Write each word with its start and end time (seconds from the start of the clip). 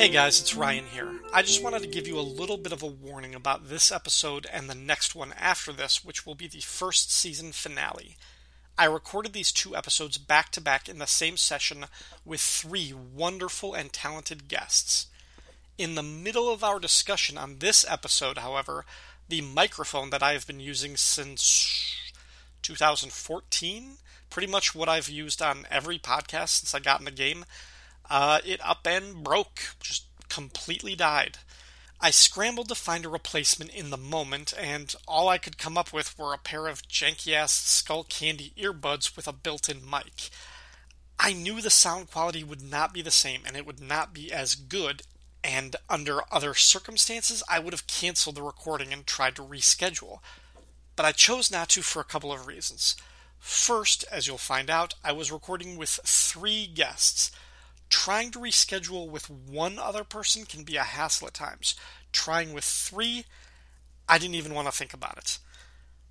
Hey 0.00 0.08
guys, 0.08 0.40
it's 0.40 0.56
Ryan 0.56 0.86
here. 0.86 1.20
I 1.30 1.42
just 1.42 1.62
wanted 1.62 1.82
to 1.82 1.86
give 1.86 2.06
you 2.06 2.18
a 2.18 2.22
little 2.22 2.56
bit 2.56 2.72
of 2.72 2.82
a 2.82 2.86
warning 2.86 3.34
about 3.34 3.68
this 3.68 3.92
episode 3.92 4.46
and 4.50 4.66
the 4.66 4.74
next 4.74 5.14
one 5.14 5.34
after 5.38 5.74
this, 5.74 6.02
which 6.02 6.24
will 6.24 6.34
be 6.34 6.46
the 6.46 6.62
first 6.62 7.12
season 7.12 7.52
finale. 7.52 8.16
I 8.78 8.86
recorded 8.86 9.34
these 9.34 9.52
two 9.52 9.76
episodes 9.76 10.16
back 10.16 10.52
to 10.52 10.60
back 10.62 10.88
in 10.88 11.00
the 11.00 11.06
same 11.06 11.36
session 11.36 11.84
with 12.24 12.40
three 12.40 12.94
wonderful 12.94 13.74
and 13.74 13.92
talented 13.92 14.48
guests. 14.48 15.08
In 15.76 15.96
the 15.96 16.02
middle 16.02 16.50
of 16.50 16.64
our 16.64 16.78
discussion 16.78 17.36
on 17.36 17.58
this 17.58 17.84
episode, 17.86 18.38
however, 18.38 18.86
the 19.28 19.42
microphone 19.42 20.08
that 20.08 20.22
I 20.22 20.32
have 20.32 20.46
been 20.46 20.60
using 20.60 20.96
since 20.96 22.10
2014, 22.62 23.98
pretty 24.30 24.50
much 24.50 24.74
what 24.74 24.88
I've 24.88 25.10
used 25.10 25.42
on 25.42 25.66
every 25.70 25.98
podcast 25.98 26.60
since 26.60 26.74
I 26.74 26.78
got 26.78 27.00
in 27.00 27.04
the 27.04 27.10
game, 27.10 27.44
uh, 28.10 28.40
it 28.44 28.60
up 28.62 28.86
and 28.86 29.22
broke, 29.22 29.62
just 29.80 30.04
completely 30.28 30.94
died. 30.94 31.38
I 32.00 32.10
scrambled 32.10 32.68
to 32.68 32.74
find 32.74 33.04
a 33.04 33.10
replacement 33.10 33.70
in 33.72 33.90
the 33.90 33.98
moment, 33.98 34.54
and 34.58 34.94
all 35.06 35.28
I 35.28 35.38
could 35.38 35.58
come 35.58 35.76
up 35.78 35.92
with 35.92 36.18
were 36.18 36.32
a 36.32 36.38
pair 36.38 36.66
of 36.66 36.88
janky 36.88 37.34
ass 37.34 37.52
Skullcandy 37.52 38.54
earbuds 38.54 39.16
with 39.16 39.28
a 39.28 39.32
built 39.32 39.68
in 39.68 39.88
mic. 39.88 40.30
I 41.18 41.34
knew 41.34 41.60
the 41.60 41.70
sound 41.70 42.10
quality 42.10 42.42
would 42.42 42.62
not 42.62 42.94
be 42.94 43.02
the 43.02 43.10
same, 43.10 43.42
and 43.46 43.54
it 43.54 43.66
would 43.66 43.80
not 43.80 44.14
be 44.14 44.32
as 44.32 44.54
good, 44.54 45.02
and 45.44 45.76
under 45.90 46.20
other 46.32 46.54
circumstances, 46.54 47.42
I 47.48 47.58
would 47.58 47.74
have 47.74 47.86
canceled 47.86 48.36
the 48.36 48.42
recording 48.42 48.92
and 48.92 49.06
tried 49.06 49.36
to 49.36 49.42
reschedule. 49.42 50.20
But 50.96 51.04
I 51.04 51.12
chose 51.12 51.50
not 51.50 51.68
to 51.70 51.82
for 51.82 52.00
a 52.00 52.04
couple 52.04 52.32
of 52.32 52.46
reasons. 52.46 52.96
First, 53.38 54.04
as 54.10 54.26
you'll 54.26 54.38
find 54.38 54.70
out, 54.70 54.94
I 55.04 55.12
was 55.12 55.30
recording 55.30 55.76
with 55.76 56.00
three 56.04 56.66
guests 56.66 57.30
Trying 57.90 58.30
to 58.32 58.38
reschedule 58.38 59.10
with 59.10 59.28
one 59.28 59.78
other 59.78 60.04
person 60.04 60.46
can 60.46 60.62
be 60.62 60.76
a 60.76 60.82
hassle 60.82 61.26
at 61.26 61.34
times. 61.34 61.74
Trying 62.12 62.52
with 62.52 62.64
three, 62.64 63.24
I 64.08 64.18
didn't 64.18 64.36
even 64.36 64.54
want 64.54 64.68
to 64.68 64.72
think 64.72 64.94
about 64.94 65.18
it. 65.18 65.38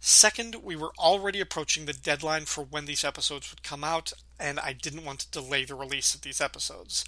Second, 0.02 0.56
we 0.64 0.76
were 0.76 0.94
already 0.98 1.39
approaching 1.39 1.86
the 1.86 1.94
deadline 1.94 2.45
for 2.45 2.64
when 2.64 2.86
these 2.86 3.04
episodes 3.04 3.50
would 3.50 3.64
come 3.64 3.84
out, 3.84 4.14
and 4.39 4.59
I 4.59 4.73
didn't 4.73 5.04
want 5.04 5.20
to 5.20 5.31
delay 5.31 5.66
the 5.66 5.76
release 5.76 6.16
of 6.16 6.22
these 6.22 6.39
episodes. 6.39 7.04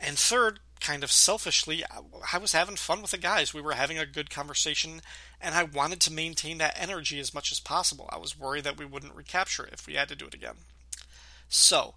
And 0.00 0.18
third, 0.18 0.58
kind 0.80 1.04
of 1.04 1.12
selfishly, 1.12 1.84
I 2.32 2.38
was 2.38 2.52
having 2.52 2.76
fun 2.76 3.00
with 3.00 3.12
the 3.12 3.18
guys. 3.18 3.54
We 3.54 3.60
were 3.60 3.72
having 3.72 3.98
a 3.98 4.06
good 4.06 4.30
conversation, 4.30 5.02
and 5.40 5.54
I 5.54 5.62
wanted 5.62 6.00
to 6.02 6.12
maintain 6.12 6.58
that 6.58 6.76
energy 6.80 7.20
as 7.20 7.32
much 7.32 7.52
as 7.52 7.60
possible. 7.60 8.08
I 8.12 8.18
was 8.18 8.38
worried 8.38 8.64
that 8.64 8.76
we 8.76 8.84
wouldn't 8.84 9.14
recapture 9.14 9.64
it 9.64 9.72
if 9.72 9.86
we 9.86 9.94
had 9.94 10.08
to 10.08 10.16
do 10.16 10.26
it 10.26 10.34
again. 10.34 10.56
So, 11.48 11.94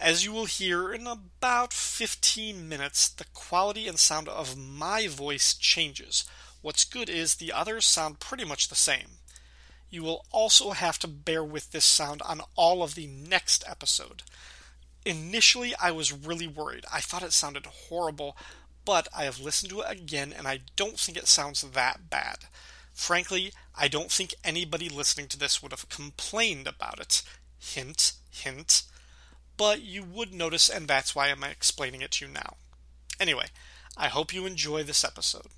as 0.00 0.24
you 0.24 0.32
will 0.32 0.44
hear 0.44 0.92
in 0.92 1.06
about 1.06 1.72
15 1.72 2.68
minutes, 2.68 3.08
the 3.08 3.24
quality 3.34 3.88
and 3.88 3.98
sound 3.98 4.28
of 4.28 4.56
my 4.56 5.08
voice 5.08 5.54
changes. 5.54 6.24
What's 6.62 6.84
good 6.84 7.08
is 7.08 7.34
the 7.34 7.52
others 7.52 7.84
sound 7.84 8.20
pretty 8.20 8.44
much 8.44 8.68
the 8.68 8.74
same. 8.74 9.18
You 9.90 10.02
will 10.02 10.24
also 10.30 10.70
have 10.70 10.98
to 11.00 11.08
bear 11.08 11.42
with 11.42 11.72
this 11.72 11.84
sound 11.84 12.22
on 12.22 12.42
all 12.54 12.82
of 12.82 12.94
the 12.94 13.06
next 13.06 13.64
episode. 13.66 14.22
Initially, 15.04 15.74
I 15.80 15.90
was 15.90 16.12
really 16.12 16.46
worried. 16.46 16.84
I 16.92 17.00
thought 17.00 17.22
it 17.22 17.32
sounded 17.32 17.66
horrible, 17.66 18.36
but 18.84 19.08
I 19.16 19.24
have 19.24 19.40
listened 19.40 19.70
to 19.70 19.80
it 19.80 19.90
again 19.90 20.32
and 20.36 20.46
I 20.46 20.60
don't 20.76 20.98
think 20.98 21.18
it 21.18 21.26
sounds 21.26 21.62
that 21.62 22.10
bad. 22.10 22.38
Frankly, 22.92 23.52
I 23.76 23.88
don't 23.88 24.10
think 24.10 24.34
anybody 24.44 24.88
listening 24.88 25.28
to 25.28 25.38
this 25.38 25.62
would 25.62 25.72
have 25.72 25.88
complained 25.88 26.66
about 26.66 27.00
it. 27.00 27.22
Hint, 27.58 28.12
hint 28.30 28.82
but 29.58 29.82
you 29.82 30.02
would 30.04 30.32
notice, 30.32 30.70
and 30.70 30.88
that's 30.88 31.14
why 31.14 31.28
I'm 31.28 31.44
explaining 31.44 32.00
it 32.00 32.12
to 32.12 32.26
you 32.26 32.32
now. 32.32 32.56
Anyway, 33.20 33.46
I 33.96 34.08
hope 34.08 34.32
you 34.32 34.46
enjoy 34.46 34.84
this 34.84 35.04
episode. 35.04 35.48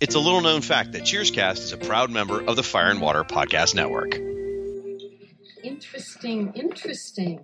It's 0.00 0.14
a 0.14 0.20
little 0.20 0.42
known 0.42 0.60
fact 0.60 0.92
that 0.92 1.02
Cheerscast 1.02 1.58
is 1.58 1.72
a 1.72 1.78
proud 1.78 2.10
member 2.10 2.42
of 2.44 2.56
the 2.56 2.62
Fire 2.62 2.90
and 2.90 3.00
Water 3.00 3.24
Podcast 3.24 3.74
Network. 3.74 4.14
Interesting, 5.62 6.52
interesting. 6.54 7.42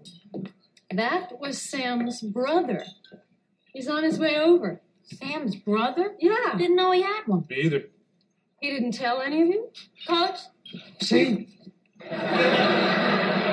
That 0.92 1.40
was 1.40 1.60
Sam's 1.60 2.20
brother. 2.20 2.84
He's 3.72 3.88
on 3.88 4.04
his 4.04 4.18
way 4.18 4.36
over. 4.38 4.80
Sam's 5.04 5.56
brother? 5.56 6.14
Yeah. 6.18 6.54
Didn't 6.58 6.76
know 6.76 6.92
he 6.92 7.02
had 7.02 7.22
one. 7.26 7.46
Me 7.48 7.62
either. 7.62 7.84
He 8.60 8.70
didn't 8.70 8.92
tell 8.92 9.22
any 9.22 9.42
of 9.42 9.48
you? 9.48 9.70
Coach, 10.06 10.40
See? 11.00 11.48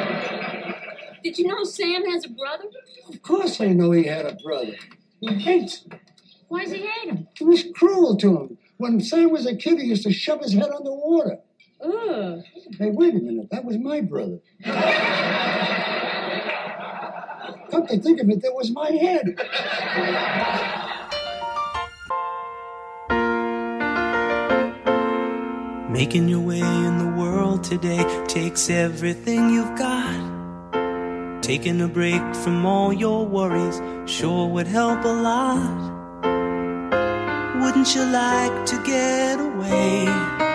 did 1.28 1.40
you 1.40 1.48
know 1.48 1.66
Sam 1.66 2.06
has 2.10 2.24
a 2.24 2.30
brother? 2.30 2.70
Of 3.10 3.22
course 3.22 3.60
I 3.60 3.68
know 3.68 3.92
he 3.92 4.06
had 4.06 4.26
a 4.26 4.38
brother. 4.42 4.78
He 5.20 5.34
hates 5.34 5.84
him. 5.84 6.00
Why 6.48 6.64
does 6.64 6.72
he 6.72 6.88
hate 6.88 7.10
him? 7.10 7.28
He 7.38 7.44
was 7.44 7.66
cruel 7.76 8.16
to 8.16 8.38
him. 8.38 8.58
When 8.78 9.02
Sam 9.02 9.32
was 9.32 9.46
a 9.46 9.54
kid, 9.54 9.80
he 9.80 9.88
used 9.88 10.04
to 10.04 10.14
shove 10.14 10.40
his 10.40 10.54
head 10.54 10.70
under 10.74 10.94
water. 10.94 11.40
Ugh. 11.82 12.42
Hey, 12.80 12.92
wait 12.92 13.14
a 13.14 13.18
minute. 13.18 13.50
That 13.52 13.66
was 13.66 13.78
my 13.78 14.00
brother. 14.00 14.40
Come 17.72 17.88
to 17.88 18.00
think 18.00 18.22
of 18.22 18.30
it, 18.30 18.42
that 18.44 18.54
was 18.54 18.72
my 18.72 18.92
head. 18.92 19.36
Making 25.92 26.30
your 26.30 26.40
way 26.40 26.62
in 26.62 26.98
the 27.00 27.14
world 27.20 27.66
today 27.66 28.24
takes 28.28 28.70
everything 28.70 29.50
you've 29.50 29.78
got. 29.78 30.37
Taking 31.48 31.80
a 31.80 31.88
break 31.88 32.22
from 32.44 32.66
all 32.66 32.92
your 32.92 33.26
worries 33.26 33.82
sure 34.06 34.50
would 34.50 34.68
help 34.68 35.06
a 35.06 35.08
lot. 35.08 35.80
Wouldn't 37.62 37.96
you 37.96 38.04
like 38.04 38.66
to 38.66 38.84
get 38.84 39.40
away? 39.40 40.47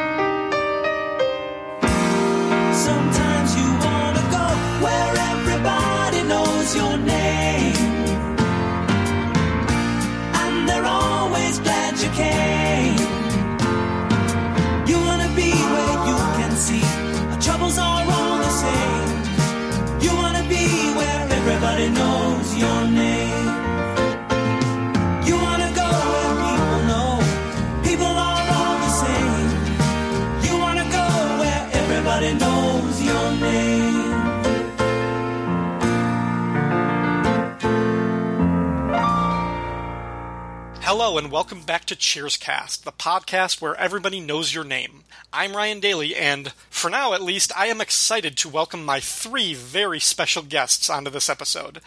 And 41.19 41.31
welcome 41.31 41.61
back 41.61 41.85
to 41.87 41.95
Cheerscast, 41.95 42.85
the 42.85 42.91
podcast 42.91 43.61
where 43.61 43.77
everybody 43.77 44.19
knows 44.19 44.55
your 44.55 44.65
name. 44.65 45.05
I'm 45.31 45.55
Ryan 45.55 45.79
Daly, 45.79 46.17
and 46.17 46.53
for 46.71 46.89
now 46.89 47.13
at 47.13 47.21
least, 47.21 47.53
I 47.55 47.67
am 47.67 47.83
excited 47.83 48.35
to 48.39 48.49
welcome 48.49 48.83
my 48.83 48.99
three 48.99 49.53
very 49.53 50.01
special 50.01 50.43
guests 50.43 50.89
onto 50.89 51.11
this 51.11 51.29
episode. 51.29 51.83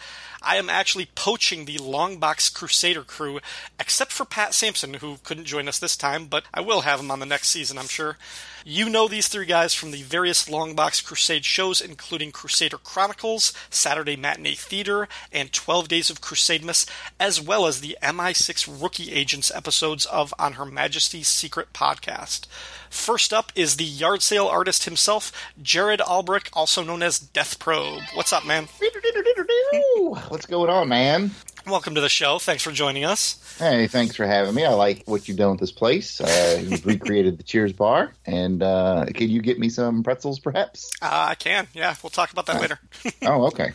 I 0.46 0.56
am 0.56 0.70
actually 0.70 1.08
poaching 1.16 1.64
the 1.64 1.78
Longbox 1.78 2.54
Crusader 2.54 3.02
crew, 3.02 3.40
except 3.80 4.12
for 4.12 4.24
Pat 4.24 4.54
Sampson, 4.54 4.94
who 4.94 5.18
couldn't 5.24 5.46
join 5.46 5.66
us 5.66 5.80
this 5.80 5.96
time, 5.96 6.26
but 6.26 6.44
I 6.54 6.60
will 6.60 6.82
have 6.82 7.00
him 7.00 7.10
on 7.10 7.18
the 7.18 7.26
next 7.26 7.48
season, 7.48 7.76
I'm 7.76 7.88
sure. 7.88 8.16
You 8.64 8.88
know 8.88 9.08
these 9.08 9.26
three 9.26 9.46
guys 9.46 9.74
from 9.74 9.90
the 9.90 10.02
various 10.02 10.48
Longbox 10.48 11.04
Crusade 11.04 11.44
shows, 11.44 11.80
including 11.80 12.30
Crusader 12.30 12.78
Chronicles, 12.78 13.52
Saturday 13.70 14.14
Matinee 14.14 14.54
Theater, 14.54 15.08
and 15.32 15.52
12 15.52 15.88
Days 15.88 16.10
of 16.10 16.20
Crusademas, 16.20 16.88
as 17.18 17.40
well 17.40 17.66
as 17.66 17.80
the 17.80 17.96
MI6 18.00 18.80
Rookie 18.80 19.12
Agents 19.12 19.50
episodes 19.52 20.06
of 20.06 20.32
On 20.38 20.52
Her 20.52 20.64
Majesty's 20.64 21.26
Secret 21.26 21.72
podcast. 21.72 22.46
First 22.88 23.32
up 23.32 23.52
is 23.54 23.76
the 23.76 23.84
yard 23.84 24.22
sale 24.22 24.46
artist 24.46 24.84
himself, 24.84 25.32
Jared 25.60 26.00
Albrecht, 26.00 26.50
also 26.52 26.82
known 26.82 27.02
as 27.02 27.18
Death 27.18 27.58
Probe. 27.58 28.02
What's 28.14 28.32
up, 28.32 28.46
man? 28.46 28.68
What's 30.28 30.46
going 30.46 30.68
on, 30.70 30.88
man? 30.88 31.30
Welcome 31.66 31.94
to 31.94 32.00
the 32.00 32.08
show. 32.08 32.38
Thanks 32.38 32.62
for 32.62 32.70
joining 32.70 33.04
us. 33.04 33.56
Hey, 33.58 33.86
thanks 33.86 34.14
for 34.14 34.26
having 34.26 34.54
me. 34.54 34.64
I 34.64 34.72
like 34.74 35.04
what 35.06 35.26
you've 35.26 35.38
done 35.38 35.52
with 35.52 35.60
this 35.60 35.72
place. 35.72 36.20
Uh, 36.20 36.62
you've 36.62 36.84
recreated 36.86 37.38
the 37.38 37.42
Cheers 37.42 37.72
bar, 37.72 38.12
and 38.26 38.62
uh, 38.62 39.06
can 39.14 39.30
you 39.30 39.40
get 39.40 39.58
me 39.58 39.68
some 39.70 40.02
pretzels, 40.02 40.38
perhaps? 40.38 40.90
Uh, 41.00 41.28
I 41.30 41.34
can, 41.34 41.66
yeah. 41.72 41.94
We'll 42.02 42.10
talk 42.10 42.30
about 42.30 42.46
that 42.46 42.60
later. 42.60 42.78
Oh, 43.22 43.46
okay. 43.46 43.72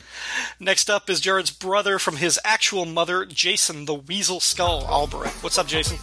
Next 0.60 0.90
up 0.90 1.10
is 1.10 1.20
Jared's 1.20 1.52
brother 1.52 2.00
from 2.00 2.18
his 2.18 2.40
actual 2.46 2.86
mother, 2.86 3.26
Jason 3.26 3.86
the 3.86 3.96
Weasel 3.96 4.40
Skull 4.40 4.86
Albrecht. 4.86 5.44
What's 5.44 5.58
up, 5.58 5.68
Jason? 5.68 5.98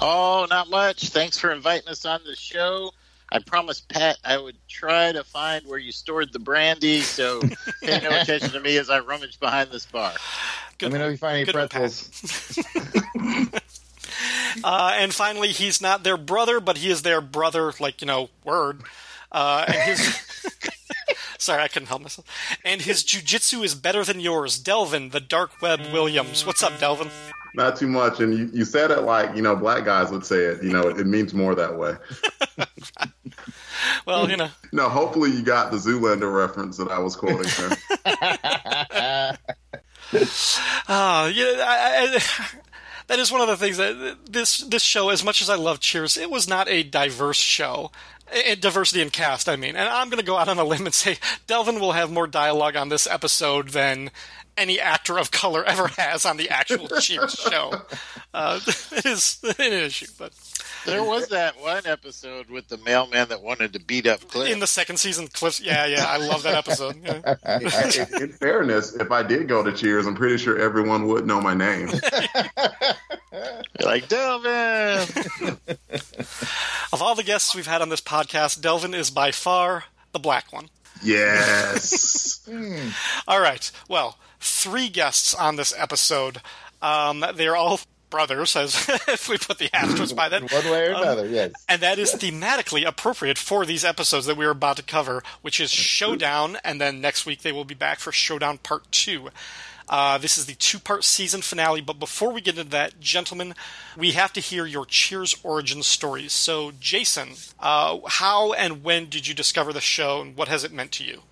Oh, 0.00 0.46
not 0.48 0.70
much. 0.70 1.08
Thanks 1.08 1.38
for 1.38 1.50
inviting 1.50 1.88
us 1.88 2.04
on 2.04 2.20
the 2.24 2.36
show. 2.36 2.92
I 3.30 3.40
promised 3.40 3.88
Pat 3.88 4.18
I 4.24 4.38
would 4.38 4.56
try 4.68 5.12
to 5.12 5.22
find 5.22 5.66
where 5.66 5.78
you 5.78 5.92
stored 5.92 6.32
the 6.32 6.38
brandy, 6.38 7.00
so 7.00 7.40
pay 7.82 8.00
no 8.00 8.10
attention 8.10 8.50
to 8.50 8.60
me 8.60 8.76
as 8.78 8.88
I 8.88 9.00
rummage 9.00 9.38
behind 9.38 9.70
this 9.70 9.86
bar. 9.86 10.12
Let 10.80 10.92
me 10.92 10.98
know 10.98 11.06
if 11.06 11.12
you 11.12 11.16
find 11.18 11.36
any 11.36 11.44
Good 11.44 11.54
one, 11.54 11.68
pretzels. 11.68 12.58
Uh, 14.64 14.92
and 14.94 15.14
finally, 15.14 15.48
he's 15.48 15.80
not 15.80 16.02
their 16.02 16.16
brother, 16.16 16.60
but 16.60 16.78
he 16.78 16.90
is 16.90 17.02
their 17.02 17.20
brother, 17.20 17.72
like, 17.78 18.00
you 18.00 18.06
know, 18.06 18.28
word. 18.44 18.80
Uh, 19.30 19.64
and 19.68 19.76
his. 19.76 20.54
Sorry, 21.38 21.62
I 21.62 21.68
couldn't 21.68 21.88
help 21.88 22.02
myself. 22.02 22.26
And 22.64 22.82
his 22.82 23.04
jujitsu 23.04 23.64
is 23.64 23.76
better 23.76 24.04
than 24.04 24.18
yours. 24.18 24.58
Delvin, 24.58 25.10
the 25.10 25.20
Dark 25.20 25.62
Web 25.62 25.80
Williams. 25.92 26.44
What's 26.44 26.62
up, 26.62 26.80
Delvin? 26.80 27.10
Not 27.54 27.76
too 27.76 27.88
much, 27.88 28.20
and 28.20 28.36
you, 28.36 28.50
you 28.52 28.64
said 28.64 28.90
it 28.90 29.02
like 29.02 29.34
you 29.34 29.42
know 29.42 29.56
black 29.56 29.84
guys 29.84 30.10
would 30.10 30.24
say 30.24 30.44
it. 30.44 30.62
You 30.62 30.70
know, 30.70 30.88
it, 30.88 31.06
means 31.06 31.34
more 31.34 31.54
that 31.54 31.78
way. 31.78 31.96
Well, 34.06 34.28
you 34.28 34.36
know, 34.36 34.48
No, 34.72 34.88
hopefully 34.88 35.30
you 35.30 35.42
got 35.42 35.70
the 35.70 35.76
Zoolander 35.76 36.34
reference 36.34 36.76
that 36.78 36.90
I 36.90 36.98
was 36.98 37.14
quoting. 37.14 37.50
There. 37.58 37.70
uh, 40.88 41.30
yeah, 41.32 41.54
I, 41.64 42.08
I, 42.10 42.18
that 43.08 43.18
is 43.18 43.32
one 43.32 43.40
of 43.40 43.48
the 43.48 43.56
things 43.56 43.78
that 43.78 44.18
this 44.30 44.58
this 44.58 44.82
show, 44.82 45.08
as 45.08 45.24
much 45.24 45.42
as 45.42 45.50
I 45.50 45.56
love 45.56 45.80
Cheers, 45.80 46.16
it 46.16 46.30
was 46.30 46.48
not 46.48 46.68
a 46.68 46.82
diverse 46.82 47.38
show. 47.38 47.90
Diversity 48.60 49.00
in 49.00 49.08
cast, 49.08 49.48
I 49.48 49.56
mean. 49.56 49.74
And 49.74 49.88
I'm 49.88 50.10
going 50.10 50.20
to 50.20 50.26
go 50.26 50.36
out 50.36 50.48
on 50.48 50.58
a 50.58 50.64
limb 50.64 50.84
and 50.84 50.94
say 50.94 51.16
Delvin 51.46 51.80
will 51.80 51.92
have 51.92 52.10
more 52.10 52.26
dialogue 52.26 52.76
on 52.76 52.90
this 52.90 53.06
episode 53.06 53.70
than 53.70 54.10
any 54.58 54.80
actor 54.80 55.18
of 55.18 55.30
color 55.30 55.64
ever 55.64 55.86
has 55.96 56.26
on 56.26 56.36
the 56.36 56.50
actual 56.50 56.88
Cheers 57.00 57.32
show. 57.34 57.72
Uh, 58.34 58.60
it 58.66 59.06
is 59.06 59.38
an 59.58 59.72
issue, 59.72 60.06
but 60.18 60.32
There 60.84 61.02
was 61.02 61.28
that 61.28 61.60
one 61.60 61.86
episode 61.86 62.50
with 62.50 62.68
the 62.68 62.76
mailman 62.78 63.28
that 63.28 63.42
wanted 63.42 63.72
to 63.74 63.78
beat 63.80 64.06
up 64.06 64.20
Cliff. 64.28 64.50
in 64.50 64.60
the 64.60 64.66
second 64.66 64.98
season, 64.98 65.28
Cliff, 65.28 65.60
yeah, 65.60 65.86
yeah, 65.86 66.04
I 66.06 66.16
love 66.18 66.42
that 66.42 66.54
episode. 66.56 66.96
Yeah. 67.02 67.36
in, 68.16 68.22
in 68.22 68.32
fairness, 68.32 68.94
if 68.94 69.10
I 69.10 69.22
did 69.22 69.48
go 69.48 69.62
to 69.62 69.72
Cheers, 69.72 70.06
I'm 70.06 70.14
pretty 70.14 70.38
sure 70.38 70.58
everyone 70.58 71.06
would 71.08 71.26
know 71.26 71.40
my 71.40 71.54
name. 71.54 71.88
You're 73.32 73.88
like 73.88 74.08
Delvin. 74.08 75.06
Of 76.92 77.02
all 77.02 77.14
the 77.14 77.22
guests 77.22 77.54
we've 77.54 77.66
had 77.66 77.82
on 77.82 77.88
this 77.90 78.00
podcast, 78.00 78.60
Delvin 78.60 78.94
is 78.94 79.10
by 79.10 79.30
far 79.30 79.84
the 80.12 80.18
black 80.18 80.52
one. 80.52 80.68
Yes. 81.02 82.48
All 83.28 83.40
right. 83.40 83.70
Well, 83.88 84.18
three 84.40 84.88
guests 84.88 85.34
on 85.34 85.56
this 85.56 85.74
episode. 85.76 86.40
Um, 86.82 87.24
they're 87.34 87.56
all 87.56 87.80
brothers, 88.10 88.56
as 88.56 88.88
if 89.08 89.28
we 89.28 89.36
put 89.38 89.58
the 89.58 89.74
asterisks 89.74 90.12
by 90.12 90.28
that. 90.28 90.40
One 90.52 90.64
way 90.70 90.88
or 90.88 90.94
Um, 90.94 91.02
another, 91.02 91.26
yes. 91.26 91.52
And 91.68 91.82
that 91.82 91.98
is 91.98 92.14
thematically 92.14 92.86
appropriate 92.86 93.36
for 93.38 93.66
these 93.66 93.84
episodes 93.84 94.26
that 94.26 94.36
we 94.36 94.46
are 94.46 94.50
about 94.50 94.76
to 94.78 94.82
cover, 94.82 95.22
which 95.42 95.60
is 95.60 95.70
Showdown, 95.70 96.56
and 96.64 96.80
then 96.80 97.00
next 97.00 97.26
week 97.26 97.42
they 97.42 97.52
will 97.52 97.64
be 97.64 97.74
back 97.74 97.98
for 97.98 98.12
Showdown 98.12 98.58
Part 98.58 98.90
2. 98.92 99.28
Uh, 99.90 100.18
this 100.18 100.36
is 100.36 100.44
the 100.44 100.54
two 100.54 100.78
part 100.78 101.02
season 101.02 101.40
finale, 101.40 101.80
but 101.80 101.98
before 101.98 102.30
we 102.30 102.42
get 102.42 102.58
into 102.58 102.70
that, 102.70 103.00
gentlemen, 103.00 103.54
we 103.96 104.12
have 104.12 104.32
to 104.34 104.40
hear 104.40 104.66
your 104.66 104.84
Cheers 104.84 105.36
origin 105.42 105.82
stories. 105.82 106.32
So, 106.34 106.72
Jason, 106.78 107.30
uh, 107.58 107.98
how 108.06 108.52
and 108.52 108.84
when 108.84 109.08
did 109.08 109.26
you 109.26 109.34
discover 109.34 109.72
the 109.72 109.80
show, 109.80 110.20
and 110.20 110.36
what 110.36 110.48
has 110.48 110.62
it 110.62 110.72
meant 110.72 110.92
to 110.92 111.04
you? 111.04 111.22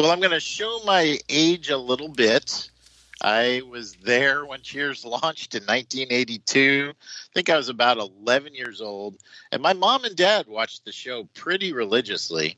Well, 0.00 0.12
I'm 0.12 0.20
going 0.20 0.30
to 0.30 0.40
show 0.40 0.80
my 0.86 1.18
age 1.28 1.68
a 1.68 1.76
little 1.76 2.08
bit. 2.08 2.70
I 3.20 3.60
was 3.68 3.96
there 4.02 4.46
when 4.46 4.62
Cheers 4.62 5.04
launched 5.04 5.54
in 5.54 5.64
1982. 5.64 6.94
I 6.94 6.94
think 7.34 7.50
I 7.50 7.58
was 7.58 7.68
about 7.68 7.98
11 7.98 8.54
years 8.54 8.80
old. 8.80 9.16
And 9.52 9.60
my 9.60 9.74
mom 9.74 10.06
and 10.06 10.16
dad 10.16 10.46
watched 10.46 10.86
the 10.86 10.90
show 10.90 11.28
pretty 11.34 11.74
religiously. 11.74 12.56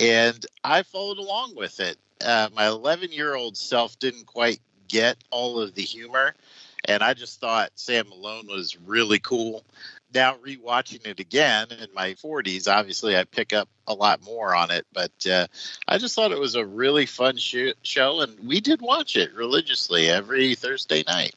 And 0.00 0.46
I 0.62 0.84
followed 0.84 1.18
along 1.18 1.56
with 1.56 1.80
it. 1.80 1.98
Uh, 2.24 2.48
my 2.54 2.68
11 2.68 3.10
year 3.10 3.34
old 3.34 3.56
self 3.56 3.98
didn't 3.98 4.26
quite 4.26 4.60
get 4.86 5.16
all 5.32 5.60
of 5.60 5.74
the 5.74 5.82
humor. 5.82 6.36
And 6.84 7.02
I 7.02 7.12
just 7.12 7.40
thought 7.40 7.72
Sam 7.74 8.08
Malone 8.08 8.46
was 8.46 8.78
really 8.78 9.18
cool. 9.18 9.64
Now, 10.14 10.36
rewatching 10.36 11.06
it 11.06 11.20
again 11.20 11.68
in 11.70 11.88
my 11.94 12.14
40s, 12.14 12.66
obviously 12.66 13.16
I 13.16 13.24
pick 13.24 13.52
up 13.52 13.68
a 13.86 13.92
lot 13.94 14.22
more 14.24 14.54
on 14.54 14.70
it. 14.70 14.86
But 14.92 15.12
uh, 15.30 15.46
I 15.86 15.98
just 15.98 16.14
thought 16.14 16.32
it 16.32 16.38
was 16.38 16.54
a 16.54 16.64
really 16.64 17.04
fun 17.06 17.36
sh- 17.36 17.74
show, 17.82 18.20
and 18.20 18.38
we 18.40 18.60
did 18.60 18.80
watch 18.80 19.16
it 19.16 19.34
religiously 19.34 20.08
every 20.08 20.54
Thursday 20.54 21.04
night. 21.06 21.34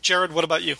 Jared, 0.00 0.32
what 0.32 0.42
about 0.44 0.62
you? 0.62 0.74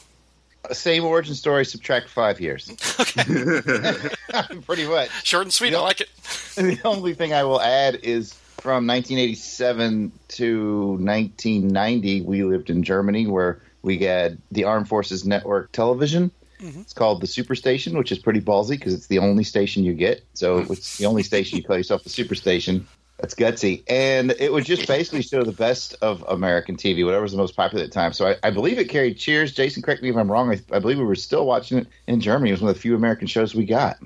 Same 0.73 1.05
origin 1.05 1.35
story, 1.35 1.65
subtract 1.65 2.09
five 2.09 2.41
years. 2.41 2.71
Okay. 3.01 4.61
Pretty 4.67 4.87
much. 4.87 5.11
Short 5.25 5.45
and 5.45 5.53
sweet, 5.53 5.73
You 5.73 5.79
I 5.79 5.81
like 5.83 6.01
it. 6.01 6.09
the 6.57 6.79
only 6.85 7.15
thing 7.15 7.33
I 7.35 7.45
will 7.45 7.61
add 7.61 7.97
is 8.03 8.33
from 8.59 8.87
1987 8.87 10.13
to 10.29 10.93
1990, 11.01 12.23
we 12.23 12.43
lived 12.45 12.71
in 12.71 12.83
Germany 12.83 13.27
where 13.27 13.61
we 13.83 13.99
had 13.99 14.39
the 14.51 14.65
Armed 14.65 14.89
Forces 14.89 15.25
Network 15.25 15.73
television. 15.73 16.31
It's 16.63 16.93
called 16.93 17.21
the 17.21 17.27
Superstation, 17.27 17.97
which 17.97 18.13
is 18.13 18.19
pretty 18.19 18.41
ballsy 18.41 18.71
because 18.71 18.95
it's 18.95 19.09
the 19.09 19.19
only 19.19 19.45
station 19.45 19.85
you 19.85 19.95
get. 19.95 20.25
So 20.35 20.59
it's 20.59 20.99
the 20.99 21.07
only 21.07 21.23
station 21.23 21.59
you 21.59 21.65
call 21.65 21.77
yourself 21.77 22.05
the 22.05 22.11
Superstation. 22.11 22.85
That's 23.19 23.35
gutsy. 23.35 23.85
And 23.89 24.33
it 24.33 24.53
would 24.53 24.65
just 24.65 24.89
basically 24.89 25.23
show 25.23 25.45
the 25.45 25.53
best 25.53 25.95
of 26.03 26.25
American 26.27 26.77
TV, 26.77 27.05
whatever 27.05 27.23
was 27.23 27.33
the 27.33 27.39
most 27.39 27.55
popular 27.55 27.85
at 27.85 27.91
the 27.91 27.95
time. 27.95 28.13
So 28.13 28.27
I, 28.27 28.37
I 28.43 28.51
believe 28.51 28.79
it 28.79 28.89
carried 28.89 29.17
Cheers. 29.17 29.53
Jason, 29.53 29.83
correct 29.83 30.03
me 30.03 30.09
if 30.09 30.17
I'm 30.17 30.31
wrong. 30.31 30.51
I, 30.51 30.61
I 30.75 30.81
believe 30.81 30.99
we 30.99 31.05
were 31.05 31.15
still 31.15 31.47
watching 31.47 31.79
it 31.79 31.87
in 32.09 32.21
Germany. 32.21 32.51
It 32.51 32.55
was 32.55 32.63
one 32.63 32.71
of 32.71 32.75
the 32.75 32.81
few 32.81 32.97
American 32.97 33.29
shows 33.29 33.55
we 33.55 33.65
got. 33.65 33.99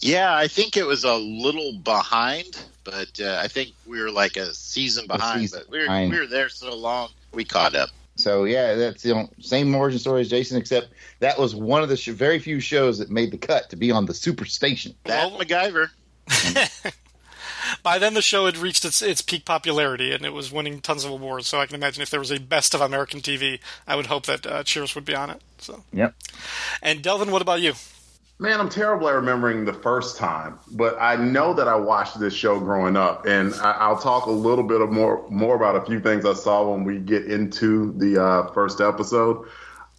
Yeah, 0.00 0.34
I 0.34 0.48
think 0.48 0.76
it 0.76 0.86
was 0.86 1.04
a 1.04 1.14
little 1.14 1.78
behind, 1.78 2.58
but 2.84 3.20
uh, 3.20 3.40
I 3.42 3.48
think 3.48 3.72
we 3.86 4.00
were 4.00 4.10
like 4.10 4.36
a 4.36 4.54
season 4.54 5.06
behind. 5.06 5.42
season 5.42 5.62
but 5.64 5.70
we 5.70 5.78
were, 5.78 5.84
behind. 5.84 6.12
we 6.12 6.18
were 6.18 6.26
there 6.26 6.48
so 6.48 6.74
long, 6.74 7.10
we 7.32 7.44
caught 7.44 7.74
up. 7.74 7.90
So 8.16 8.44
yeah, 8.44 8.74
that's 8.74 9.02
the 9.02 9.08
you 9.10 9.14
know, 9.14 9.30
same 9.40 9.74
origin 9.74 9.98
story 9.98 10.22
as 10.22 10.28
Jason, 10.30 10.56
except 10.58 10.88
that 11.20 11.38
was 11.38 11.54
one 11.54 11.82
of 11.82 11.88
the 11.88 11.96
sh- 11.96 12.08
very 12.08 12.38
few 12.38 12.60
shows 12.60 12.98
that 12.98 13.10
made 13.10 13.30
the 13.30 13.38
cut 13.38 13.70
to 13.70 13.76
be 13.76 13.90
on 13.90 14.06
the 14.06 14.12
Superstation. 14.14 14.94
That 15.04 15.30
Well- 15.30 15.38
MacGyver. 15.40 15.90
By 17.82 17.98
then, 17.98 18.14
the 18.14 18.22
show 18.22 18.46
had 18.46 18.56
reached 18.56 18.84
its 18.84 19.02
its 19.02 19.22
peak 19.22 19.44
popularity, 19.44 20.12
and 20.12 20.24
it 20.24 20.32
was 20.32 20.52
winning 20.52 20.80
tons 20.80 21.04
of 21.04 21.10
awards. 21.10 21.48
So 21.48 21.58
I 21.60 21.66
can 21.66 21.74
imagine 21.74 22.00
if 22.02 22.10
there 22.10 22.20
was 22.20 22.30
a 22.30 22.38
best 22.38 22.74
of 22.74 22.80
American 22.80 23.20
TV, 23.20 23.58
I 23.88 23.96
would 23.96 24.06
hope 24.06 24.26
that 24.26 24.46
uh, 24.46 24.62
Cheers 24.62 24.94
would 24.94 25.04
be 25.04 25.14
on 25.16 25.30
it. 25.30 25.40
So, 25.58 25.82
Yep. 25.92 26.14
and 26.82 27.02
Delvin, 27.02 27.30
what 27.32 27.42
about 27.42 27.60
you? 27.60 27.72
Man, 28.38 28.60
I'm 28.60 28.68
terrible 28.68 29.08
at 29.08 29.14
remembering 29.14 29.64
the 29.64 29.72
first 29.72 30.18
time, 30.18 30.58
but 30.72 30.96
I 31.00 31.16
know 31.16 31.54
that 31.54 31.68
I 31.68 31.74
watched 31.74 32.20
this 32.20 32.34
show 32.34 32.60
growing 32.60 32.94
up, 32.94 33.24
and 33.24 33.54
I, 33.54 33.70
I'll 33.72 33.98
talk 33.98 34.26
a 34.26 34.30
little 34.30 34.64
bit 34.64 34.82
of 34.82 34.92
more 34.92 35.26
more 35.30 35.56
about 35.56 35.74
a 35.74 35.86
few 35.86 36.00
things 36.00 36.26
I 36.26 36.34
saw 36.34 36.70
when 36.70 36.84
we 36.84 36.98
get 36.98 37.24
into 37.30 37.92
the 37.96 38.22
uh, 38.22 38.52
first 38.52 38.82
episode. 38.82 39.48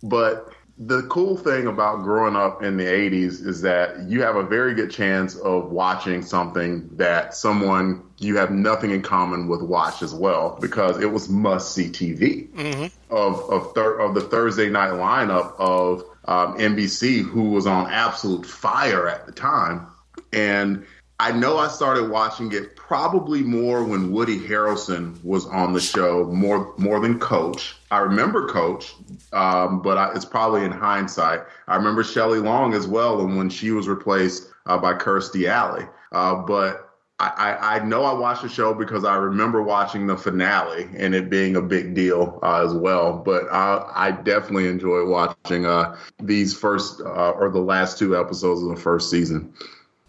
But 0.03 0.53
the 0.79 1.01
cool 1.03 1.35
thing 1.35 1.65
about 1.65 2.03
growing 2.03 2.35
up 2.35 2.61
in 2.61 2.77
the 2.77 2.85
80s 2.85 3.43
is 3.45 3.61
that 3.61 3.99
you 4.07 4.21
have 4.21 4.35
a 4.35 4.43
very 4.43 4.75
good 4.75 4.91
chance 4.91 5.35
of 5.35 5.71
watching 5.71 6.21
something 6.21 6.87
that 6.97 7.33
someone 7.33 8.03
you 8.19 8.37
have 8.37 8.51
nothing 8.51 8.91
in 8.91 9.01
common 9.01 9.47
with 9.47 9.61
watch 9.61 10.03
as 10.03 10.13
well, 10.13 10.57
because 10.61 10.99
it 10.99 11.11
was 11.11 11.29
must 11.29 11.73
see 11.73 11.89
TV 11.89 12.91
of 13.09 13.39
of, 13.49 13.73
thir- 13.73 13.99
of 13.99 14.13
the 14.13 14.21
Thursday 14.21 14.69
night 14.69 14.91
lineup 14.91 15.55
of 15.57 16.03
um, 16.25 16.57
NBC, 16.57 17.23
who 17.23 17.49
was 17.51 17.65
on 17.65 17.89
absolute 17.89 18.45
fire 18.45 19.07
at 19.07 19.25
the 19.25 19.31
time. 19.31 19.87
And 20.31 20.85
I 21.19 21.31
know 21.31 21.57
I 21.57 21.67
started 21.67 22.11
watching 22.11 22.51
it 22.51 22.75
probably 22.75 23.41
more 23.41 23.83
when 23.83 24.11
Woody 24.11 24.39
Harrelson 24.39 25.23
was 25.23 25.47
on 25.47 25.73
the 25.73 25.79
show, 25.79 26.25
more 26.25 26.75
more 26.77 26.99
than 26.99 27.19
Coach. 27.19 27.75
I 27.89 27.99
remember 27.99 28.47
Coach, 28.47 28.93
um, 29.33 29.81
but 29.81 29.97
I, 29.97 30.13
it's 30.13 30.25
probably 30.25 30.63
in 30.63 30.71
hindsight. 30.71 31.41
I 31.67 31.75
remember 31.75 32.03
Shelley 32.03 32.39
Long 32.39 32.75
as 32.75 32.85
well, 32.85 33.21
and 33.21 33.35
when 33.35 33.49
she 33.49 33.71
was 33.71 33.87
replaced 33.87 34.51
uh, 34.67 34.77
by 34.77 34.93
Kirstie 34.93 35.49
Alley. 35.49 35.85
Uh, 36.11 36.35
but 36.35 36.87
I, 37.19 37.57
I, 37.59 37.79
know 37.83 38.03
I 38.03 38.13
watched 38.13 38.43
the 38.43 38.49
show 38.49 38.75
because 38.75 39.03
I 39.03 39.15
remember 39.15 39.63
watching 39.63 40.05
the 40.05 40.15
finale 40.15 40.87
and 40.95 41.15
it 41.15 41.31
being 41.31 41.55
a 41.55 41.61
big 41.63 41.95
deal 41.95 42.39
uh, 42.43 42.63
as 42.63 42.75
well. 42.75 43.17
But 43.17 43.51
I, 43.51 43.91
I 43.95 44.11
definitely 44.11 44.67
enjoyed 44.67 45.07
watching 45.07 45.65
uh, 45.65 45.97
these 46.21 46.55
first 46.55 47.01
uh, 47.01 47.31
or 47.31 47.49
the 47.49 47.59
last 47.59 47.97
two 47.97 48.15
episodes 48.15 48.61
of 48.61 48.69
the 48.69 48.75
first 48.75 49.09
season. 49.09 49.51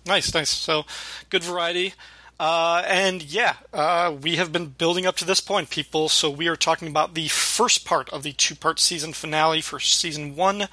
Nice, 0.09 0.33
nice. 0.33 0.49
So, 0.49 0.87
good 1.29 1.45
variety. 1.45 1.93
Uh, 2.41 2.83
and 2.87 3.23
yeah, 3.23 3.57
uh, 3.75 4.15
we 4.21 4.37
have 4.37 4.53
been 4.53 4.69
building 4.69 5.07
up 5.07 5.17
to 5.17 5.25
this 5.25 5.41
point, 5.41 5.71
people. 5.71 6.09
So 6.09 6.31
we 6.31 6.49
are 6.49 6.57
talking 6.57 6.88
about 6.88 7.15
the 7.15 7.29
first 7.29 7.85
part 7.85 8.09
of 8.11 8.23
the 8.23 8.33
two-part 8.33 8.81
season 8.81 9.12
finale 9.12 9.61
for 9.61 9.81
season 9.81 10.35
one, 10.35 10.69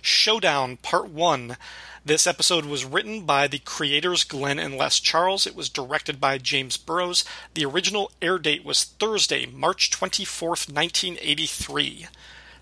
Showdown 0.00 0.78
Part 0.78 1.10
One. 1.10 1.56
This 2.04 2.26
episode 2.26 2.64
was 2.64 2.86
written 2.86 3.26
by 3.26 3.48
the 3.48 3.58
creators 3.58 4.24
Glenn 4.24 4.58
and 4.58 4.76
Les 4.76 5.00
Charles. 5.00 5.46
It 5.46 5.56
was 5.56 5.68
directed 5.68 6.20
by 6.20 6.38
James 6.38 6.78
Burrows. 6.78 7.24
The 7.52 7.66
original 7.66 8.12
air 8.22 8.38
date 8.38 8.64
was 8.64 8.84
Thursday, 8.84 9.44
March 9.44 9.90
24th, 9.90 10.72
1983. 10.72 12.06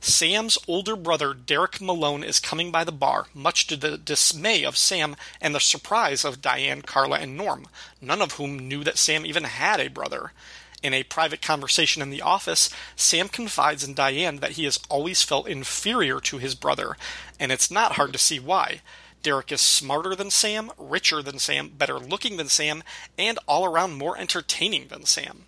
Sam's 0.07 0.57
older 0.69 0.95
brother, 0.95 1.35
Derek 1.35 1.81
Malone, 1.81 2.23
is 2.23 2.39
coming 2.39 2.71
by 2.71 2.85
the 2.85 2.93
bar, 2.93 3.27
much 3.35 3.67
to 3.67 3.77
the 3.77 3.99
dismay 3.99 4.63
of 4.63 4.77
Sam 4.77 5.17
and 5.41 5.53
the 5.53 5.59
surprise 5.59 6.25
of 6.25 6.41
Diane, 6.41 6.83
Carla, 6.83 7.19
and 7.19 7.37
Norm, 7.37 7.67
none 8.01 8.23
of 8.23 8.35
whom 8.35 8.69
knew 8.69 8.85
that 8.85 8.99
Sam 8.99 9.27
even 9.27 9.43
had 9.43 9.81
a 9.81 9.89
brother. 9.89 10.33
In 10.81 10.95
a 10.95 11.03
private 11.03 11.43
conversation 11.43 12.03
in 12.03 12.11
the 12.11 12.23
office, 12.23 12.71
Sam 12.95 13.29
confides 13.29 13.83
in 13.83 13.95
Diane 13.95 14.37
that 14.37 14.53
he 14.53 14.63
has 14.63 14.79
always 14.89 15.25
felt 15.25 15.49
inferior 15.49 16.21
to 16.21 16.39
his 16.39 16.55
brother, 16.55 16.97
and 17.41 17.51
it's 17.51 17.69
not 17.69 17.97
hard 17.97 18.13
to 18.13 18.19
see 18.19 18.39
why. 18.39 18.83
Derek 19.25 19.51
is 19.51 19.61
smarter 19.61 20.15
than 20.15 20.31
Sam, 20.31 20.71
richer 20.79 21.21
than 21.21 21.41
Sam, 21.41 21.69
better 21.71 21.99
looking 21.99 22.37
than 22.37 22.49
Sam, 22.49 22.85
and 23.19 23.41
all 23.49 23.65
around 23.65 23.95
more 23.95 24.17
entertaining 24.17 24.87
than 24.87 25.05
Sam. 25.05 25.47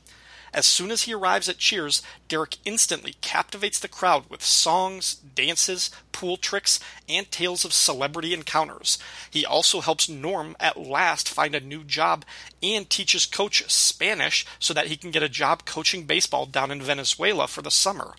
As 0.53 0.67
soon 0.67 0.91
as 0.91 1.03
he 1.03 1.15
arrives 1.15 1.49
at 1.49 1.59
Cheers, 1.59 2.03
Derek 2.29 2.57
instantly 2.65 3.17
captivates 3.21 3.79
the 3.79 3.89
crowd 3.89 4.25
with 4.29 4.43
songs, 4.43 5.15
dances, 5.15 5.91
pool 6.13 6.37
tricks, 6.37 6.81
and 7.09 7.31
tales 7.31 7.65
of 7.65 7.73
celebrity 7.73 8.35
encounters. 8.35 8.99
He 9.31 9.45
also 9.45 9.81
helps 9.81 10.09
Norm 10.09 10.57
at 10.59 10.77
last 10.77 11.29
find 11.29 11.55
a 11.55 11.61
new 11.61 11.85
job 11.85 12.25
and 12.63 12.89
teaches 12.89 13.27
Coach 13.27 13.71
Spanish 13.71 14.47
so 14.59 14.75
that 14.75 14.89
he 14.89 14.97
can 14.97 15.11
get 15.11 15.23
a 15.23 15.29
job 15.29 15.65
coaching 15.65 16.05
baseball 16.05 16.47
down 16.47 16.71
in 16.71 16.83
Venezuela 16.83 17.47
for 17.47 17.63
the 17.63 17.71
summer. 17.71 18.15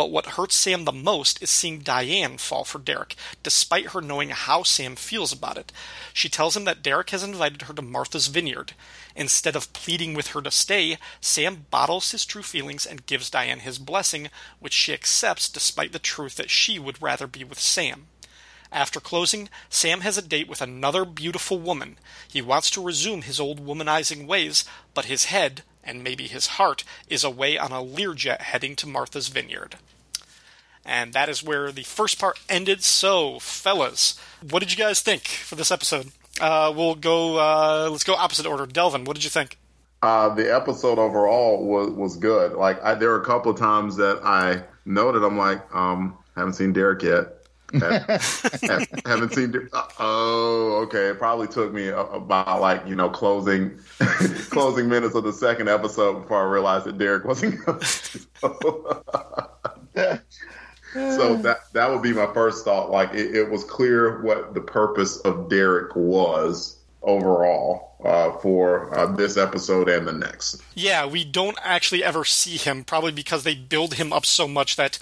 But 0.00 0.10
what 0.10 0.28
hurts 0.28 0.56
Sam 0.56 0.86
the 0.86 0.92
most 0.92 1.42
is 1.42 1.50
seeing 1.50 1.80
Diane 1.80 2.38
fall 2.38 2.64
for 2.64 2.78
Derek, 2.78 3.16
despite 3.42 3.88
her 3.88 4.00
knowing 4.00 4.30
how 4.30 4.62
Sam 4.62 4.96
feels 4.96 5.30
about 5.30 5.58
it. 5.58 5.72
She 6.14 6.30
tells 6.30 6.56
him 6.56 6.64
that 6.64 6.82
Derek 6.82 7.10
has 7.10 7.22
invited 7.22 7.60
her 7.60 7.74
to 7.74 7.82
Martha's 7.82 8.28
Vineyard. 8.28 8.72
Instead 9.14 9.56
of 9.56 9.74
pleading 9.74 10.14
with 10.14 10.28
her 10.28 10.40
to 10.40 10.50
stay, 10.50 10.96
Sam 11.20 11.66
bottles 11.70 12.12
his 12.12 12.24
true 12.24 12.42
feelings 12.42 12.86
and 12.86 13.04
gives 13.04 13.28
Diane 13.28 13.58
his 13.58 13.78
blessing, 13.78 14.30
which 14.58 14.72
she 14.72 14.94
accepts 14.94 15.50
despite 15.50 15.92
the 15.92 15.98
truth 15.98 16.36
that 16.36 16.48
she 16.48 16.78
would 16.78 17.02
rather 17.02 17.26
be 17.26 17.44
with 17.44 17.60
Sam. 17.60 18.06
After 18.72 19.00
closing, 19.00 19.50
Sam 19.68 20.00
has 20.00 20.16
a 20.16 20.22
date 20.22 20.48
with 20.48 20.62
another 20.62 21.04
beautiful 21.04 21.58
woman. 21.58 21.98
He 22.26 22.40
wants 22.40 22.70
to 22.70 22.82
resume 22.82 23.20
his 23.20 23.38
old 23.38 23.60
womanizing 23.60 24.26
ways, 24.26 24.64
but 24.94 25.04
his 25.04 25.26
head, 25.26 25.62
and 25.84 26.02
maybe 26.02 26.26
his 26.26 26.56
heart, 26.56 26.84
is 27.06 27.22
away 27.22 27.58
on 27.58 27.70
a 27.70 27.84
Learjet 27.84 28.40
heading 28.40 28.76
to 28.76 28.88
Martha's 28.88 29.28
Vineyard. 29.28 29.76
And 30.84 31.12
that 31.12 31.28
is 31.28 31.42
where 31.42 31.70
the 31.70 31.82
first 31.82 32.18
part 32.18 32.38
ended. 32.48 32.82
So, 32.82 33.38
fellas, 33.38 34.18
what 34.48 34.60
did 34.60 34.72
you 34.72 34.78
guys 34.78 35.00
think 35.00 35.22
for 35.22 35.54
this 35.54 35.70
episode? 35.70 36.08
Uh, 36.40 36.72
we'll 36.74 36.94
go. 36.94 37.36
Uh, 37.36 37.88
let's 37.90 38.04
go 38.04 38.14
opposite 38.14 38.46
order. 38.46 38.66
Delvin, 38.66 39.04
what 39.04 39.14
did 39.14 39.24
you 39.24 39.30
think? 39.30 39.58
Uh, 40.02 40.34
the 40.34 40.54
episode 40.54 40.98
overall 40.98 41.64
was 41.64 41.90
was 41.90 42.16
good. 42.16 42.52
Like 42.52 42.82
I, 42.82 42.94
there 42.94 43.10
were 43.10 43.20
a 43.20 43.24
couple 43.24 43.52
of 43.52 43.58
times 43.58 43.96
that 43.96 44.20
I 44.24 44.62
noted, 44.86 45.22
I'm 45.22 45.36
like, 45.36 45.62
um, 45.74 46.16
haven't 46.34 46.54
seen 46.54 46.72
Derek 46.72 47.02
yet. 47.02 47.36
have, 47.74 48.88
haven't 49.06 49.34
seen. 49.34 49.68
Uh, 49.72 49.82
oh, 49.98 50.84
okay. 50.86 51.08
It 51.10 51.18
probably 51.18 51.46
took 51.46 51.72
me 51.72 51.88
about 51.88 52.60
like 52.60 52.86
you 52.86 52.96
know 52.96 53.10
closing 53.10 53.78
closing 54.50 54.88
minutes 54.88 55.14
of 55.14 55.24
the 55.24 55.32
second 55.32 55.68
episode 55.68 56.22
before 56.22 56.48
I 56.48 56.50
realized 56.50 56.86
that 56.86 56.96
Derek 56.96 57.26
wasn't. 57.26 57.60
so 60.92 61.36
that 61.42 61.72
that 61.72 61.90
would 61.90 62.02
be 62.02 62.12
my 62.12 62.32
first 62.32 62.64
thought. 62.64 62.90
Like 62.90 63.14
it, 63.14 63.34
it 63.34 63.50
was 63.50 63.64
clear 63.64 64.22
what 64.22 64.54
the 64.54 64.60
purpose 64.60 65.18
of 65.18 65.48
Derek 65.48 65.94
was 65.94 66.76
overall 67.02 67.96
uh, 68.04 68.32
for 68.38 68.96
uh, 68.98 69.06
this 69.14 69.36
episode 69.36 69.88
and 69.88 70.06
the 70.06 70.12
next. 70.12 70.62
Yeah, 70.74 71.06
we 71.06 71.24
don't 71.24 71.58
actually 71.62 72.04
ever 72.04 72.24
see 72.24 72.56
him, 72.56 72.84
probably 72.84 73.12
because 73.12 73.44
they 73.44 73.54
build 73.54 73.94
him 73.94 74.12
up 74.12 74.26
so 74.26 74.46
much 74.46 74.76
that 74.76 74.98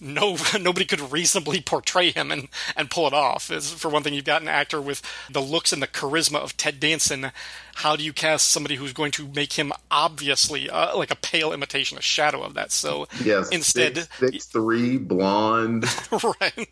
no 0.00 0.36
nobody 0.60 0.84
could 0.84 1.12
reasonably 1.12 1.60
portray 1.60 2.10
him 2.10 2.30
and, 2.30 2.48
and 2.76 2.90
pull 2.90 3.06
it 3.06 3.14
off. 3.14 3.44
For 3.44 3.88
one 3.88 4.02
thing, 4.02 4.14
you've 4.14 4.24
got 4.24 4.42
an 4.42 4.48
actor 4.48 4.80
with 4.80 5.02
the 5.30 5.40
looks 5.40 5.72
and 5.72 5.82
the 5.82 5.86
charisma 5.86 6.36
of 6.36 6.56
Ted 6.56 6.80
Danson. 6.80 7.32
How 7.76 7.96
do 7.96 8.04
you 8.04 8.12
cast 8.12 8.50
somebody 8.50 8.76
who's 8.76 8.92
going 8.92 9.12
to 9.12 9.28
make 9.28 9.54
him 9.54 9.72
obviously 9.90 10.68
uh, 10.68 10.96
like 10.96 11.10
a 11.10 11.16
pale 11.16 11.52
imitation, 11.52 11.98
a 11.98 12.02
shadow 12.02 12.42
of 12.42 12.54
that? 12.54 12.72
So 12.72 13.08
yes, 13.22 13.48
instead, 13.50 13.96
six, 13.96 14.18
six 14.18 14.44
three, 14.46 14.98
blonde, 14.98 15.84
right? 16.40 16.68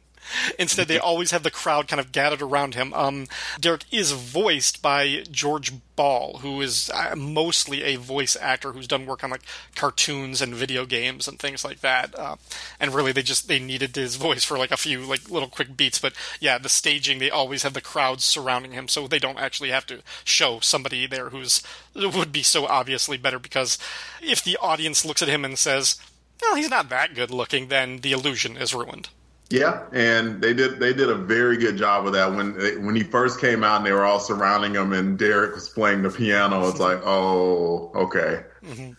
Instead, 0.59 0.89
they 0.89 0.99
always 0.99 1.31
have 1.31 1.43
the 1.43 1.51
crowd 1.51 1.89
kind 1.89 2.01
of 2.01 2.13
gathered 2.13 2.43
around 2.43 2.75
him. 2.75 2.93
Um, 2.95 3.27
Derek 3.61 3.85
is 3.91 4.13
voiced 4.13 4.83
by 4.83 5.25
George 5.31 5.73
Ball, 5.97 6.39
who 6.43 6.61
is 6.61 6.91
uh, 6.95 7.15
mostly 7.17 7.83
a 7.83 7.97
voice 7.97 8.37
actor 8.41 8.73
who's 8.73 8.87
done 8.87 9.07
work 9.07 9.25
on 9.25 9.31
like 9.31 9.43
cartoons 9.75 10.41
and 10.41 10.55
video 10.55 10.87
games 10.87 11.27
and 11.27 11.39
things 11.39 11.65
like 11.65 11.81
that. 11.81 12.17
Uh, 12.17 12.37
and 12.79 12.95
really, 12.95 13.13
they 13.13 13.23
just 13.23 13.49
they 13.49 13.59
needed 13.59 13.97
his 13.97 14.17
voice 14.17 14.45
for 14.45 14.59
like 14.59 14.71
a 14.71 14.77
few 14.77 15.01
like 15.03 15.29
little 15.31 15.49
quick 15.49 15.77
beats. 15.77 15.99
But 15.99 16.13
yeah, 16.41 16.59
the 16.59 16.69
staging 16.69 17.19
they 17.19 17.31
always 17.31 17.63
have 17.65 17.75
the 17.75 17.81
crowds 17.81 18.25
surrounding 18.25 18.73
him, 18.73 18.89
so 18.89 19.07
they 19.07 19.19
don't 19.19 19.39
actually 19.39 19.71
have 19.71 19.87
to 19.87 20.03
show 20.25 20.61
somebody 20.61 21.07
there 21.07 21.31
who's 21.31 21.63
would 21.95 22.33
be 22.33 22.43
so 22.43 22.67
obviously 22.67 23.17
better. 23.17 23.39
Because 23.39 23.79
if 24.23 24.43
the 24.43 24.57
audience 24.59 25.05
looks 25.05 25.23
at 25.23 25.29
him 25.29 25.45
and 25.45 25.59
says, 25.59 25.99
"Well, 26.43 26.55
he's 26.55 26.71
not 26.71 26.89
that 26.91 27.15
good 27.15 27.31
looking," 27.31 27.69
then 27.69 27.99
the 27.99 28.13
illusion 28.13 28.57
is 28.57 28.75
ruined. 28.75 29.09
Yeah, 29.51 29.85
and 29.93 30.43
they 30.43 30.53
did 30.53 30.79
they 30.79 30.93
did 30.93 31.09
a 31.09 31.15
very 31.15 31.57
good 31.57 31.79
job 31.79 32.07
of 32.07 32.13
that 32.13 32.35
when 32.35 32.53
when 32.85 32.95
he 32.95 33.03
first 33.03 33.41
came 33.41 33.65
out 33.65 33.79
and 33.79 33.87
they 33.87 33.93
were 33.93 34.05
all 34.05 34.21
surrounding 34.21 34.75
him 34.75 34.93
and 34.93 35.19
Derek 35.19 35.55
was 35.55 35.71
playing 35.71 36.03
the 36.03 36.11
piano. 36.11 36.69
It's 36.69 36.79
like, 36.79 37.01
oh, 37.05 37.91
okay. 37.95 38.45
Mm-hmm. 38.63 38.93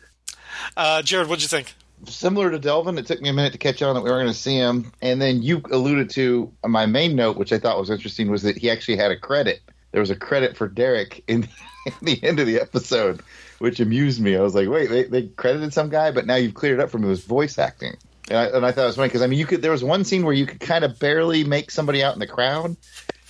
Uh, 0.75 1.01
Jared, 1.03 1.27
what'd 1.27 1.43
you 1.43 1.47
think? 1.47 1.75
Similar 2.05 2.49
to 2.49 2.59
Delvin, 2.59 2.97
it 2.97 3.05
took 3.05 3.21
me 3.21 3.29
a 3.29 3.33
minute 3.33 3.51
to 3.51 3.59
catch 3.59 3.81
on 3.81 3.93
that 3.93 4.01
we 4.01 4.09
were 4.09 4.17
going 4.17 4.27
to 4.27 4.33
see 4.33 4.55
him, 4.55 4.91
and 5.01 5.21
then 5.21 5.43
you 5.43 5.61
alluded 5.69 6.09
to 6.11 6.51
my 6.65 6.85
main 6.85 7.15
note, 7.15 7.35
which 7.35 7.51
I 7.51 7.59
thought 7.59 7.77
was 7.77 7.89
interesting, 7.89 8.31
was 8.31 8.41
that 8.43 8.57
he 8.57 8.69
actually 8.69 8.95
had 8.95 9.11
a 9.11 9.17
credit. 9.17 9.59
There 9.91 9.99
was 9.99 10.09
a 10.09 10.15
credit 10.15 10.55
for 10.55 10.69
Derek 10.69 11.23
in, 11.27 11.43
in 11.85 11.93
the 12.01 12.23
end 12.23 12.39
of 12.39 12.47
the 12.47 12.59
episode, 12.59 13.21
which 13.59 13.81
amused 13.81 14.21
me. 14.21 14.37
I 14.37 14.41
was 14.41 14.55
like, 14.55 14.69
wait, 14.69 14.89
they, 14.89 15.03
they 15.03 15.23
credited 15.27 15.73
some 15.73 15.89
guy, 15.89 16.11
but 16.11 16.25
now 16.25 16.35
you've 16.35 16.53
cleared 16.53 16.79
it 16.79 16.83
up 16.83 16.89
for 16.89 16.99
me. 16.99 17.07
It 17.07 17.09
was 17.09 17.25
voice 17.25 17.59
acting. 17.59 17.97
And 18.29 18.37
I, 18.37 18.45
and 18.45 18.65
I 18.65 18.71
thought 18.71 18.83
it 18.83 18.87
was 18.87 18.95
funny 18.95 19.07
because 19.07 19.21
I 19.21 19.27
mean, 19.27 19.39
you 19.39 19.45
could. 19.45 19.61
There 19.61 19.71
was 19.71 19.83
one 19.83 20.03
scene 20.03 20.23
where 20.23 20.33
you 20.33 20.45
could 20.45 20.59
kind 20.59 20.83
of 20.83 20.99
barely 20.99 21.43
make 21.43 21.71
somebody 21.71 22.03
out 22.03 22.13
in 22.13 22.19
the 22.19 22.27
crowd, 22.27 22.77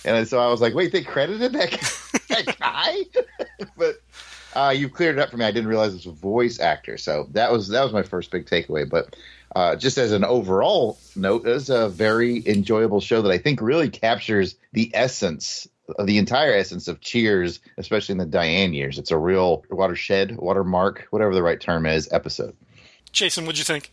and 0.04 0.28
so 0.28 0.38
I 0.38 0.48
was 0.48 0.60
like, 0.60 0.74
"Wait, 0.74 0.92
they 0.92 1.02
credited 1.02 1.52
that 1.52 1.70
guy?" 1.70 2.24
that 2.28 2.58
guy? 2.58 2.96
but 3.76 3.96
uh, 4.54 4.74
you 4.76 4.88
cleared 4.88 5.16
it 5.16 5.20
up 5.20 5.30
for 5.30 5.38
me. 5.38 5.44
I 5.44 5.52
didn't 5.52 5.68
realize 5.68 5.92
it 5.92 5.96
was 5.96 6.06
a 6.06 6.12
voice 6.12 6.60
actor, 6.60 6.98
so 6.98 7.28
that 7.32 7.50
was 7.50 7.68
that 7.68 7.82
was 7.82 7.92
my 7.92 8.02
first 8.02 8.30
big 8.30 8.46
takeaway. 8.46 8.88
But 8.88 9.16
uh, 9.56 9.76
just 9.76 9.96
as 9.96 10.12
an 10.12 10.24
overall 10.24 10.98
note, 11.16 11.46
it 11.46 11.50
was 11.50 11.70
a 11.70 11.88
very 11.88 12.46
enjoyable 12.46 13.00
show 13.00 13.22
that 13.22 13.30
I 13.30 13.38
think 13.38 13.62
really 13.62 13.88
captures 13.88 14.56
the 14.72 14.90
essence 14.94 15.66
the 16.04 16.18
entire 16.18 16.52
essence 16.52 16.86
of 16.88 17.00
Cheers, 17.00 17.58
especially 17.76 18.12
in 18.12 18.18
the 18.18 18.26
Diane 18.26 18.74
years. 18.74 18.98
It's 18.98 19.10
a 19.10 19.18
real 19.18 19.64
watershed, 19.70 20.36
watermark, 20.36 21.06
whatever 21.10 21.34
the 21.34 21.42
right 21.42 21.60
term 21.60 21.86
is, 21.86 22.08
episode. 22.12 22.54
Jason, 23.12 23.44
what'd 23.44 23.58
you 23.58 23.64
think? 23.64 23.90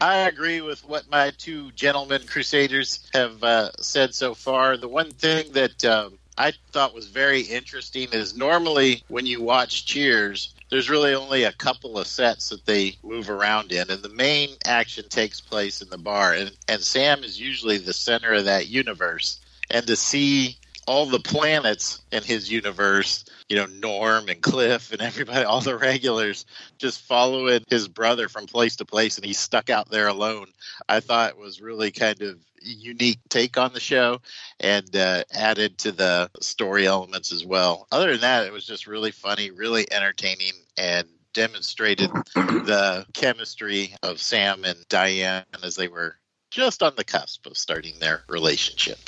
I 0.00 0.28
agree 0.28 0.60
with 0.60 0.86
what 0.88 1.10
my 1.10 1.30
two 1.36 1.72
gentlemen 1.72 2.22
crusaders 2.26 3.08
have 3.12 3.42
uh, 3.42 3.70
said 3.80 4.14
so 4.14 4.34
far. 4.34 4.76
The 4.76 4.88
one 4.88 5.10
thing 5.10 5.52
that 5.52 5.84
um, 5.84 6.18
I 6.36 6.52
thought 6.72 6.94
was 6.94 7.08
very 7.08 7.40
interesting 7.40 8.08
is 8.12 8.36
normally 8.36 9.02
when 9.08 9.26
you 9.26 9.42
watch 9.42 9.86
Cheers, 9.86 10.54
there's 10.70 10.90
really 10.90 11.14
only 11.14 11.44
a 11.44 11.52
couple 11.52 11.98
of 11.98 12.06
sets 12.06 12.50
that 12.50 12.64
they 12.66 12.96
move 13.02 13.30
around 13.30 13.72
in, 13.72 13.90
and 13.90 14.02
the 14.02 14.08
main 14.10 14.50
action 14.64 15.08
takes 15.08 15.40
place 15.40 15.82
in 15.82 15.88
the 15.88 15.98
bar. 15.98 16.34
And, 16.34 16.52
and 16.68 16.80
Sam 16.80 17.24
is 17.24 17.40
usually 17.40 17.78
the 17.78 17.92
center 17.92 18.32
of 18.34 18.44
that 18.44 18.68
universe. 18.68 19.40
And 19.70 19.86
to 19.86 19.96
see 19.96 20.58
all 20.88 21.06
the 21.06 21.20
planets 21.20 22.02
in 22.10 22.22
his 22.22 22.50
universe 22.50 23.24
you 23.48 23.56
know 23.56 23.66
Norm 23.66 24.28
and 24.28 24.40
Cliff 24.40 24.92
and 24.92 25.00
everybody, 25.00 25.44
all 25.44 25.60
the 25.60 25.76
regulars, 25.76 26.46
just 26.78 27.02
following 27.02 27.64
his 27.68 27.88
brother 27.88 28.28
from 28.28 28.46
place 28.46 28.76
to 28.76 28.84
place, 28.84 29.16
and 29.16 29.24
he's 29.24 29.38
stuck 29.38 29.70
out 29.70 29.90
there 29.90 30.08
alone. 30.08 30.46
I 30.88 31.00
thought 31.00 31.38
was 31.38 31.60
really 31.60 31.90
kind 31.90 32.20
of 32.22 32.38
unique 32.60 33.20
take 33.28 33.56
on 33.56 33.72
the 33.72 33.80
show 33.80 34.20
and 34.60 34.94
uh, 34.96 35.24
added 35.32 35.78
to 35.78 35.92
the 35.92 36.30
story 36.40 36.86
elements 36.86 37.32
as 37.32 37.44
well. 37.44 37.86
Other 37.92 38.12
than 38.12 38.20
that, 38.22 38.46
it 38.46 38.52
was 38.52 38.66
just 38.66 38.86
really 38.86 39.12
funny, 39.12 39.50
really 39.50 39.90
entertaining, 39.92 40.52
and 40.76 41.06
demonstrated 41.32 42.10
the 42.34 43.06
chemistry 43.12 43.94
of 44.02 44.20
Sam 44.20 44.64
and 44.64 44.78
Diane 44.88 45.44
as 45.62 45.76
they 45.76 45.88
were 45.88 46.16
just 46.50 46.82
on 46.82 46.94
the 46.96 47.04
cusp 47.04 47.46
of 47.46 47.56
starting 47.56 47.98
their 47.98 48.24
relationship. 48.28 48.98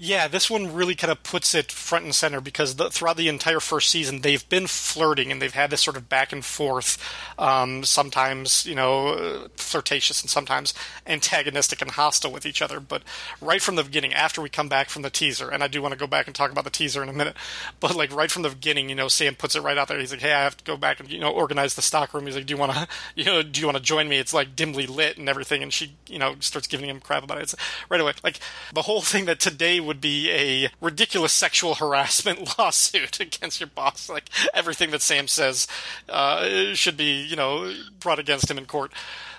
Yeah, 0.00 0.28
this 0.28 0.48
one 0.48 0.72
really 0.72 0.94
kind 0.94 1.10
of 1.10 1.24
puts 1.24 1.56
it 1.56 1.72
front 1.72 2.04
and 2.04 2.14
center 2.14 2.40
because 2.40 2.76
the, 2.76 2.88
throughout 2.88 3.16
the 3.16 3.26
entire 3.26 3.58
first 3.58 3.88
season, 3.88 4.20
they've 4.20 4.48
been 4.48 4.68
flirting 4.68 5.32
and 5.32 5.42
they've 5.42 5.52
had 5.52 5.70
this 5.70 5.80
sort 5.80 5.96
of 5.96 6.08
back 6.08 6.32
and 6.32 6.44
forth, 6.44 7.02
um, 7.36 7.82
sometimes, 7.82 8.64
you 8.64 8.76
know, 8.76 9.48
flirtatious 9.56 10.20
and 10.22 10.30
sometimes 10.30 10.72
antagonistic 11.04 11.82
and 11.82 11.90
hostile 11.90 12.30
with 12.30 12.46
each 12.46 12.62
other. 12.62 12.78
But 12.78 13.02
right 13.40 13.60
from 13.60 13.74
the 13.74 13.82
beginning, 13.82 14.14
after 14.14 14.40
we 14.40 14.48
come 14.48 14.68
back 14.68 14.88
from 14.88 15.02
the 15.02 15.10
teaser, 15.10 15.48
and 15.48 15.64
I 15.64 15.66
do 15.66 15.82
want 15.82 15.94
to 15.94 15.98
go 15.98 16.06
back 16.06 16.28
and 16.28 16.34
talk 16.34 16.52
about 16.52 16.62
the 16.62 16.70
teaser 16.70 17.02
in 17.02 17.08
a 17.08 17.12
minute, 17.12 17.34
but 17.80 17.96
like 17.96 18.14
right 18.14 18.30
from 18.30 18.42
the 18.42 18.50
beginning, 18.50 18.88
you 18.88 18.94
know, 18.94 19.08
Sam 19.08 19.34
puts 19.34 19.56
it 19.56 19.62
right 19.62 19.76
out 19.76 19.88
there. 19.88 19.98
He's 19.98 20.12
like, 20.12 20.20
hey, 20.20 20.32
I 20.32 20.44
have 20.44 20.56
to 20.58 20.64
go 20.64 20.76
back 20.76 21.00
and, 21.00 21.10
you 21.10 21.18
know, 21.18 21.32
organize 21.32 21.74
the 21.74 21.82
stock 21.82 22.14
room. 22.14 22.26
He's 22.26 22.36
like, 22.36 22.46
do 22.46 22.54
you 22.54 22.58
want 22.58 22.70
to, 22.70 22.86
you 23.16 23.24
know, 23.24 23.42
do 23.42 23.60
you 23.60 23.66
want 23.66 23.78
to 23.78 23.82
join 23.82 24.08
me? 24.08 24.18
It's 24.18 24.32
like 24.32 24.54
dimly 24.54 24.86
lit 24.86 25.18
and 25.18 25.28
everything. 25.28 25.64
And 25.64 25.72
she, 25.72 25.96
you 26.06 26.20
know, 26.20 26.36
starts 26.38 26.68
giving 26.68 26.88
him 26.88 27.00
crap 27.00 27.24
about 27.24 27.38
it. 27.38 27.42
It's 27.42 27.56
right 27.88 28.00
away. 28.00 28.12
Like 28.22 28.38
the 28.72 28.82
whole 28.82 29.02
thing 29.02 29.24
that 29.24 29.40
today 29.40 29.80
would 29.88 30.00
be 30.00 30.30
a 30.30 30.70
ridiculous 30.80 31.32
sexual 31.32 31.74
harassment 31.82 32.56
lawsuit 32.58 33.18
against 33.18 33.58
your 33.58 33.68
boss. 33.68 34.08
Like 34.08 34.30
everything 34.54 34.92
that 34.92 35.02
Sam 35.02 35.26
says 35.26 35.66
uh, 36.08 36.74
should 36.74 36.96
be, 36.96 37.22
you 37.22 37.34
know, 37.34 37.74
brought 37.98 38.20
against 38.20 38.48
him 38.48 38.58
in 38.58 38.66
court. 38.66 38.92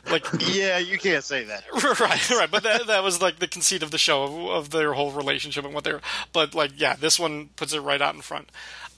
Like, 0.10 0.26
yeah, 0.40 0.78
you 0.78 0.98
can't 0.98 1.24
say 1.24 1.44
that. 1.44 1.64
right, 2.00 2.30
right. 2.32 2.50
But 2.50 2.64
that 2.64 2.88
that 2.88 3.04
was 3.04 3.22
like 3.22 3.40
the 3.40 3.48
conceit 3.48 3.84
of 3.84 3.92
the 3.92 3.98
show 3.98 4.24
of, 4.24 4.34
of 4.50 4.70
their 4.72 4.94
whole 4.94 5.12
relationship 5.12 5.66
and 5.66 5.74
what 5.74 5.84
they're. 5.84 6.02
But 6.34 6.56
like, 6.56 6.72
yeah, 6.78 6.96
this 6.96 7.20
one 7.20 7.50
puts 7.56 7.74
it 7.74 7.82
right 7.82 8.02
out 8.02 8.16
in 8.16 8.22
front. 8.22 8.50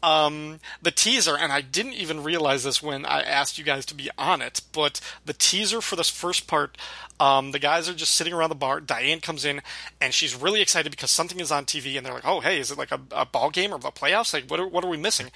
Um, 0.03 0.59
the 0.81 0.91
teaser, 0.91 1.37
and 1.37 1.51
I 1.51 1.61
didn't 1.61 1.93
even 1.93 2.23
realize 2.23 2.63
this 2.63 2.81
when 2.81 3.05
I 3.05 3.21
asked 3.21 3.57
you 3.57 3.63
guys 3.63 3.85
to 3.87 3.95
be 3.95 4.09
on 4.17 4.41
it, 4.41 4.61
but 4.71 4.99
the 5.25 5.33
teaser 5.33 5.79
for 5.79 5.95
this 5.95 6.09
first 6.09 6.47
part, 6.47 6.77
um, 7.19 7.51
the 7.51 7.59
guys 7.59 7.87
are 7.87 7.93
just 7.93 8.15
sitting 8.15 8.33
around 8.33 8.49
the 8.49 8.55
bar. 8.55 8.79
Diane 8.81 9.19
comes 9.19 9.45
in, 9.45 9.61
and 9.99 10.13
she's 10.13 10.35
really 10.35 10.61
excited 10.61 10.89
because 10.89 11.11
something 11.11 11.39
is 11.39 11.51
on 11.51 11.65
TV, 11.65 11.97
and 11.97 12.05
they're 12.05 12.13
like, 12.13 12.25
"Oh, 12.25 12.39
hey, 12.39 12.59
is 12.59 12.71
it 12.71 12.77
like 12.77 12.91
a, 12.91 12.99
a 13.11 13.25
ball 13.25 13.51
game 13.51 13.73
or 13.73 13.77
the 13.79 13.91
playoffs? 13.91 14.33
Like, 14.33 14.49
what 14.49 14.59
are, 14.59 14.67
what 14.67 14.83
are 14.83 14.89
we 14.89 14.97
missing?" 14.97 15.31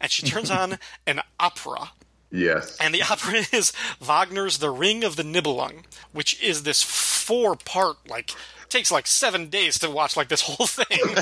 And 0.00 0.10
she 0.10 0.26
turns 0.26 0.50
on 0.50 0.78
an 1.06 1.20
opera. 1.38 1.92
Yes. 2.30 2.76
And 2.78 2.94
the 2.94 3.02
opera 3.02 3.42
is 3.52 3.72
Wagner's 4.00 4.58
The 4.58 4.70
Ring 4.70 5.02
of 5.02 5.16
the 5.16 5.22
Nibelung, 5.22 5.84
which 6.12 6.40
is 6.42 6.62
this 6.62 6.82
four 7.30 7.54
part, 7.54 7.96
like, 8.08 8.32
takes 8.70 8.90
like 8.90 9.06
seven 9.06 9.48
days 9.48 9.78
to 9.80 9.90
watch 9.90 10.16
like 10.16 10.28
this 10.28 10.40
whole 10.40 10.66
thing. 10.66 11.16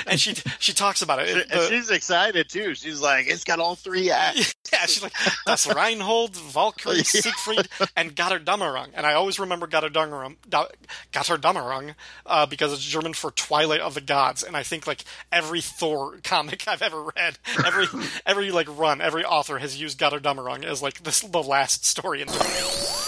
and 0.06 0.18
she 0.18 0.34
she 0.58 0.72
talks 0.72 1.02
about 1.02 1.20
it. 1.20 1.50
and 1.50 1.60
she's 1.68 1.90
excited 1.90 2.48
too. 2.48 2.74
She's 2.74 3.00
like, 3.00 3.28
it's 3.28 3.44
got 3.44 3.60
all 3.60 3.76
three 3.76 4.10
acts. 4.10 4.54
Yeah, 4.72 4.86
she's 4.86 5.02
like, 5.02 5.12
that's 5.44 5.66
Rheingold, 5.74 6.34
Valkyrie, 6.34 7.04
Siegfried, 7.04 7.68
and 7.94 8.16
Götterdämmerung. 8.16 8.88
And 8.94 9.06
I 9.06 9.14
always 9.14 9.38
remember 9.38 9.66
Götterdämmerung, 9.66 10.36
Götterdämmerung 11.12 11.94
uh, 12.24 12.46
because 12.46 12.72
it's 12.72 12.84
German 12.84 13.12
for 13.12 13.30
Twilight 13.30 13.80
of 13.80 13.94
the 13.94 14.00
Gods. 14.00 14.42
And 14.42 14.56
I 14.56 14.62
think 14.62 14.86
like 14.86 15.04
every 15.30 15.60
Thor 15.60 16.18
comic 16.24 16.66
I've 16.66 16.82
ever 16.82 17.10
read, 17.16 17.38
every 17.64 17.86
every 18.24 18.50
like 18.50 18.66
run, 18.76 19.00
every 19.00 19.24
author 19.24 19.58
has 19.58 19.80
used 19.80 20.00
Götterdämmerung 20.00 20.64
as 20.64 20.82
like 20.82 21.04
this 21.04 21.20
the 21.20 21.42
last 21.42 21.84
story 21.84 22.22
in 22.22 22.28
Thor. 22.28 23.05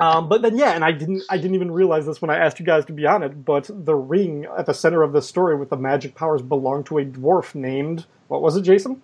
Um, 0.00 0.28
but 0.28 0.42
then 0.42 0.56
yeah, 0.56 0.72
and 0.72 0.84
I 0.84 0.92
didn't 0.92 1.22
I 1.30 1.36
didn't 1.36 1.54
even 1.54 1.70
realize 1.70 2.06
this 2.06 2.20
when 2.20 2.30
I 2.30 2.36
asked 2.36 2.58
you 2.60 2.66
guys 2.66 2.84
to 2.86 2.92
be 2.92 3.06
on 3.06 3.22
it. 3.22 3.44
But 3.44 3.70
the 3.72 3.94
ring 3.94 4.46
at 4.56 4.66
the 4.66 4.74
center 4.74 5.02
of 5.02 5.12
the 5.12 5.22
story 5.22 5.56
with 5.56 5.70
the 5.70 5.76
magic 5.76 6.14
powers 6.14 6.42
belonged 6.42 6.86
to 6.86 6.98
a 6.98 7.04
dwarf 7.04 7.54
named 7.54 8.06
what 8.28 8.42
was 8.42 8.56
it, 8.56 8.62
Jason? 8.62 9.02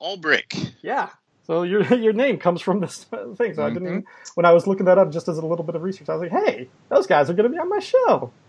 Alberich. 0.00 0.72
Yeah. 0.82 1.10
So 1.46 1.62
your 1.62 1.82
your 1.94 2.12
name 2.12 2.38
comes 2.38 2.60
from 2.60 2.80
this 2.80 3.04
thing. 3.04 3.54
So 3.54 3.64
I 3.64 3.70
didn't 3.70 3.88
mm-hmm. 3.88 4.30
when 4.34 4.46
I 4.46 4.52
was 4.52 4.66
looking 4.66 4.86
that 4.86 4.98
up 4.98 5.12
just 5.12 5.28
as 5.28 5.38
a 5.38 5.46
little 5.46 5.64
bit 5.64 5.74
of 5.74 5.82
research. 5.82 6.08
I 6.08 6.14
was 6.14 6.22
like, 6.22 6.44
hey, 6.44 6.68
those 6.88 7.06
guys 7.06 7.30
are 7.30 7.34
going 7.34 7.50
to 7.50 7.54
be 7.54 7.58
on 7.58 7.68
my 7.68 7.80
show. 7.80 8.32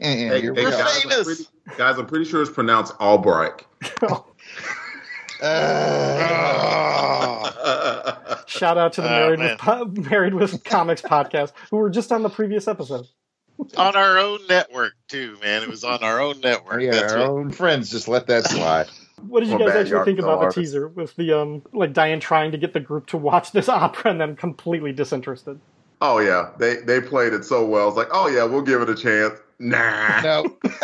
Hey, 0.00 0.26
hey, 0.26 0.40
guys, 0.40 1.04
I'm 1.04 1.24
pretty, 1.24 1.44
guys, 1.76 1.98
I'm 1.98 2.06
pretty 2.06 2.24
sure 2.24 2.42
it's 2.42 2.50
pronounced 2.50 2.94
Albright. 3.00 3.64
Uh, 5.40 7.17
Shout 8.48 8.78
out 8.78 8.92
to 8.94 9.02
the 9.02 9.08
Oh, 9.08 9.10
Married 9.10 9.38
man. 9.38 9.50
with 9.50 9.58
Po- 9.58 9.84
Married 10.10 10.34
with 10.34 10.64
Comics 10.64 11.02
podcast 11.02 11.52
who 11.70 11.76
were 11.76 11.90
just 11.90 12.10
on 12.12 12.22
the 12.22 12.30
previous 12.30 12.66
episode. 12.68 13.06
on 13.76 13.96
our 13.96 14.18
own 14.18 14.38
network 14.48 14.92
too, 15.08 15.36
man. 15.42 15.62
It 15.62 15.68
was 15.68 15.84
on 15.84 16.02
our 16.02 16.20
own 16.20 16.40
network. 16.40 16.80
Yeah, 16.82 16.92
That's 16.92 17.12
our 17.12 17.18
what- 17.20 17.28
own 17.28 17.50
friends 17.50 17.90
just 17.90 18.08
let 18.08 18.26
that 18.28 18.44
slide. 18.48 18.88
What 19.26 19.40
did 19.40 19.48
you 19.48 19.58
guys 19.58 19.70
actually 19.74 20.04
think 20.04 20.20
sale 20.20 20.30
about 20.32 20.54
the 20.54 20.60
teaser 20.60 20.86
with 20.86 21.16
the 21.16 21.32
um 21.32 21.62
like 21.72 21.92
Diane 21.92 22.20
trying 22.20 22.52
to 22.52 22.56
get 22.56 22.72
the 22.72 22.78
group 22.78 23.06
to 23.08 23.16
watch 23.16 23.50
this 23.50 23.68
opera 23.68 24.12
and 24.12 24.20
then 24.20 24.36
completely 24.36 24.92
disinterested? 24.92 25.58
Oh 26.00 26.18
yeah, 26.20 26.50
they 26.60 26.76
they 26.76 27.00
played 27.00 27.32
it 27.32 27.44
so 27.44 27.66
well. 27.66 27.88
It's 27.88 27.96
like, 27.96 28.10
oh 28.12 28.28
yeah, 28.28 28.44
we'll 28.44 28.62
give 28.62 28.80
it 28.80 28.88
a 28.88 28.94
chance. 28.94 29.36
Nah. 29.58 30.20
No. 30.20 30.56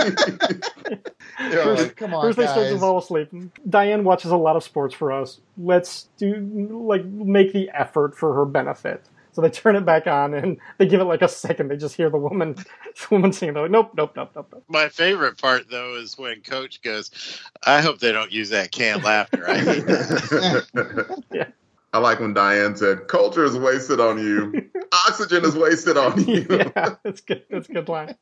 They're 1.38 1.74
like, 1.74 1.96
come 1.96 2.14
on, 2.14 2.22
First 2.22 2.38
they 2.38 2.44
start 2.44 2.66
to 2.66 2.72
guys. 2.72 2.80
fall 2.80 2.98
asleep. 2.98 3.28
Diane 3.68 4.04
watches 4.04 4.30
a 4.30 4.36
lot 4.36 4.56
of 4.56 4.64
sports 4.64 4.94
for 4.94 5.12
us. 5.12 5.40
Let's 5.56 6.08
do 6.18 6.34
like 6.86 7.04
make 7.04 7.52
the 7.52 7.70
effort 7.70 8.16
for 8.16 8.34
her 8.34 8.44
benefit. 8.44 9.04
So 9.32 9.40
they 9.42 9.50
turn 9.50 9.74
it 9.74 9.84
back 9.84 10.06
on 10.06 10.32
and 10.32 10.58
they 10.78 10.86
give 10.86 11.00
it 11.00 11.04
like 11.04 11.22
a 11.22 11.28
second. 11.28 11.68
They 11.68 11.76
just 11.76 11.96
hear 11.96 12.08
the 12.08 12.18
woman, 12.18 12.54
the 12.54 13.06
woman 13.10 13.32
singing. 13.32 13.54
They're 13.54 13.64
like, 13.64 13.72
nope, 13.72 13.90
nope, 13.96 14.12
nope, 14.14 14.30
nope, 14.34 14.48
nope. 14.52 14.64
My 14.68 14.88
favorite 14.88 15.38
part 15.38 15.68
though 15.68 15.96
is 15.96 16.16
when 16.16 16.40
Coach 16.42 16.82
goes, 16.82 17.10
"I 17.66 17.80
hope 17.80 17.98
they 17.98 18.12
don't 18.12 18.30
use 18.30 18.50
that 18.50 18.70
canned 18.70 19.02
laughter." 19.02 19.48
I 19.48 19.58
hate 19.58 19.86
that. 19.86 21.52
I 21.92 21.98
like 21.98 22.20
when 22.20 22.32
Diane 22.32 22.76
said, 22.76 23.08
"Culture 23.08 23.44
is 23.44 23.56
wasted 23.56 23.98
on 23.98 24.18
you. 24.18 24.70
Oxygen 25.08 25.44
is 25.44 25.56
wasted 25.56 25.96
on 25.96 26.24
you." 26.24 26.46
yeah, 26.50 26.94
it's 27.04 27.20
good. 27.20 27.42
That's 27.50 27.68
a 27.68 27.72
good 27.72 27.88
line. 27.88 28.14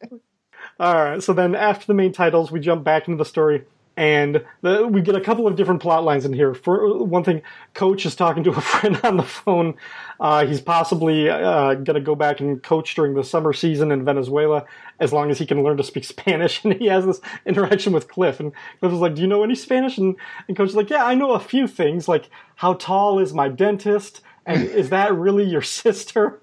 All 0.81 0.95
right. 0.95 1.23
So 1.23 1.33
then, 1.33 1.55
after 1.55 1.87
the 1.87 1.95
main 1.95 2.13
titles, 2.13 2.51
we 2.51 2.61
jump 2.61 2.85
back 2.85 3.07
into 3.07 3.19
the 3.19 3.25
story, 3.25 3.65
and 3.97 4.45
the, 4.63 4.87
we 4.87 5.03
get 5.03 5.15
a 5.15 5.21
couple 5.21 5.47
of 5.47 5.55
different 5.55 5.83
plot 5.83 6.03
lines 6.03 6.25
in 6.25 6.33
here. 6.33 6.55
For 6.55 7.05
one 7.05 7.25
thing, 7.25 7.43
Coach 7.75 8.07
is 8.07 8.17
talking 8.17 8.43
to 8.45 8.51
a 8.51 8.61
friend 8.61 8.99
on 9.05 9.17
the 9.17 9.23
phone. 9.23 9.75
Uh, 10.19 10.47
he's 10.47 10.61
possibly 10.61 11.29
uh, 11.29 11.75
going 11.75 11.95
to 11.95 12.01
go 12.01 12.15
back 12.15 12.41
and 12.41 12.63
coach 12.63 12.95
during 12.95 13.15
the 13.15 13.25
summer 13.25 13.53
season 13.53 13.93
in 13.93 14.05
Venezuela, 14.05 14.65
as 14.99 15.13
long 15.13 15.31
as 15.31 15.39
he 15.39 15.47
can 15.47 15.63
learn 15.63 15.77
to 15.77 15.85
speak 15.85 16.05
Spanish. 16.05 16.65
And 16.65 16.75
he 16.75 16.87
has 16.87 17.05
this 17.05 17.21
interaction 17.45 17.93
with 17.93 18.09
Cliff, 18.09 18.41
and 18.41 18.53
Cliff 18.81 18.93
is 18.93 18.99
like, 18.99 19.15
"Do 19.15 19.23
you 19.23 19.29
know 19.29 19.45
any 19.45 19.55
Spanish?" 19.55 19.99
And, 19.99 20.17
and 20.49 20.57
Coach 20.57 20.71
is 20.71 20.77
like, 20.77 20.91
"Yeah, 20.91 21.05
I 21.05 21.15
know 21.15 21.33
a 21.33 21.41
few 21.41 21.67
things, 21.67 22.09
like 22.09 22.31
how 22.57 22.75
tall 22.75 23.19
is 23.19 23.35
my 23.35 23.49
dentist." 23.49 24.23
And 24.47 24.63
is 24.63 24.91
that 24.91 25.15
really 25.15 25.45
your 25.45 25.63
sister? 25.63 26.41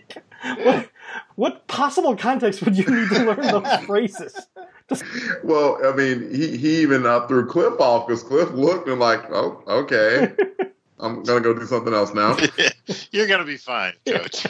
what, 0.58 0.90
what 1.36 1.66
possible 1.66 2.16
context 2.16 2.62
would 2.62 2.76
you 2.76 2.84
need 2.84 3.08
to 3.10 3.24
learn 3.24 3.40
those 3.40 3.76
phrases? 3.86 4.38
Well, 5.44 5.78
I 5.84 5.94
mean, 5.94 6.34
he, 6.34 6.56
he 6.56 6.80
even 6.80 7.06
uh, 7.06 7.26
threw 7.26 7.46
Cliff 7.46 7.78
off 7.80 8.06
because 8.06 8.22
Cliff 8.22 8.50
looked 8.50 8.88
and 8.88 8.98
like, 8.98 9.30
oh, 9.30 9.62
okay, 9.66 10.32
I'm 10.98 11.22
gonna 11.22 11.40
go 11.40 11.54
do 11.54 11.66
something 11.66 11.92
else 11.92 12.14
now. 12.14 12.36
You're 13.10 13.26
gonna 13.26 13.44
be 13.44 13.56
fine, 13.56 13.92
Coach. 14.06 14.46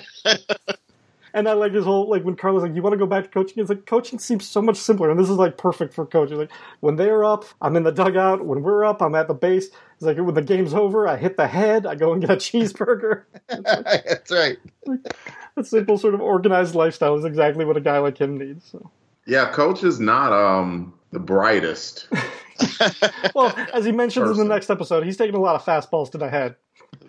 And 1.38 1.48
I 1.48 1.52
like 1.52 1.72
his 1.72 1.84
whole 1.84 2.10
like 2.10 2.24
when 2.24 2.34
Carla's 2.34 2.64
like, 2.64 2.74
"You 2.74 2.82
want 2.82 2.94
to 2.94 2.98
go 2.98 3.06
back 3.06 3.22
to 3.22 3.30
coaching?" 3.30 3.60
It's 3.60 3.68
like 3.68 3.86
coaching 3.86 4.18
seems 4.18 4.44
so 4.44 4.60
much 4.60 4.76
simpler, 4.76 5.08
and 5.08 5.20
this 5.20 5.30
is 5.30 5.36
like 5.36 5.56
perfect 5.56 5.94
for 5.94 6.04
coaching. 6.04 6.36
Like 6.36 6.50
when 6.80 6.96
they're 6.96 7.24
up, 7.24 7.44
I'm 7.62 7.76
in 7.76 7.84
the 7.84 7.92
dugout. 7.92 8.44
When 8.44 8.62
we're 8.62 8.84
up, 8.84 9.00
I'm 9.00 9.14
at 9.14 9.28
the 9.28 9.34
base. 9.34 9.66
It's 9.66 10.02
like 10.02 10.16
when 10.16 10.34
the 10.34 10.42
game's 10.42 10.74
over, 10.74 11.06
I 11.06 11.16
hit 11.16 11.36
the 11.36 11.46
head. 11.46 11.86
I 11.86 11.94
go 11.94 12.12
and 12.12 12.20
get 12.20 12.30
a 12.30 12.36
cheeseburger. 12.36 13.22
That's 13.48 14.32
right. 14.32 14.58
a 15.56 15.62
simple 15.62 15.96
sort 15.96 16.14
of 16.14 16.20
organized 16.20 16.74
lifestyle 16.74 17.16
is 17.16 17.24
exactly 17.24 17.64
what 17.64 17.76
a 17.76 17.80
guy 17.80 17.98
like 17.98 18.18
him 18.18 18.36
needs. 18.36 18.68
So. 18.68 18.90
Yeah, 19.24 19.52
coach 19.52 19.84
is 19.84 20.00
not 20.00 20.32
um 20.32 20.92
the 21.12 21.20
brightest. 21.20 22.08
Well, 23.36 23.54
as 23.72 23.84
he 23.84 23.92
mentions 23.92 24.36
in 24.36 24.48
the 24.48 24.52
next 24.52 24.70
episode, 24.70 25.04
he's 25.04 25.16
taking 25.16 25.36
a 25.36 25.40
lot 25.40 25.54
of 25.54 25.64
fastballs 25.64 26.10
to 26.10 26.18
the 26.18 26.28
head 26.28 26.56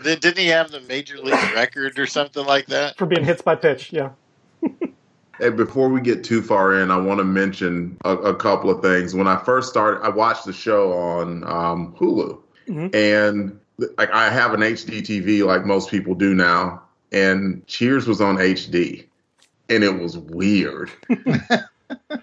Didn't 0.03 0.37
he 0.37 0.47
have 0.47 0.71
the 0.71 0.81
major 0.81 1.17
league 1.17 1.33
record 1.55 1.97
or 1.99 2.07
something 2.07 2.45
like 2.45 2.67
that? 2.67 2.97
for 2.97 3.05
being 3.05 3.23
hits 3.25 3.41
by 3.41 3.55
pitch. 3.55 3.91
Yeah. 3.93 4.11
Hey, 5.41 5.49
before 5.51 5.87
we 5.87 6.01
get 6.01 6.25
too 6.25 6.41
far 6.41 6.81
in, 6.81 6.91
I 6.91 6.97
want 6.97 7.19
to 7.19 7.23
mention 7.23 7.95
a, 8.03 8.09
a 8.13 8.35
couple 8.35 8.69
of 8.69 8.81
things. 8.81 9.15
When 9.15 9.25
I 9.25 9.37
first 9.37 9.69
started, 9.69 10.01
I 10.03 10.09
watched 10.09 10.43
the 10.43 10.51
show 10.51 10.91
on 10.91 11.45
um, 11.45 11.95
Hulu, 11.97 12.37
Mhm. 12.67 12.93
and 12.93 13.57
like 13.97 14.11
I 14.11 14.29
have 14.29 14.53
an 14.53 14.59
HD 14.59 14.99
TV, 15.01 15.45
like 15.45 15.63
most 15.65 15.89
people 15.89 16.13
do 16.13 16.33
now. 16.35 16.81
And 17.13 17.65
Cheers 17.67 18.05
was 18.05 18.19
on 18.19 18.35
HD, 18.35 19.05
and 19.69 19.81
it 19.81 19.97
was 19.97 20.17
weird. 20.17 20.91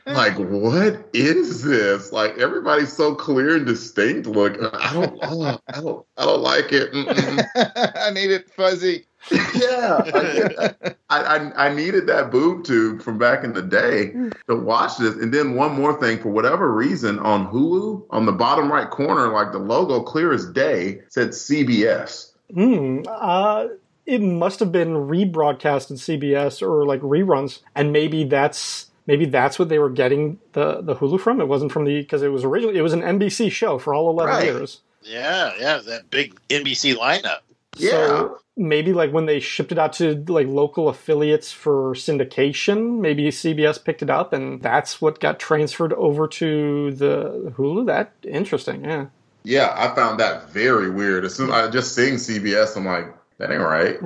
like, 0.06 0.36
what 0.38 1.08
is 1.12 1.62
this? 1.62 2.12
Like, 2.12 2.38
everybody's 2.38 2.92
so 2.92 3.14
clear 3.14 3.56
and 3.56 3.66
distinct. 3.66 4.26
Look, 4.26 4.54
I 4.72 4.92
don't, 4.92 5.24
I 5.24 5.30
don't, 5.30 5.62
I 5.68 5.80
don't, 5.80 6.06
I 6.16 6.24
don't 6.24 6.42
like 6.42 6.72
it. 6.72 6.90
I 7.96 8.10
need 8.10 8.30
it 8.30 8.50
fuzzy. 8.50 9.06
Yeah, 9.30 10.00
I, 10.14 10.94
I, 11.10 11.18
I 11.18 11.66
I 11.66 11.74
needed 11.74 12.06
that 12.06 12.30
boob 12.30 12.64
tube 12.64 13.02
from 13.02 13.18
back 13.18 13.42
in 13.42 13.54
the 13.54 13.62
day 13.62 14.12
to 14.48 14.54
watch 14.54 14.98
this. 14.98 15.16
And 15.16 15.34
then 15.34 15.56
one 15.56 15.74
more 15.74 15.98
thing, 16.00 16.20
for 16.20 16.28
whatever 16.28 16.72
reason, 16.72 17.18
on 17.18 17.50
Hulu, 17.50 18.06
on 18.10 18.26
the 18.26 18.32
bottom 18.32 18.70
right 18.70 18.88
corner, 18.88 19.28
like 19.32 19.52
the 19.52 19.58
logo 19.58 20.00
clear 20.02 20.32
as 20.32 20.46
day, 20.52 21.00
said 21.08 21.30
CBS. 21.30 22.32
Hmm. 22.54 23.00
Uh, 23.08 23.66
it 24.06 24.20
must 24.22 24.60
have 24.60 24.70
been 24.70 24.90
rebroadcast 24.90 25.90
in 25.90 25.96
CBS 25.96 26.62
or 26.62 26.86
like 26.86 27.00
reruns, 27.00 27.60
and 27.74 27.92
maybe 27.92 28.22
that's 28.24 28.90
maybe 29.06 29.26
that's 29.26 29.58
what 29.58 29.68
they 29.68 29.78
were 29.78 29.90
getting 29.90 30.38
the 30.52 30.80
the 30.82 30.94
Hulu 30.96 31.20
from. 31.20 31.40
It 31.40 31.48
wasn't 31.48 31.72
from 31.72 31.84
the 31.84 32.00
because 32.00 32.22
it 32.22 32.28
was 32.28 32.44
originally 32.44 32.76
it 32.78 32.82
was 32.82 32.92
an 32.92 33.02
NBC 33.02 33.50
show 33.50 33.78
for 33.78 33.94
all 33.94 34.10
eleven 34.10 34.34
Right. 34.34 34.44
years. 34.46 34.80
Yeah, 35.02 35.52
yeah, 35.58 35.78
that 35.86 36.10
big 36.10 36.36
NBC 36.48 36.96
lineup. 36.96 37.40
So 37.76 38.38
maybe 38.56 38.92
like 38.94 39.12
when 39.12 39.26
they 39.26 39.38
shipped 39.38 39.70
it 39.70 39.78
out 39.78 39.92
to 39.94 40.24
like 40.28 40.46
local 40.46 40.88
affiliates 40.88 41.52
for 41.52 41.94
syndication, 41.94 43.00
maybe 43.00 43.28
CBS 43.28 43.82
picked 43.82 44.02
it 44.02 44.10
up 44.10 44.32
and 44.32 44.62
that's 44.62 45.00
what 45.00 45.20
got 45.20 45.38
transferred 45.38 45.92
over 45.92 46.26
to 46.26 46.92
the 46.92 47.52
Hulu. 47.56 47.86
That 47.86 48.12
interesting, 48.24 48.84
yeah. 48.84 49.06
Yeah, 49.44 49.72
I 49.76 49.94
found 49.94 50.18
that 50.20 50.50
very 50.50 50.90
weird. 50.90 51.24
As 51.24 51.34
soon 51.34 51.50
as 51.50 51.68
I 51.68 51.70
just 51.70 51.94
seeing 51.94 52.14
CBS, 52.14 52.76
I'm 52.76 52.86
like, 52.86 53.14
that 53.38 53.50
ain't 53.50 53.60
right. 53.60 53.98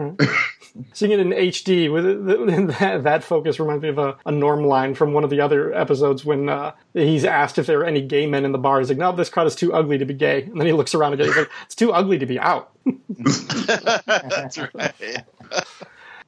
Seeing 0.92 1.12
it 1.12 1.20
in 1.20 1.30
HD 1.30 1.92
with 1.92 2.04
that, 2.78 3.04
that 3.04 3.24
focus 3.24 3.60
reminds 3.60 3.82
me 3.82 3.88
of 3.88 3.98
a, 3.98 4.16
a 4.26 4.32
Norm 4.32 4.64
line 4.64 4.94
from 4.94 5.12
one 5.12 5.24
of 5.24 5.30
the 5.30 5.40
other 5.40 5.72
episodes 5.74 6.24
when 6.24 6.48
uh, 6.48 6.72
he's 6.94 7.24
asked 7.24 7.58
if 7.58 7.66
there 7.66 7.80
are 7.80 7.84
any 7.84 8.00
gay 8.00 8.26
men 8.26 8.44
in 8.44 8.52
the 8.52 8.58
bar. 8.58 8.80
He's 8.80 8.88
like, 8.88 8.98
"No, 8.98 9.12
this 9.12 9.28
crowd 9.28 9.46
is 9.46 9.56
too 9.56 9.72
ugly 9.72 9.98
to 9.98 10.04
be 10.04 10.14
gay." 10.14 10.42
And 10.42 10.58
then 10.58 10.66
he 10.66 10.72
looks 10.72 10.94
around 10.94 11.14
again. 11.14 11.26
He's 11.26 11.36
like, 11.36 11.50
"It's 11.66 11.74
too 11.74 11.92
ugly 11.92 12.18
to 12.18 12.26
be 12.26 12.38
out." 12.38 12.72
That's 14.06 14.58
right. 14.74 15.24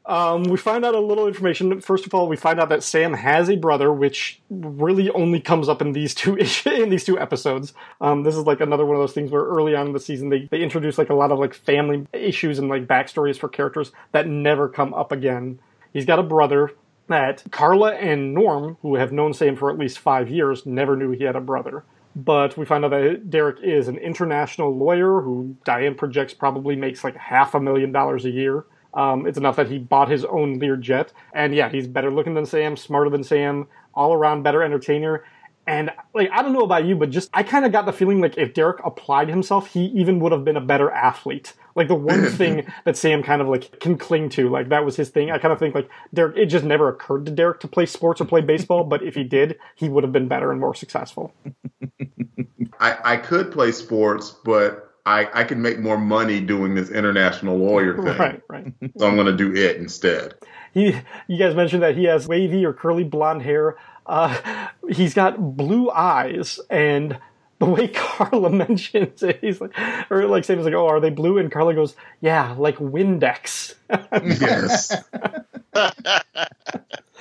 Um, 0.04 0.44
we 0.44 0.56
find 0.56 0.84
out 0.84 0.96
a 0.96 1.00
little 1.00 1.28
information. 1.28 1.80
First 1.80 2.06
of 2.06 2.14
all, 2.14 2.26
we 2.26 2.36
find 2.36 2.58
out 2.58 2.68
that 2.70 2.82
Sam 2.82 3.12
has 3.14 3.48
a 3.48 3.56
brother, 3.56 3.92
which 3.92 4.40
really 4.50 5.10
only 5.10 5.40
comes 5.40 5.68
up 5.68 5.80
in 5.80 5.92
these 5.92 6.14
two 6.14 6.36
in 6.66 6.90
these 6.90 7.04
two 7.04 7.18
episodes. 7.18 7.72
Um, 8.00 8.24
this 8.24 8.36
is 8.36 8.44
like 8.44 8.60
another 8.60 8.84
one 8.84 8.96
of 8.96 9.02
those 9.02 9.12
things 9.12 9.30
where 9.30 9.44
early 9.44 9.76
on 9.76 9.86
in 9.86 9.92
the 9.92 10.00
season 10.00 10.28
they 10.28 10.48
they 10.50 10.60
introduce 10.60 10.98
like 10.98 11.10
a 11.10 11.14
lot 11.14 11.30
of 11.30 11.38
like 11.38 11.54
family 11.54 12.06
issues 12.12 12.58
and 12.58 12.68
like 12.68 12.86
backstories 12.86 13.38
for 13.38 13.48
characters 13.48 13.92
that 14.10 14.26
never 14.26 14.68
come 14.68 14.92
up 14.92 15.12
again. 15.12 15.60
He's 15.92 16.06
got 16.06 16.18
a 16.18 16.24
brother 16.24 16.72
that 17.08 17.44
Carla 17.50 17.92
and 17.94 18.34
Norm, 18.34 18.78
who 18.82 18.96
have 18.96 19.12
known 19.12 19.34
Sam 19.34 19.54
for 19.54 19.70
at 19.70 19.78
least 19.78 19.98
five 19.98 20.28
years, 20.28 20.66
never 20.66 20.96
knew 20.96 21.10
he 21.10 21.24
had 21.24 21.36
a 21.36 21.40
brother. 21.40 21.84
But 22.14 22.56
we 22.56 22.66
find 22.66 22.84
out 22.84 22.90
that 22.90 23.30
Derek 23.30 23.62
is 23.62 23.88
an 23.88 23.98
international 23.98 24.76
lawyer 24.76 25.20
who 25.20 25.56
Diane 25.64 25.94
projects 25.94 26.34
probably 26.34 26.76
makes 26.76 27.04
like 27.04 27.16
half 27.16 27.54
a 27.54 27.60
million 27.60 27.92
dollars 27.92 28.24
a 28.24 28.30
year. 28.30 28.64
Um, 28.94 29.26
it's 29.26 29.38
enough 29.38 29.56
that 29.56 29.68
he 29.68 29.78
bought 29.78 30.10
his 30.10 30.24
own 30.24 30.60
Learjet. 30.60 31.10
And 31.32 31.54
yeah, 31.54 31.68
he's 31.68 31.86
better 31.86 32.10
looking 32.10 32.34
than 32.34 32.46
Sam, 32.46 32.76
smarter 32.76 33.10
than 33.10 33.24
Sam, 33.24 33.66
all 33.94 34.12
around 34.12 34.42
better 34.42 34.62
entertainer. 34.62 35.24
And 35.66 35.90
like, 36.12 36.28
I 36.32 36.42
don't 36.42 36.52
know 36.52 36.62
about 36.62 36.84
you, 36.86 36.96
but 36.96 37.10
just 37.10 37.30
I 37.32 37.44
kind 37.44 37.64
of 37.64 37.70
got 37.70 37.86
the 37.86 37.92
feeling 37.92 38.20
like 38.20 38.36
if 38.36 38.52
Derek 38.52 38.80
applied 38.84 39.28
himself, 39.28 39.68
he 39.68 39.86
even 39.86 40.18
would 40.18 40.32
have 40.32 40.44
been 40.44 40.56
a 40.56 40.60
better 40.60 40.90
athlete. 40.90 41.52
Like 41.76 41.88
the 41.88 41.94
one 41.94 42.26
thing 42.30 42.66
that 42.84 42.96
Sam 42.96 43.22
kind 43.22 43.40
of 43.40 43.48
like 43.48 43.78
can 43.78 43.96
cling 43.96 44.28
to, 44.30 44.48
like 44.48 44.70
that 44.70 44.84
was 44.84 44.96
his 44.96 45.10
thing. 45.10 45.30
I 45.30 45.38
kind 45.38 45.52
of 45.52 45.60
think 45.60 45.74
like 45.74 45.88
Derek, 46.12 46.36
it 46.36 46.46
just 46.46 46.64
never 46.64 46.88
occurred 46.88 47.26
to 47.26 47.32
Derek 47.32 47.60
to 47.60 47.68
play 47.68 47.86
sports 47.86 48.20
or 48.20 48.24
play 48.24 48.40
baseball, 48.40 48.82
but 48.84 49.02
if 49.02 49.14
he 49.14 49.22
did, 49.22 49.58
he 49.76 49.88
would 49.88 50.02
have 50.02 50.12
been 50.12 50.26
better 50.26 50.50
and 50.50 50.60
more 50.60 50.74
successful. 50.74 51.32
I, 52.80 52.98
I 53.04 53.16
could 53.18 53.52
play 53.52 53.70
sports, 53.70 54.34
but 54.44 54.91
I, 55.04 55.28
I 55.32 55.44
can 55.44 55.60
make 55.60 55.78
more 55.78 55.98
money 55.98 56.40
doing 56.40 56.74
this 56.74 56.90
international 56.90 57.58
lawyer 57.58 57.96
thing. 58.02 58.18
Right, 58.18 58.42
right. 58.48 58.72
So 58.98 59.06
I'm 59.06 59.14
going 59.16 59.26
to 59.26 59.36
do 59.36 59.54
it 59.54 59.76
instead. 59.76 60.34
He, 60.72 60.96
you 61.26 61.38
guys 61.38 61.54
mentioned 61.54 61.82
that 61.82 61.96
he 61.96 62.04
has 62.04 62.28
wavy 62.28 62.64
or 62.64 62.72
curly 62.72 63.04
blonde 63.04 63.42
hair. 63.42 63.76
Uh, 64.06 64.68
he's 64.88 65.14
got 65.14 65.56
blue 65.56 65.90
eyes, 65.90 66.58
and 66.70 67.18
the 67.58 67.66
way 67.66 67.88
Carla 67.94 68.50
mentions 68.50 69.22
it, 69.22 69.38
he's 69.40 69.60
like, 69.60 69.72
or 70.10 70.26
like 70.26 70.44
Sam's 70.44 70.64
like, 70.64 70.74
"Oh, 70.74 70.88
are 70.88 70.98
they 70.98 71.10
blue?" 71.10 71.38
And 71.38 71.52
Carla 71.52 71.74
goes, 71.74 71.94
"Yeah, 72.20 72.54
like 72.58 72.76
Windex." 72.78 73.74
Yes. 74.40 74.96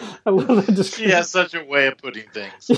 I 0.26 0.30
love 0.30 0.66
that. 0.66 0.76
Just 0.76 0.96
She 0.96 1.10
has 1.10 1.30
such 1.30 1.54
a 1.54 1.64
way 1.64 1.88
of 1.88 1.98
putting 1.98 2.28
things. 2.30 2.72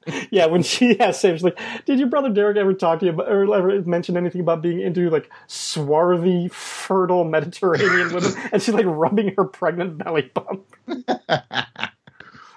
yeah, 0.30 0.46
when 0.46 0.62
she 0.62 0.98
asked 1.00 1.20
Sam, 1.20 1.34
she's 1.34 1.44
like, 1.44 1.58
"Did 1.84 1.98
your 1.98 2.08
brother 2.08 2.30
Derek 2.30 2.56
ever 2.56 2.74
talk 2.74 3.00
to 3.00 3.06
you 3.06 3.12
about, 3.12 3.28
or 3.28 3.54
ever 3.54 3.82
mention 3.82 4.16
anything 4.16 4.40
about 4.40 4.62
being 4.62 4.80
into 4.80 5.10
like 5.10 5.30
swarthy, 5.46 6.48
fertile 6.48 7.24
Mediterranean 7.24 8.12
women?" 8.14 8.32
And 8.52 8.62
she's 8.62 8.74
like 8.74 8.86
rubbing 8.86 9.34
her 9.36 9.44
pregnant 9.44 9.98
belly 9.98 10.30
bump. 10.34 10.66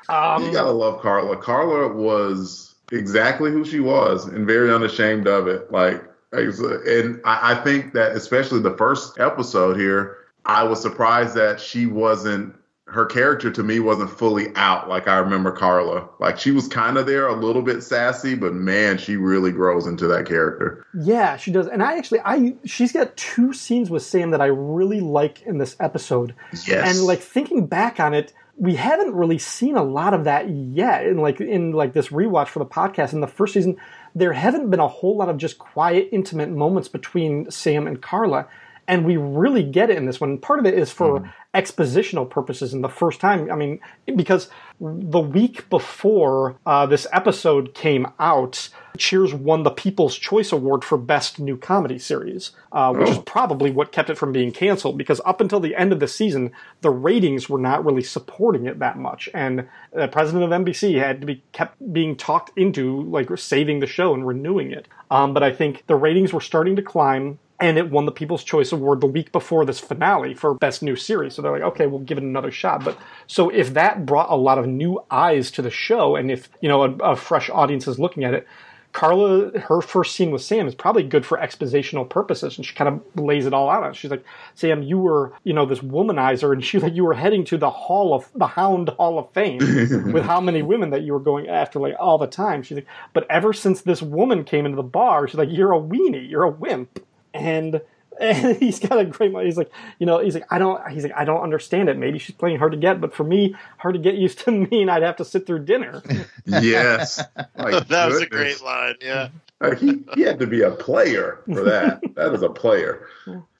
um, 0.09 0.43
you 0.43 0.51
gotta 0.51 0.71
love 0.71 1.01
Carla. 1.01 1.37
Carla 1.37 1.93
was 1.93 2.75
exactly 2.91 3.51
who 3.51 3.63
she 3.63 3.79
was 3.79 4.25
and 4.25 4.45
very 4.45 4.73
unashamed 4.73 5.27
of 5.27 5.47
it. 5.47 5.71
Like, 5.71 6.03
and 6.31 7.21
I, 7.25 7.51
I 7.51 7.63
think 7.63 7.93
that 7.93 8.13
especially 8.13 8.61
the 8.61 8.77
first 8.77 9.19
episode 9.19 9.77
here, 9.77 10.17
I 10.45 10.63
was 10.63 10.81
surprised 10.81 11.35
that 11.35 11.59
she 11.59 11.85
wasn't. 11.85 12.55
Her 12.91 13.05
character 13.05 13.49
to 13.49 13.63
me 13.63 13.79
wasn't 13.79 14.09
fully 14.09 14.53
out 14.55 14.89
like 14.89 15.07
I 15.07 15.17
remember 15.17 15.51
Carla. 15.51 16.09
Like 16.19 16.37
she 16.37 16.51
was 16.51 16.67
kind 16.67 16.97
of 16.97 17.05
there, 17.05 17.27
a 17.27 17.33
little 17.33 17.61
bit 17.61 17.81
sassy, 17.81 18.35
but 18.35 18.53
man, 18.53 18.97
she 18.97 19.15
really 19.15 19.51
grows 19.51 19.87
into 19.87 20.07
that 20.07 20.25
character. 20.25 20.85
Yeah, 20.93 21.37
she 21.37 21.51
does. 21.51 21.67
And 21.67 21.81
I 21.81 21.97
actually, 21.97 22.19
I 22.25 22.55
she's 22.65 22.91
got 22.91 23.15
two 23.15 23.53
scenes 23.53 23.89
with 23.89 24.03
Sam 24.03 24.31
that 24.31 24.41
I 24.41 24.47
really 24.47 24.99
like 24.99 25.41
in 25.43 25.57
this 25.57 25.75
episode. 25.79 26.35
Yes. 26.67 26.97
And 26.97 27.07
like 27.07 27.21
thinking 27.21 27.65
back 27.65 27.99
on 28.01 28.13
it, 28.13 28.33
we 28.57 28.75
haven't 28.75 29.15
really 29.15 29.37
seen 29.37 29.77
a 29.77 29.83
lot 29.83 30.13
of 30.13 30.25
that 30.25 30.49
yet. 30.49 31.05
In 31.07 31.17
like 31.17 31.39
in 31.39 31.71
like 31.71 31.93
this 31.93 32.09
rewatch 32.09 32.49
for 32.49 32.59
the 32.59 32.65
podcast 32.65 33.13
in 33.13 33.21
the 33.21 33.27
first 33.27 33.53
season, 33.53 33.77
there 34.13 34.33
haven't 34.33 34.69
been 34.69 34.79
a 34.79 34.87
whole 34.87 35.15
lot 35.15 35.29
of 35.29 35.37
just 35.37 35.57
quiet, 35.57 36.09
intimate 36.11 36.49
moments 36.49 36.89
between 36.89 37.49
Sam 37.49 37.87
and 37.87 38.01
Carla. 38.01 38.47
And 38.87 39.05
we 39.05 39.15
really 39.15 39.63
get 39.63 39.89
it 39.89 39.97
in 39.97 40.05
this 40.05 40.19
one. 40.19 40.37
Part 40.37 40.59
of 40.59 40.65
it 40.65 40.73
is 40.73 40.91
for 40.91 41.21
mm-hmm. 41.21 41.29
Expositional 41.53 42.29
purposes 42.29 42.73
in 42.73 42.81
the 42.81 42.89
first 42.89 43.19
time. 43.19 43.51
I 43.51 43.55
mean, 43.55 43.79
because 44.15 44.49
the 44.79 45.19
week 45.19 45.69
before 45.69 46.55
uh, 46.65 46.85
this 46.85 47.05
episode 47.11 47.73
came 47.73 48.07
out, 48.19 48.69
Cheers 48.97 49.33
won 49.33 49.63
the 49.63 49.71
People's 49.71 50.17
Choice 50.17 50.51
Award 50.51 50.83
for 50.83 50.97
Best 50.97 51.39
New 51.39 51.55
Comedy 51.57 51.97
Series, 51.97 52.51
uh, 52.71 52.93
which 52.93 53.09
is 53.09 53.17
probably 53.19 53.71
what 53.71 53.91
kept 53.91 54.09
it 54.09 54.17
from 54.17 54.31
being 54.31 54.51
canceled. 54.51 54.97
Because 54.97 55.21
up 55.25 55.39
until 55.39 55.59
the 55.59 55.75
end 55.75 55.93
of 55.93 55.99
the 55.99 56.07
season, 56.07 56.51
the 56.81 56.89
ratings 56.89 57.49
were 57.49 57.59
not 57.59 57.85
really 57.85 58.03
supporting 58.03 58.65
it 58.65 58.79
that 58.79 58.97
much, 58.97 59.29
and 59.33 59.67
the 59.93 60.07
president 60.07 60.43
of 60.43 60.49
NBC 60.49 60.99
had 60.99 61.21
to 61.21 61.27
be 61.27 61.43
kept 61.53 61.93
being 61.93 62.15
talked 62.15 62.51
into 62.57 63.01
like 63.03 63.29
saving 63.37 63.79
the 63.79 63.87
show 63.87 64.13
and 64.13 64.27
renewing 64.27 64.71
it. 64.71 64.87
Um, 65.09 65.33
but 65.33 65.43
I 65.43 65.53
think 65.53 65.85
the 65.87 65.95
ratings 65.95 66.33
were 66.33 66.41
starting 66.41 66.75
to 66.75 66.81
climb 66.81 67.39
and 67.61 67.77
it 67.77 67.89
won 67.89 68.05
the 68.05 68.11
People's 68.11 68.43
Choice 68.43 68.71
Award 68.71 69.01
the 69.01 69.07
week 69.07 69.31
before 69.31 69.65
this 69.65 69.79
finale 69.79 70.33
for 70.33 70.55
Best 70.55 70.81
New 70.81 70.95
Series. 70.95 71.35
So 71.35 71.41
they're 71.41 71.51
like, 71.51 71.61
okay, 71.61 71.87
we'll 71.87 71.99
give 71.99 72.17
it 72.17 72.23
another 72.23 72.51
shot. 72.51 72.83
But 72.83 72.97
so 73.27 73.49
if 73.49 73.73
that 73.75 74.05
brought 74.05 74.29
a 74.29 74.35
lot 74.35 74.57
of 74.57 74.67
new 74.67 74.99
eyes 75.09 75.51
to 75.51 75.61
the 75.61 75.69
show, 75.69 76.15
and 76.15 76.31
if 76.31 76.49
you 76.61 76.69
know 76.69 76.83
a, 76.83 76.91
a 77.11 77.15
fresh 77.15 77.49
audience 77.49 77.87
is 77.87 77.99
looking 77.99 78.23
at 78.23 78.33
it, 78.33 78.47
Carla, 78.93 79.57
her 79.57 79.81
first 79.81 80.15
scene 80.15 80.31
with 80.31 80.41
Sam 80.41 80.67
is 80.67 80.75
probably 80.75 81.03
good 81.03 81.25
for 81.25 81.37
expositional 81.37 82.09
purposes, 82.09 82.57
and 82.57 82.65
she 82.65 82.75
kind 82.75 82.87
of 82.89 83.23
lays 83.23 83.45
it 83.45 83.53
all 83.53 83.69
out. 83.69 83.95
She's 83.95 84.11
like, 84.11 84.25
"Sam, 84.53 84.83
you 84.83 84.97
were, 84.97 85.33
you 85.43 85.53
know, 85.53 85.65
this 85.65 85.79
womanizer, 85.79 86.51
and 86.51 86.63
she 86.63 86.79
like 86.79 86.93
you 86.93 87.05
were 87.05 87.13
heading 87.13 87.45
to 87.45 87.57
the 87.57 87.69
Hall 87.69 88.13
of 88.13 88.29
the 88.35 88.47
Hound 88.47 88.89
Hall 88.89 89.17
of 89.17 89.31
Fame 89.31 89.59
with 90.11 90.23
how 90.23 90.41
many 90.41 90.61
women 90.61 90.89
that 90.89 91.03
you 91.03 91.13
were 91.13 91.19
going 91.19 91.47
after, 91.47 91.79
like 91.79 91.95
all 91.99 92.17
the 92.17 92.27
time." 92.27 92.63
She's 92.63 92.75
like, 92.75 92.87
"But 93.13 93.27
ever 93.29 93.53
since 93.53 93.81
this 93.81 94.01
woman 94.01 94.43
came 94.43 94.65
into 94.65 94.75
the 94.75 94.83
bar, 94.83 95.27
she's 95.27 95.37
like, 95.37 95.49
you're 95.51 95.73
a 95.73 95.79
weenie, 95.79 96.29
you're 96.29 96.43
a 96.43 96.49
wimp," 96.49 96.99
and 97.33 97.81
and 98.19 98.57
he's 98.57 98.79
got 98.79 98.99
a 98.99 99.05
great. 99.05 99.31
mind. 99.31 99.45
He's 99.45 99.57
like, 99.57 99.71
you 99.97 100.05
know, 100.05 100.19
he's 100.19 100.35
like, 100.35 100.45
I 100.51 100.59
don't. 100.59 100.85
He's 100.91 101.03
like, 101.03 101.13
I 101.15 101.25
don't 101.25 101.41
understand 101.41 101.89
it. 101.89 101.97
Maybe 101.97 102.19
she's 102.19 102.35
playing 102.35 102.59
hard 102.59 102.71
to 102.73 102.77
get, 102.77 102.99
but 102.99 103.13
for 103.13 103.23
me, 103.23 103.55
hard 103.77 103.95
to 103.95 103.99
get 103.99 104.15
used 104.15 104.39
to 104.39 104.51
mean 104.71 104.89
I'd 104.89 105.03
have 105.03 105.17
to 105.17 105.25
sit 105.25 105.45
through 105.47 105.65
dinner. 105.65 106.03
Yes. 106.45 107.23
My 107.57 107.79
that 107.79 108.09
was 108.09 108.21
a 108.21 108.25
great 108.25 108.61
line. 108.61 108.95
Yeah. 109.01 109.29
Like, 109.59 109.77
he, 109.77 110.03
he 110.15 110.21
had 110.21 110.39
to 110.39 110.47
be 110.47 110.61
a 110.61 110.71
player 110.71 111.39
for 111.45 111.63
that. 111.63 112.01
that 112.15 112.33
is 112.33 112.41
a 112.41 112.49
player. 112.49 113.07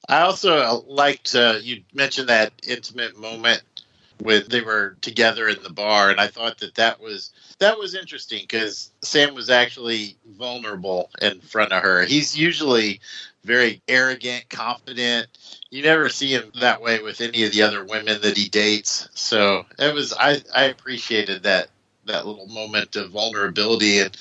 I 0.10 0.21
also 0.21 0.57
uh, 0.57 0.79
liked 0.88 1.36
uh, 1.36 1.60
you 1.62 1.84
mentioned 1.93 2.29
that 2.29 2.51
intimate 2.67 3.17
moment 3.17 3.62
when 4.19 4.43
they 4.49 4.62
were 4.62 4.97
together 5.01 5.47
in 5.47 5.62
the 5.63 5.71
bar, 5.71 6.10
and 6.10 6.19
I 6.19 6.27
thought 6.27 6.60
that 6.60 6.75
that 6.75 6.99
was 6.99 7.31
that 7.60 7.77
was 7.77 7.95
interesting 7.95 8.41
because 8.41 8.91
Sam 9.01 9.36
was 9.36 9.49
actually 9.49 10.17
vulnerable 10.38 11.10
in 11.21 11.39
front 11.41 11.71
of 11.71 11.84
her. 11.84 12.03
He's 12.03 12.38
usually 12.38 12.99
very 13.43 13.82
arrogant, 13.88 14.49
confident. 14.49 15.27
You 15.69 15.84
never 15.84 16.10
see 16.10 16.32
him 16.34 16.51
that 16.60 16.82
way 16.82 17.01
with 17.01 17.21
any 17.21 17.43
of 17.43 17.51
the 17.51 17.62
other 17.63 17.84
women 17.84 18.21
that 18.21 18.38
he 18.38 18.49
dates. 18.49 19.08
So 19.13 19.65
it 19.80 19.93
was 19.93 20.13
I 20.13 20.41
I 20.56 20.65
appreciated 20.65 21.43
that 21.43 21.69
that 22.06 22.25
little 22.25 22.47
moment 22.47 22.95
of 22.95 23.12
vulnerability 23.12 23.99
and. 23.99 24.15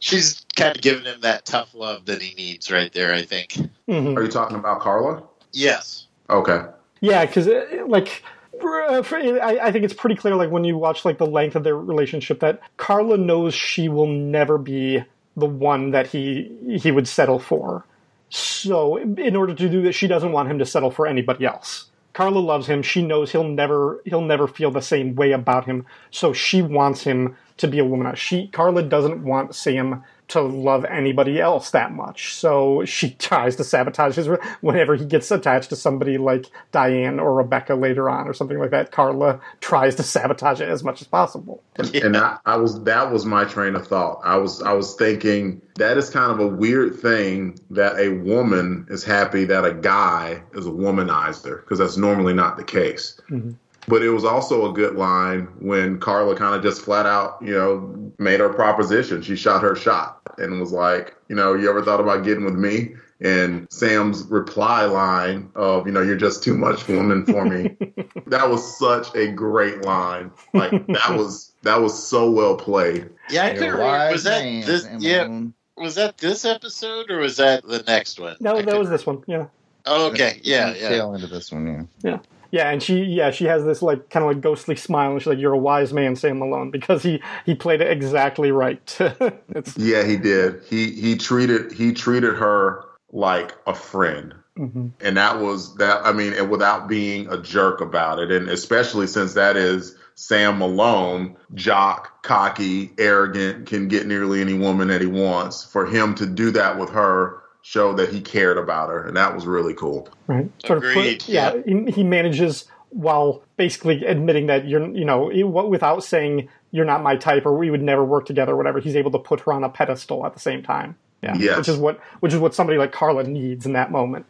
She's 0.00 0.44
kind 0.54 0.76
of 0.76 0.82
giving 0.82 1.04
him 1.04 1.22
that 1.22 1.46
tough 1.46 1.74
love 1.74 2.04
that 2.06 2.20
he 2.20 2.34
needs 2.34 2.70
right 2.70 2.92
there, 2.92 3.14
I 3.14 3.22
think. 3.22 3.56
Mhm. 3.88 4.18
Are 4.18 4.22
you 4.22 4.28
talking 4.30 4.58
about 4.58 4.80
Carla? 4.80 5.22
Yes. 5.52 6.08
Okay. 6.28 6.60
Yeah, 7.00 7.24
because 7.24 7.48
like. 7.86 8.22
uh, 8.62 9.02
I, 9.42 9.58
I 9.62 9.72
think 9.72 9.84
it's 9.84 9.94
pretty 9.94 10.14
clear, 10.16 10.36
like 10.36 10.50
when 10.50 10.64
you 10.64 10.76
watch 10.76 11.06
like 11.06 11.16
the 11.16 11.26
length 11.26 11.56
of 11.56 11.64
their 11.64 11.76
relationship, 11.76 12.40
that 12.40 12.60
Carla 12.76 13.16
knows 13.16 13.54
she 13.54 13.88
will 13.88 14.06
never 14.06 14.58
be 14.58 15.02
the 15.38 15.46
one 15.46 15.90
that 15.92 16.06
he 16.08 16.50
he 16.82 16.90
would 16.90 17.08
settle 17.08 17.38
for. 17.38 17.86
So, 18.30 18.96
in 18.96 19.36
order 19.36 19.54
to 19.54 19.68
do 19.68 19.82
this, 19.82 19.94
she 19.94 20.06
doesn't 20.06 20.32
want 20.32 20.50
him 20.50 20.58
to 20.58 20.66
settle 20.66 20.90
for 20.90 21.06
anybody 21.06 21.44
else. 21.44 21.86
Carla 22.14 22.38
loves 22.38 22.68
him. 22.68 22.82
She 22.82 23.02
knows 23.02 23.32
he'll 23.32 23.44
never 23.44 24.00
he'll 24.04 24.22
never 24.22 24.46
feel 24.46 24.70
the 24.70 24.80
same 24.80 25.14
way 25.16 25.32
about 25.32 25.66
him. 25.66 25.84
So 26.10 26.32
she 26.32 26.62
wants 26.62 27.02
him 27.02 27.36
to 27.58 27.68
be 27.68 27.80
a 27.80 27.84
woman. 27.84 28.14
She 28.14 28.46
Carla 28.48 28.82
doesn't 28.82 29.22
want 29.22 29.54
Sam 29.54 30.04
to 30.28 30.40
love 30.40 30.84
anybody 30.86 31.40
else 31.40 31.70
that 31.70 31.92
much. 31.92 32.34
So 32.34 32.84
she 32.84 33.10
tries 33.18 33.56
to 33.56 33.64
sabotage 33.64 34.16
his 34.16 34.28
whenever 34.60 34.96
he 34.96 35.04
gets 35.04 35.30
attached 35.30 35.70
to 35.70 35.76
somebody 35.76 36.18
like 36.18 36.46
Diane 36.72 37.20
or 37.20 37.34
Rebecca 37.34 37.74
later 37.74 38.08
on 38.08 38.26
or 38.26 38.32
something 38.32 38.58
like 38.58 38.70
that. 38.70 38.92
Carla 38.92 39.40
tries 39.60 39.94
to 39.96 40.02
sabotage 40.14 40.60
it 40.60 40.68
as 40.68 40.82
much 40.82 41.00
as 41.00 41.08
possible. 41.08 41.62
And 41.76 42.16
I, 42.16 42.38
I 42.46 42.56
was 42.56 42.82
that 42.84 43.10
was 43.10 43.26
my 43.26 43.44
train 43.44 43.74
of 43.74 43.86
thought. 43.86 44.20
I 44.24 44.36
was 44.36 44.62
I 44.62 44.72
was 44.72 44.94
thinking 44.94 45.60
that 45.76 45.98
is 45.98 46.08
kind 46.10 46.30
of 46.30 46.38
a 46.40 46.46
weird 46.46 46.98
thing 47.00 47.58
that 47.70 47.98
a 47.98 48.10
woman 48.10 48.86
is 48.88 49.04
happy 49.04 49.44
that 49.44 49.64
a 49.64 49.74
guy 49.74 50.42
is 50.54 50.66
a 50.66 50.70
womanizer 50.70 51.60
because 51.60 51.78
that's 51.78 51.96
normally 51.96 52.32
not 52.32 52.56
the 52.56 52.64
case. 52.64 53.20
Mm-hmm. 53.30 53.52
But 53.86 54.02
it 54.02 54.10
was 54.10 54.24
also 54.24 54.70
a 54.70 54.72
good 54.72 54.94
line 54.94 55.48
when 55.58 55.98
Carla 55.98 56.36
kind 56.36 56.54
of 56.54 56.62
just 56.62 56.82
flat 56.82 57.06
out, 57.06 57.38
you 57.42 57.52
know, 57.52 58.12
made 58.18 58.40
her 58.40 58.48
proposition. 58.48 59.22
She 59.22 59.36
shot 59.36 59.62
her 59.62 59.76
shot 59.76 60.20
and 60.38 60.60
was 60.60 60.72
like, 60.72 61.14
you 61.28 61.36
know, 61.36 61.54
you 61.54 61.68
ever 61.68 61.82
thought 61.82 62.00
about 62.00 62.24
getting 62.24 62.44
with 62.44 62.54
me? 62.54 62.94
And 63.20 63.66
Sam's 63.70 64.24
reply 64.24 64.84
line 64.84 65.50
of, 65.54 65.86
you 65.86 65.92
know, 65.92 66.02
you're 66.02 66.16
just 66.16 66.42
too 66.42 66.56
much 66.56 66.88
woman 66.88 67.24
for 67.24 67.44
me. 67.44 67.76
that 68.26 68.50
was 68.50 68.78
such 68.78 69.14
a 69.14 69.28
great 69.30 69.82
line. 69.82 70.30
Like 70.52 70.86
that 70.88 71.16
was 71.16 71.52
that 71.62 71.80
was 71.80 72.06
so 72.06 72.30
well 72.30 72.56
played. 72.56 73.08
Yeah, 73.30 73.44
I 73.44 73.50
couldn't 73.54 73.72
remember. 73.72 74.12
Was 74.12 74.24
that 74.24 74.44
man, 74.44 74.66
this? 74.66 74.82
Sam 74.82 74.98
Yeah, 75.00 75.82
was 75.82 75.94
that 75.94 76.18
this 76.18 76.44
episode 76.44 77.10
or 77.10 77.18
was 77.18 77.36
that 77.36 77.66
the 77.66 77.82
next 77.86 78.18
one? 78.18 78.36
No, 78.40 78.56
I 78.56 78.62
that 78.62 78.66
was 78.66 78.74
couldn't- 78.74 78.92
this 78.92 79.06
one. 79.06 79.24
Yeah. 79.26 79.46
Oh, 79.86 80.06
okay. 80.10 80.40
Yeah, 80.42 80.74
yeah. 80.74 80.88
Tail 80.88 81.14
into 81.14 81.26
this 81.26 81.52
one, 81.52 81.66
yeah. 82.02 82.10
Yeah. 82.10 82.18
Yeah, 82.54 82.70
and 82.70 82.80
she 82.80 83.02
yeah, 83.02 83.32
she 83.32 83.46
has 83.46 83.64
this 83.64 83.82
like 83.82 84.10
kind 84.10 84.24
of 84.24 84.30
like 84.30 84.40
ghostly 84.40 84.76
smile 84.76 85.10
and 85.10 85.20
she's 85.20 85.26
like, 85.26 85.40
You're 85.40 85.54
a 85.54 85.58
wise 85.58 85.92
man, 85.92 86.14
Sam 86.14 86.38
Malone, 86.38 86.70
because 86.70 87.02
he 87.02 87.20
he 87.44 87.52
played 87.56 87.80
it 87.80 87.90
exactly 87.90 88.52
right. 88.52 88.96
it's 89.48 89.76
Yeah, 89.76 90.04
he 90.04 90.16
did. 90.16 90.62
He 90.70 90.92
he 90.92 91.16
treated 91.16 91.72
he 91.72 91.92
treated 91.92 92.36
her 92.36 92.84
like 93.10 93.56
a 93.66 93.74
friend. 93.74 94.34
mhm. 94.56 94.92
And 95.00 95.16
that 95.16 95.40
was 95.40 95.74
that 95.78 96.06
I 96.06 96.12
mean, 96.12 96.32
and 96.32 96.48
without 96.48 96.86
being 96.86 97.26
a 97.28 97.42
jerk 97.42 97.80
about 97.80 98.20
it. 98.20 98.30
And 98.30 98.48
especially 98.48 99.08
since 99.08 99.34
that 99.34 99.56
is 99.56 99.96
Sam 100.14 100.58
Malone, 100.60 101.36
jock, 101.54 102.22
cocky, 102.22 102.92
arrogant, 102.98 103.66
can 103.66 103.88
get 103.88 104.06
nearly 104.06 104.40
any 104.40 104.54
woman 104.54 104.86
that 104.88 105.00
he 105.00 105.08
wants. 105.08 105.64
For 105.64 105.86
him 105.86 106.14
to 106.14 106.26
do 106.26 106.52
that 106.52 106.78
with 106.78 106.90
her 106.90 107.42
showed 107.64 107.96
that 107.96 108.10
he 108.10 108.20
cared 108.20 108.58
about 108.58 108.90
her. 108.90 109.06
And 109.06 109.16
that 109.16 109.34
was 109.34 109.46
really 109.46 109.72
cool. 109.72 110.06
right. 110.26 110.50
Sort 110.66 110.76
of 110.76 110.84
Agreed, 110.84 111.20
put, 111.20 111.28
yeah, 111.30 111.54
he, 111.64 111.90
he 111.90 112.04
manages 112.04 112.66
while 112.90 113.42
basically 113.56 114.04
admitting 114.04 114.48
that 114.48 114.68
you're 114.68 114.86
you 114.90 115.06
know, 115.06 115.30
without 115.66 116.04
saying 116.04 116.50
you're 116.72 116.84
not 116.84 117.02
my 117.02 117.16
type 117.16 117.46
or 117.46 117.56
we 117.56 117.70
would 117.70 117.82
never 117.82 118.04
work 118.04 118.26
together 118.26 118.52
or 118.52 118.56
whatever, 118.56 118.80
he's 118.80 118.94
able 118.94 119.10
to 119.10 119.18
put 119.18 119.40
her 119.40 119.52
on 119.54 119.64
a 119.64 119.70
pedestal 119.70 120.26
at 120.26 120.34
the 120.34 120.40
same 120.40 120.62
time. 120.62 120.94
Yeah. 121.22 121.36
Yes. 121.38 121.56
Which 121.56 121.68
is 121.68 121.78
what 121.78 122.00
which 122.20 122.34
is 122.34 122.38
what 122.38 122.54
somebody 122.54 122.78
like 122.78 122.92
Carla 122.92 123.24
needs 123.24 123.64
in 123.64 123.72
that 123.72 123.90
moment. 123.90 124.26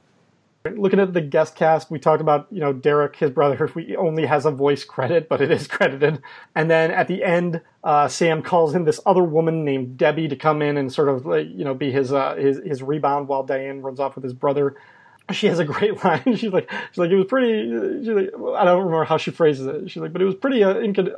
Looking 0.70 0.98
at 0.98 1.12
the 1.12 1.20
guest 1.20 1.56
cast, 1.56 1.90
we 1.90 1.98
talked 1.98 2.22
about, 2.22 2.46
you 2.50 2.60
know, 2.60 2.72
Derek, 2.72 3.16
his 3.16 3.30
brother, 3.30 3.66
he 3.76 3.96
only 3.96 4.24
has 4.24 4.46
a 4.46 4.50
voice 4.50 4.82
credit, 4.82 5.28
but 5.28 5.42
it 5.42 5.50
is 5.50 5.66
credited. 5.68 6.22
And 6.54 6.70
then 6.70 6.90
at 6.90 7.06
the 7.06 7.22
end, 7.22 7.60
uh, 7.82 8.08
Sam 8.08 8.42
calls 8.42 8.74
in 8.74 8.84
this 8.84 8.98
other 9.04 9.22
woman 9.22 9.66
named 9.66 9.98
Debbie 9.98 10.26
to 10.28 10.36
come 10.36 10.62
in 10.62 10.78
and 10.78 10.90
sort 10.90 11.10
of, 11.10 11.26
you 11.50 11.64
know, 11.64 11.74
be 11.74 11.92
his, 11.92 12.12
uh, 12.14 12.34
his, 12.36 12.60
his 12.64 12.82
rebound 12.82 13.28
while 13.28 13.42
Diane 13.42 13.82
runs 13.82 14.00
off 14.00 14.14
with 14.14 14.24
his 14.24 14.32
brother. 14.34 14.76
She 15.32 15.46
has 15.46 15.58
a 15.58 15.64
great 15.64 16.04
line. 16.04 16.22
She's 16.36 16.52
like, 16.52 16.70
she's 16.90 16.98
like, 16.98 17.10
it 17.10 17.16
was 17.16 17.24
pretty, 17.24 17.70
she's 18.04 18.08
like, 18.08 18.28
I 18.58 18.64
don't 18.66 18.84
remember 18.84 19.04
how 19.04 19.16
she 19.16 19.30
phrases 19.30 19.66
it. 19.66 19.90
She's 19.90 20.02
like, 20.02 20.12
but 20.12 20.20
it 20.20 20.26
was 20.26 20.34
pretty 20.34 20.62
uh, 20.62 20.74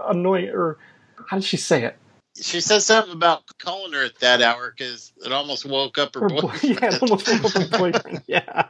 annoying, 0.09 0.51
or 0.51 0.79
how 1.29 1.39
did 1.39 1.45
she 1.45 1.57
say 1.57 1.83
it? 1.83 1.97
She 2.41 2.61
said 2.61 2.83
something 2.83 3.13
about 3.13 3.43
calling 3.59 3.93
her 3.95 4.05
at 4.05 4.17
that 4.21 4.43
hour 4.43 4.71
because 4.71 5.13
it 5.25 5.33
almost 5.33 5.67
woke 5.67 5.99
up 5.99 6.15
her, 6.15 6.21
Her 6.21 6.29
boy, 6.29 6.41
boyfriend. 6.43 6.79
yeah, 6.81 6.95
it 6.95 7.03
almost 7.03 7.29
woke 7.29 7.45
up 7.47 7.53
her 7.73 7.79
boyfriend. 7.79 8.23
Yeah, 8.29 8.69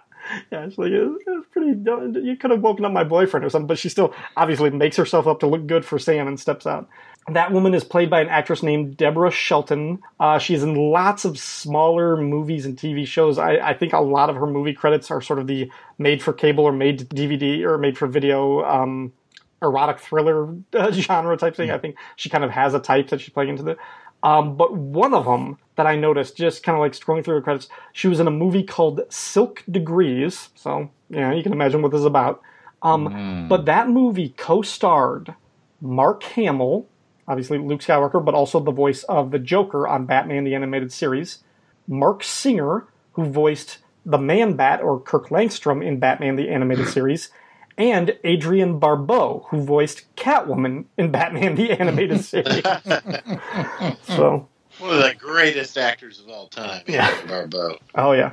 yeah. 0.50 0.68
She's 0.68 0.78
like, 0.78 0.90
it 0.90 1.04
was, 1.04 1.44
pretty. 1.50 1.72
dumb. 1.74 2.14
You 2.14 2.36
could 2.36 2.50
have 2.50 2.60
woken 2.60 2.84
up 2.84 2.92
my 2.92 3.04
boyfriend 3.04 3.44
or 3.44 3.50
something, 3.50 3.66
but 3.66 3.78
she 3.78 3.88
still 3.88 4.14
obviously 4.36 4.70
makes 4.70 4.96
herself 4.96 5.26
up 5.26 5.40
to 5.40 5.46
look 5.46 5.66
good 5.66 5.84
for 5.84 5.98
Sam 5.98 6.28
and 6.28 6.38
steps 6.38 6.66
out. 6.66 6.88
That 7.28 7.50
woman 7.50 7.74
is 7.74 7.82
played 7.82 8.08
by 8.08 8.20
an 8.20 8.28
actress 8.28 8.62
named 8.62 8.96
Deborah 8.96 9.32
Shelton. 9.32 9.98
Uh, 10.20 10.38
she's 10.38 10.62
in 10.62 10.74
lots 10.76 11.24
of 11.24 11.38
smaller 11.38 12.16
movies 12.16 12.64
and 12.64 12.76
TV 12.78 13.04
shows. 13.04 13.36
I, 13.36 13.56
I 13.56 13.74
think 13.74 13.92
a 13.92 14.00
lot 14.00 14.30
of 14.30 14.36
her 14.36 14.46
movie 14.46 14.74
credits 14.74 15.10
are 15.10 15.20
sort 15.20 15.40
of 15.40 15.48
the 15.48 15.70
made 15.98 16.22
for 16.22 16.32
cable 16.32 16.64
or 16.64 16.72
made 16.72 17.08
DVD 17.08 17.64
or 17.64 17.78
made 17.78 17.98
for 17.98 18.06
video 18.06 18.64
um, 18.64 19.12
erotic 19.60 19.98
thriller 19.98 20.54
uh, 20.72 20.90
genre 20.92 21.36
type 21.36 21.56
thing. 21.56 21.70
I 21.70 21.78
think 21.78 21.96
she 22.14 22.28
kind 22.28 22.44
of 22.44 22.50
has 22.50 22.74
a 22.74 22.80
type 22.80 23.08
that 23.08 23.20
she's 23.20 23.30
playing 23.30 23.50
into 23.50 23.62
the. 23.62 23.76
Um, 24.22 24.56
but 24.56 24.74
one 24.74 25.14
of 25.14 25.24
them 25.24 25.58
that 25.76 25.86
I 25.86 25.96
noticed, 25.96 26.36
just 26.36 26.62
kind 26.62 26.74
of 26.76 26.80
like 26.80 26.92
scrolling 26.92 27.24
through 27.24 27.34
her 27.36 27.42
credits, 27.42 27.68
she 27.92 28.08
was 28.08 28.18
in 28.18 28.26
a 28.26 28.30
movie 28.30 28.62
called 28.62 29.00
Silk 29.10 29.62
Degrees. 29.70 30.48
So, 30.54 30.90
yeah, 31.10 31.32
you 31.32 31.42
can 31.42 31.52
imagine 31.52 31.82
what 31.82 31.92
this 31.92 32.00
is 32.00 32.06
about. 32.06 32.40
Um, 32.82 33.46
But 33.48 33.64
that 33.66 33.88
movie 33.88 34.30
co 34.36 34.62
starred 34.62 35.34
Mark 35.80 36.22
Hamill, 36.22 36.86
obviously 37.28 37.58
Luke 37.58 37.80
Skywalker, 37.80 38.24
but 38.24 38.34
also 38.34 38.58
the 38.60 38.70
voice 38.72 39.02
of 39.04 39.30
the 39.30 39.38
Joker 39.38 39.86
on 39.86 40.06
Batman 40.06 40.44
the 40.44 40.54
Animated 40.54 40.92
Series, 40.92 41.38
Marc 41.86 42.22
Singer, 42.24 42.86
who 43.12 43.24
voiced 43.26 43.78
the 44.04 44.18
Man 44.18 44.54
Bat 44.54 44.82
or 44.82 45.00
Kirk 45.00 45.28
Langstrom 45.28 45.84
in 45.84 45.98
Batman 45.98 46.36
the 46.36 46.48
Animated 46.48 46.88
Series, 46.96 47.30
and 47.78 48.16
Adrienne 48.24 48.78
Barbeau, 48.78 49.46
who 49.50 49.62
voiced 49.62 50.14
Catwoman 50.16 50.86
in 50.96 51.10
Batman 51.10 51.54
the 51.54 51.72
Animated 51.72 52.24
Series. 52.24 52.62
so, 54.02 54.48
One 54.78 54.90
of 54.96 55.02
the 55.02 55.14
greatest 55.18 55.76
actors 55.78 56.20
of 56.20 56.28
all 56.28 56.48
time. 56.48 56.82
Yeah. 56.86 57.08
Adrienne 57.08 57.28
Barbeau. 57.28 57.78
oh 57.94 58.12
yeah, 58.12 58.32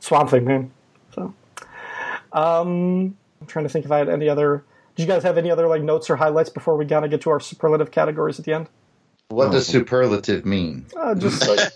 Swamp 0.00 0.30
Thing, 0.30 0.44
man. 0.44 0.70
So, 1.14 1.34
um, 2.32 3.16
I'm 3.40 3.46
trying 3.46 3.64
to 3.64 3.68
think 3.68 3.84
if 3.84 3.90
I 3.90 3.98
had 3.98 4.08
any 4.08 4.28
other. 4.28 4.64
Did 4.96 5.04
you 5.04 5.08
guys 5.08 5.22
have 5.22 5.38
any 5.38 5.50
other 5.50 5.66
like 5.68 5.82
notes 5.82 6.10
or 6.10 6.16
highlights 6.16 6.50
before 6.50 6.76
we 6.76 6.84
kind 6.84 7.04
of 7.04 7.10
get 7.10 7.20
to 7.22 7.30
our 7.30 7.40
superlative 7.40 7.90
categories 7.90 8.38
at 8.38 8.44
the 8.44 8.52
end? 8.52 8.68
What 9.28 9.52
does 9.52 9.66
superlative 9.68 10.44
mean? 10.44 10.86
Uh, 10.96 11.14
just 11.14 11.46
like 11.48 11.72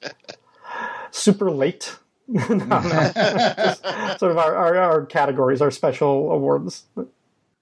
super 1.10 1.50
late. 1.50 1.96
no, 2.28 2.46
no. 2.48 2.66
Just 2.80 3.82
sort 4.20 4.32
of 4.32 4.38
our, 4.38 4.54
our, 4.56 4.76
our 4.76 5.06
categories, 5.06 5.60
our 5.60 5.70
special 5.70 6.30
awards. 6.32 6.84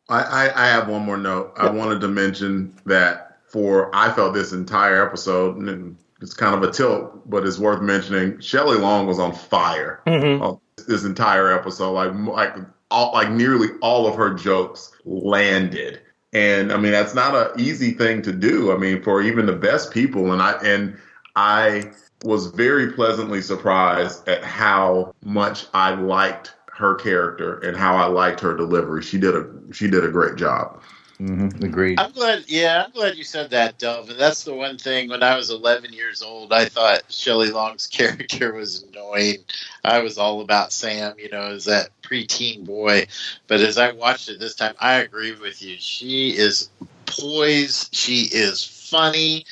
I, 0.08 0.22
I, 0.22 0.64
I 0.64 0.66
have 0.68 0.88
one 0.88 1.02
more 1.02 1.16
note. 1.16 1.52
I 1.56 1.70
wanted 1.70 2.00
to 2.02 2.08
mention 2.08 2.74
that 2.86 3.38
for 3.48 3.94
I 3.94 4.12
felt 4.12 4.34
this 4.34 4.52
entire 4.52 5.04
episode, 5.04 5.56
and 5.56 5.96
it's 6.20 6.34
kind 6.34 6.54
of 6.54 6.62
a 6.62 6.72
tilt, 6.72 7.28
but 7.28 7.46
it's 7.46 7.58
worth 7.58 7.80
mentioning. 7.80 8.38
Shelley 8.40 8.78
Long 8.78 9.06
was 9.06 9.18
on 9.18 9.32
fire 9.34 10.00
Mhm. 10.06 10.40
on 10.40 10.60
this 10.86 11.04
entire 11.04 11.52
episode. 11.52 11.92
Like 11.92 12.12
like 12.14 12.54
all, 12.90 13.12
like 13.12 13.30
nearly 13.30 13.68
all 13.82 14.06
of 14.06 14.14
her 14.16 14.34
jokes 14.34 14.92
landed, 15.04 16.00
and 16.32 16.72
I 16.72 16.76
mean 16.76 16.92
that's 16.92 17.14
not 17.14 17.34
an 17.34 17.58
easy 17.60 17.92
thing 17.92 18.22
to 18.22 18.32
do. 18.32 18.72
I 18.72 18.76
mean 18.76 19.02
for 19.02 19.22
even 19.22 19.46
the 19.46 19.52
best 19.56 19.90
people, 19.92 20.32
and 20.32 20.42
I 20.42 20.52
and 20.62 20.96
I 21.36 21.90
was 22.24 22.46
very 22.48 22.92
pleasantly 22.92 23.40
surprised 23.42 24.28
at 24.28 24.44
how 24.44 25.14
much 25.24 25.66
I 25.72 25.94
liked 25.94 26.54
her 26.72 26.94
character 26.94 27.58
and 27.60 27.76
how 27.76 27.96
I 27.96 28.06
liked 28.06 28.40
her 28.40 28.56
delivery. 28.56 29.02
She 29.02 29.18
did 29.18 29.34
a 29.34 29.46
she 29.72 29.88
did 29.88 30.04
a 30.04 30.08
great 30.08 30.36
job. 30.36 30.82
Mm-hmm. 31.20 31.62
Agreed. 31.62 32.00
I'm 32.00 32.12
glad. 32.12 32.44
Yeah, 32.48 32.84
I'm 32.84 32.92
glad 32.92 33.16
you 33.16 33.24
said 33.24 33.50
that, 33.50 33.76
Delvin. 33.78 34.16
That's 34.16 34.44
the 34.44 34.54
one 34.54 34.78
thing. 34.78 35.10
When 35.10 35.22
I 35.22 35.36
was 35.36 35.50
11 35.50 35.92
years 35.92 36.22
old, 36.22 36.50
I 36.50 36.64
thought 36.64 37.02
Shelley 37.10 37.50
Long's 37.50 37.86
character 37.92 38.54
was 38.54 38.84
annoying. 38.84 39.38
I 39.84 39.98
was 39.98 40.16
all 40.16 40.40
about 40.40 40.72
Sam, 40.72 41.14
you 41.18 41.28
know, 41.28 41.42
as 41.42 41.66
that 41.66 41.90
preteen 42.00 42.64
boy. 42.64 43.06
But 43.48 43.60
as 43.60 43.76
I 43.76 43.92
watched 43.92 44.30
it 44.30 44.40
this 44.40 44.54
time, 44.54 44.74
I 44.80 44.94
agree 44.94 45.32
with 45.32 45.62
you. 45.62 45.76
She 45.78 46.30
is 46.30 46.70
poised. 47.04 47.94
She 47.94 48.22
is 48.22 48.64
funny. 48.64 49.44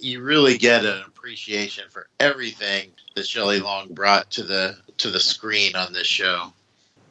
You 0.00 0.22
really 0.22 0.58
get 0.58 0.84
an 0.84 1.04
appreciation 1.26 1.84
for 1.88 2.08
everything 2.18 2.90
that 3.14 3.24
Shelley 3.26 3.60
Long 3.60 3.94
brought 3.94 4.28
to 4.32 4.42
the 4.42 4.76
to 4.98 5.08
the 5.10 5.20
screen 5.20 5.76
on 5.76 5.92
this 5.92 6.06
show. 6.08 6.52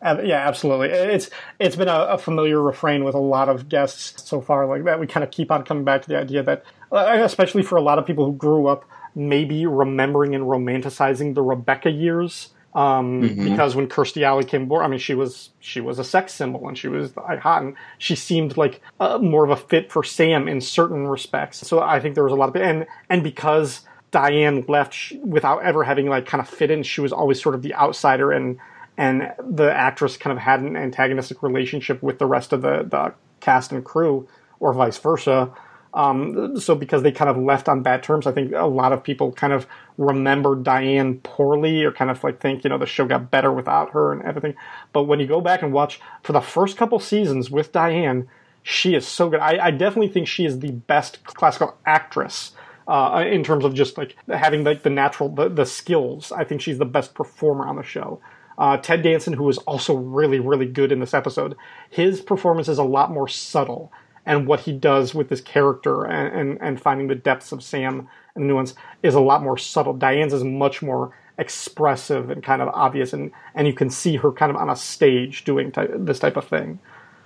Ab- 0.02 0.26
Yeah, 0.26 0.46
absolutely. 0.46 0.90
It's 0.90 1.30
it's 1.60 1.78
been 1.78 1.88
a, 1.88 1.96
a 2.10 2.18
familiar 2.18 2.62
refrain 2.62 3.06
with 3.06 3.16
a 3.16 3.20
lot 3.20 3.48
of 3.48 3.70
guests 3.70 4.28
so 4.30 4.42
far, 4.42 4.66
like 4.68 4.84
that. 4.84 5.00
We 5.00 5.08
kind 5.08 5.24
of 5.24 5.32
keep 5.32 5.50
on 5.50 5.64
coming 5.64 5.86
back 5.86 6.02
to 6.02 6.10
the 6.10 6.18
idea 6.18 6.44
that, 6.44 6.64
uh, 6.92 7.20
especially 7.24 7.64
for 7.64 7.78
a 7.78 7.82
lot 7.82 8.00
of 8.00 8.06
people 8.06 8.26
who 8.26 8.34
grew 8.34 8.68
up 8.68 8.84
maybe 9.16 9.66
remembering 9.66 10.36
and 10.36 10.44
romanticizing 10.46 11.36
the 11.36 11.42
Rebecca 11.42 11.90
years, 11.92 12.50
um, 12.74 13.22
Mhm. 13.22 13.44
because 13.44 13.76
when 13.76 13.88
Kirstie 13.88 14.24
Alley 14.24 14.46
came 14.46 14.64
aboard, 14.64 14.84
I 14.86 14.88
mean, 14.88 15.00
she 15.00 15.14
was 15.14 15.50
she 15.62 15.80
was 15.82 16.00
a 16.00 16.04
sex 16.04 16.34
symbol 16.34 16.68
and 16.68 16.78
she 16.78 16.88
was 16.90 17.16
like, 17.16 17.40
hot, 17.40 17.62
and 17.62 17.76
she 17.98 18.16
seemed 18.16 18.58
like 18.58 18.82
uh, 19.00 19.18
more 19.20 19.44
of 19.46 19.52
a 19.52 19.58
fit 19.58 19.90
for 19.92 20.04
Sam 20.04 20.48
in 20.50 20.60
certain 20.62 21.08
respects. 21.08 21.66
So 21.68 21.80
I 21.82 22.00
think 22.02 22.16
there 22.16 22.24
was 22.26 22.34
a 22.34 22.38
lot 22.38 22.50
of 22.50 22.56
and 22.58 22.86
and 23.10 23.24
because 23.24 23.82
Diane 24.12 24.66
left 24.68 25.14
without 25.24 25.64
ever 25.64 25.84
having 25.84 26.08
like 26.08 26.26
kind 26.26 26.42
of 26.42 26.50
fit 26.50 26.70
in, 26.70 26.84
she 26.84 27.02
was 27.02 27.14
always 27.14 27.42
sort 27.42 27.56
of 27.56 27.62
the 27.62 27.74
outsider 27.74 28.32
and 28.32 28.60
and 28.98 29.34
the 29.40 29.74
actress 29.74 30.18
kind 30.18 30.38
of 30.38 30.44
had 30.44 30.62
an 30.62 30.76
antagonistic 30.76 31.42
relationship 31.42 32.04
with 32.04 32.20
the 32.20 32.26
rest 32.26 32.52
of 32.52 32.62
the, 32.62 32.84
the 32.84 33.14
cast 33.40 33.72
and 33.72 33.84
crew, 33.84 34.28
or 34.60 34.74
vice 34.74 34.98
versa. 34.98 35.52
Um, 35.94 36.60
so 36.60 36.76
because 36.76 37.02
they 37.02 37.12
kind 37.12 37.30
of 37.30 37.38
left 37.38 37.68
on 37.68 37.84
bad 37.84 38.04
terms, 38.04 38.28
I 38.28 38.32
think 38.32 38.54
a 38.54 38.68
lot 38.68 38.94
of 38.94 39.04
people 39.04 39.32
kind 39.32 39.54
of 39.54 39.66
remember 39.98 40.56
Diane 40.56 41.20
poorly, 41.20 41.84
or 41.84 41.92
kind 41.92 42.12
of 42.12 42.24
like 42.24 42.40
think 42.40 42.64
you 42.64 42.70
know 42.70 42.78
the 42.78 42.86
show 42.86 43.06
got 43.06 43.32
better 43.32 43.52
without 43.52 43.92
her 43.92 44.12
and 44.12 44.22
everything. 44.24 44.56
But 44.94 45.04
when 45.04 45.20
you 45.20 45.28
go 45.28 45.42
back 45.42 45.62
and 45.62 45.74
watch 45.74 46.00
for 46.22 46.34
the 46.34 46.42
first 46.42 46.78
couple 46.78 47.00
seasons 47.00 47.50
with 47.50 47.72
Diane, 47.72 48.28
she 48.62 48.94
is 48.94 49.08
so 49.08 49.30
good. 49.30 49.40
I, 49.40 49.68
I 49.68 49.72
definitely 49.72 50.10
think 50.10 50.28
she 50.28 50.46
is 50.46 50.60
the 50.60 50.72
best 50.72 51.24
classical 51.24 51.78
actress 51.86 52.52
uh, 52.88 53.24
in 53.28 53.44
terms 53.44 53.66
of 53.66 53.74
just 53.74 53.98
like 53.98 54.16
having 54.28 54.64
like 54.64 54.84
the 54.84 54.90
natural 54.90 55.30
the, 55.30 55.50
the 55.50 55.66
skills. 55.66 56.32
I 56.32 56.44
think 56.44 56.62
she's 56.62 56.78
the 56.78 56.86
best 56.86 57.14
performer 57.14 57.68
on 57.68 57.76
the 57.76 57.84
show. 57.84 58.20
Uh, 58.58 58.78
Ted 58.78 59.02
Danson, 59.02 59.34
who 59.34 59.48
is 59.50 59.58
also 59.60 59.96
really 59.96 60.40
really 60.40 60.66
good 60.68 60.92
in 60.92 61.00
this 61.00 61.14
episode, 61.14 61.56
his 61.90 62.22
performance 62.22 62.68
is 62.68 62.78
a 62.78 62.84
lot 62.84 63.12
more 63.12 63.28
subtle, 63.28 63.92
and 64.26 64.46
what 64.48 64.62
he 64.62 64.72
does 64.72 65.16
with 65.16 65.30
this 65.30 65.42
character 65.42 66.06
and 66.06 66.36
and, 66.38 66.62
and 66.62 66.82
finding 66.82 67.08
the 67.08 67.16
depths 67.16 67.52
of 67.52 67.64
Sam 67.64 68.08
and 68.36 68.44
the 68.44 68.48
nuance 68.48 68.76
is 69.04 69.16
a 69.16 69.20
lot 69.20 69.42
more 69.44 69.58
subtle. 69.58 69.94
Diane's 69.94 70.34
is 70.34 70.44
much 70.44 70.82
more 70.82 71.16
expressive 71.38 72.30
and 72.30 72.44
kind 72.44 72.62
of 72.62 72.68
obvious, 72.70 73.14
and 73.14 73.32
and 73.56 73.68
you 73.68 73.74
can 73.74 73.90
see 73.90 74.16
her 74.18 74.32
kind 74.32 74.50
of 74.52 74.56
on 74.58 74.70
a 74.70 74.76
stage 74.76 75.44
doing 75.44 75.74
this 75.98 76.20
type 76.20 76.38
of 76.38 76.48
thing. 76.48 76.80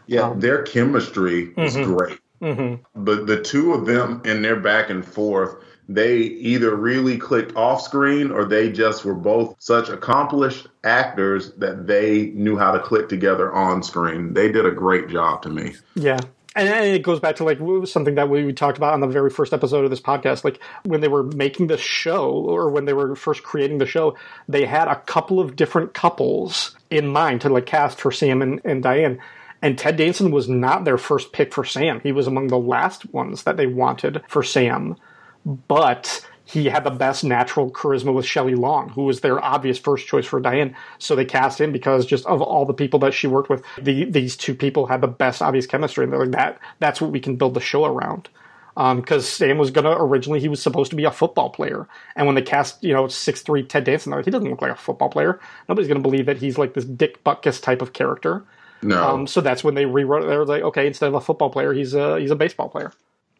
Yeah, 0.07 0.33
their 0.35 0.61
chemistry 0.63 1.51
is 1.57 1.75
Mhm. 1.75 1.83
great. 1.85 2.19
Mm-hmm. 2.45 3.03
But 3.03 3.25
the 3.25 3.41
two 3.41 3.73
of 3.73 3.85
them 3.85 4.21
in 4.23 4.43
their 4.43 4.55
back 4.55 4.91
and 4.91 5.03
forth, 5.03 5.55
they 5.89 6.17
either 6.17 6.75
really 6.75 7.17
clicked 7.17 7.55
off 7.55 7.81
screen 7.81 8.31
or 8.31 8.45
they 8.45 8.71
just 8.71 9.03
were 9.03 9.15
both 9.15 9.55
such 9.59 9.89
accomplished 9.89 10.67
actors 10.83 11.51
that 11.53 11.87
they 11.87 12.27
knew 12.35 12.57
how 12.57 12.71
to 12.71 12.79
click 12.79 13.09
together 13.09 13.51
on 13.51 13.81
screen. 13.81 14.33
They 14.33 14.51
did 14.51 14.65
a 14.65 14.71
great 14.71 15.09
job 15.09 15.41
to 15.43 15.49
me. 15.49 15.73
Yeah. 15.95 16.19
And 16.57 16.69
and 16.69 16.85
it 16.85 17.03
goes 17.03 17.19
back 17.19 17.35
to 17.37 17.43
like 17.43 17.59
something 17.85 18.15
that 18.15 18.29
we 18.29 18.45
we 18.45 18.53
talked 18.53 18.77
about 18.77 18.93
on 18.93 19.01
the 19.01 19.07
very 19.07 19.29
first 19.29 19.51
episode 19.51 19.83
of 19.83 19.89
this 19.89 19.99
podcast. 19.99 20.45
Like 20.45 20.61
when 20.83 21.01
they 21.01 21.09
were 21.09 21.23
making 21.23 21.67
the 21.67 21.77
show, 21.77 22.31
or 22.31 22.69
when 22.69 22.85
they 22.85 22.93
were 22.93 23.15
first 23.15 23.43
creating 23.43 23.79
the 23.79 23.85
show, 23.85 24.15
they 24.47 24.65
had 24.65 24.87
a 24.87 24.95
couple 24.95 25.41
of 25.41 25.57
different 25.57 25.93
couples 25.93 26.77
in 26.89 27.07
mind 27.07 27.41
to 27.41 27.49
like 27.49 27.65
cast 27.65 27.99
for 27.99 28.09
Sam 28.09 28.41
and, 28.41 28.61
and 28.63 28.81
Diane. 28.81 29.19
And 29.65 29.79
Ted 29.79 29.97
Danson 29.97 30.29
was 30.29 30.47
not 30.47 30.85
their 30.85 30.99
first 30.99 31.31
pick 31.31 31.51
for 31.51 31.65
Sam. 31.65 31.99
He 32.01 32.11
was 32.11 32.27
among 32.27 32.49
the 32.49 32.57
last 32.59 33.11
ones 33.11 33.45
that 33.45 33.57
they 33.57 33.65
wanted 33.65 34.21
for 34.27 34.43
Sam. 34.43 34.95
But 35.43 36.23
he 36.43 36.65
had 36.65 36.83
the 36.83 36.91
best 36.91 37.23
natural 37.23 37.71
charisma 37.71 38.13
with 38.13 38.27
Shelley 38.27 38.53
Long, 38.53 38.89
who 38.89 39.05
was 39.05 39.21
their 39.21 39.43
obvious 39.43 39.79
first 39.79 40.05
choice 40.05 40.27
for 40.27 40.39
Diane. 40.39 40.75
So 40.99 41.15
they 41.15 41.25
cast 41.25 41.59
him 41.59 41.71
because 41.71 42.05
just 42.05 42.27
of 42.27 42.43
all 42.43 42.67
the 42.67 42.75
people 42.75 42.99
that 42.99 43.15
she 43.15 43.25
worked 43.25 43.49
with, 43.49 43.63
the, 43.81 44.05
these 44.05 44.37
two 44.37 44.53
people 44.53 44.85
had 44.85 45.01
the 45.01 45.07
best 45.07 45.41
obvious 45.41 45.65
chemistry, 45.65 46.03
and 46.03 46.13
they're 46.13 46.27
like 46.27 46.33
that. 46.33 46.59
That's 46.77 47.01
what 47.01 47.09
we 47.09 47.19
can 47.19 47.35
build 47.35 47.55
the 47.55 47.59
show 47.59 47.85
around. 47.85 48.29
Um, 48.77 49.01
because 49.01 49.27
Sam 49.27 49.57
was 49.57 49.71
gonna 49.71 49.95
originally 49.97 50.41
he 50.41 50.47
was 50.47 50.61
supposed 50.61 50.91
to 50.91 50.95
be 50.95 51.05
a 51.05 51.11
football 51.11 51.49
player, 51.49 51.87
and 52.15 52.27
when 52.27 52.35
they 52.35 52.43
cast 52.43 52.83
you 52.83 52.93
know 52.93 53.07
six 53.07 53.41
three 53.41 53.63
Ted 53.63 53.85
Danson, 53.85 54.11
like, 54.11 54.25
he 54.25 54.31
doesn't 54.31 54.49
look 54.49 54.61
like 54.61 54.73
a 54.73 54.75
football 54.75 55.09
player. 55.09 55.39
Nobody's 55.67 55.87
gonna 55.87 56.01
believe 56.01 56.27
that 56.27 56.37
he's 56.37 56.59
like 56.59 56.75
this 56.75 56.85
Dick 56.85 57.23
Butkus 57.23 57.59
type 57.59 57.81
of 57.81 57.93
character. 57.93 58.43
No. 58.81 59.03
Um, 59.07 59.27
so 59.27 59.41
that's 59.41 59.63
when 59.63 59.73
they 59.75 59.85
rewrote 59.85 60.23
it. 60.23 60.27
They 60.27 60.37
were 60.37 60.45
like, 60.45 60.63
okay, 60.63 60.85
instead 60.87 61.07
of 61.07 61.13
a 61.15 61.21
football 61.21 61.49
player, 61.49 61.73
he's 61.73 61.93
a 61.93 62.19
he's 62.19 62.31
a 62.31 62.35
baseball 62.35 62.69
player. 62.69 62.91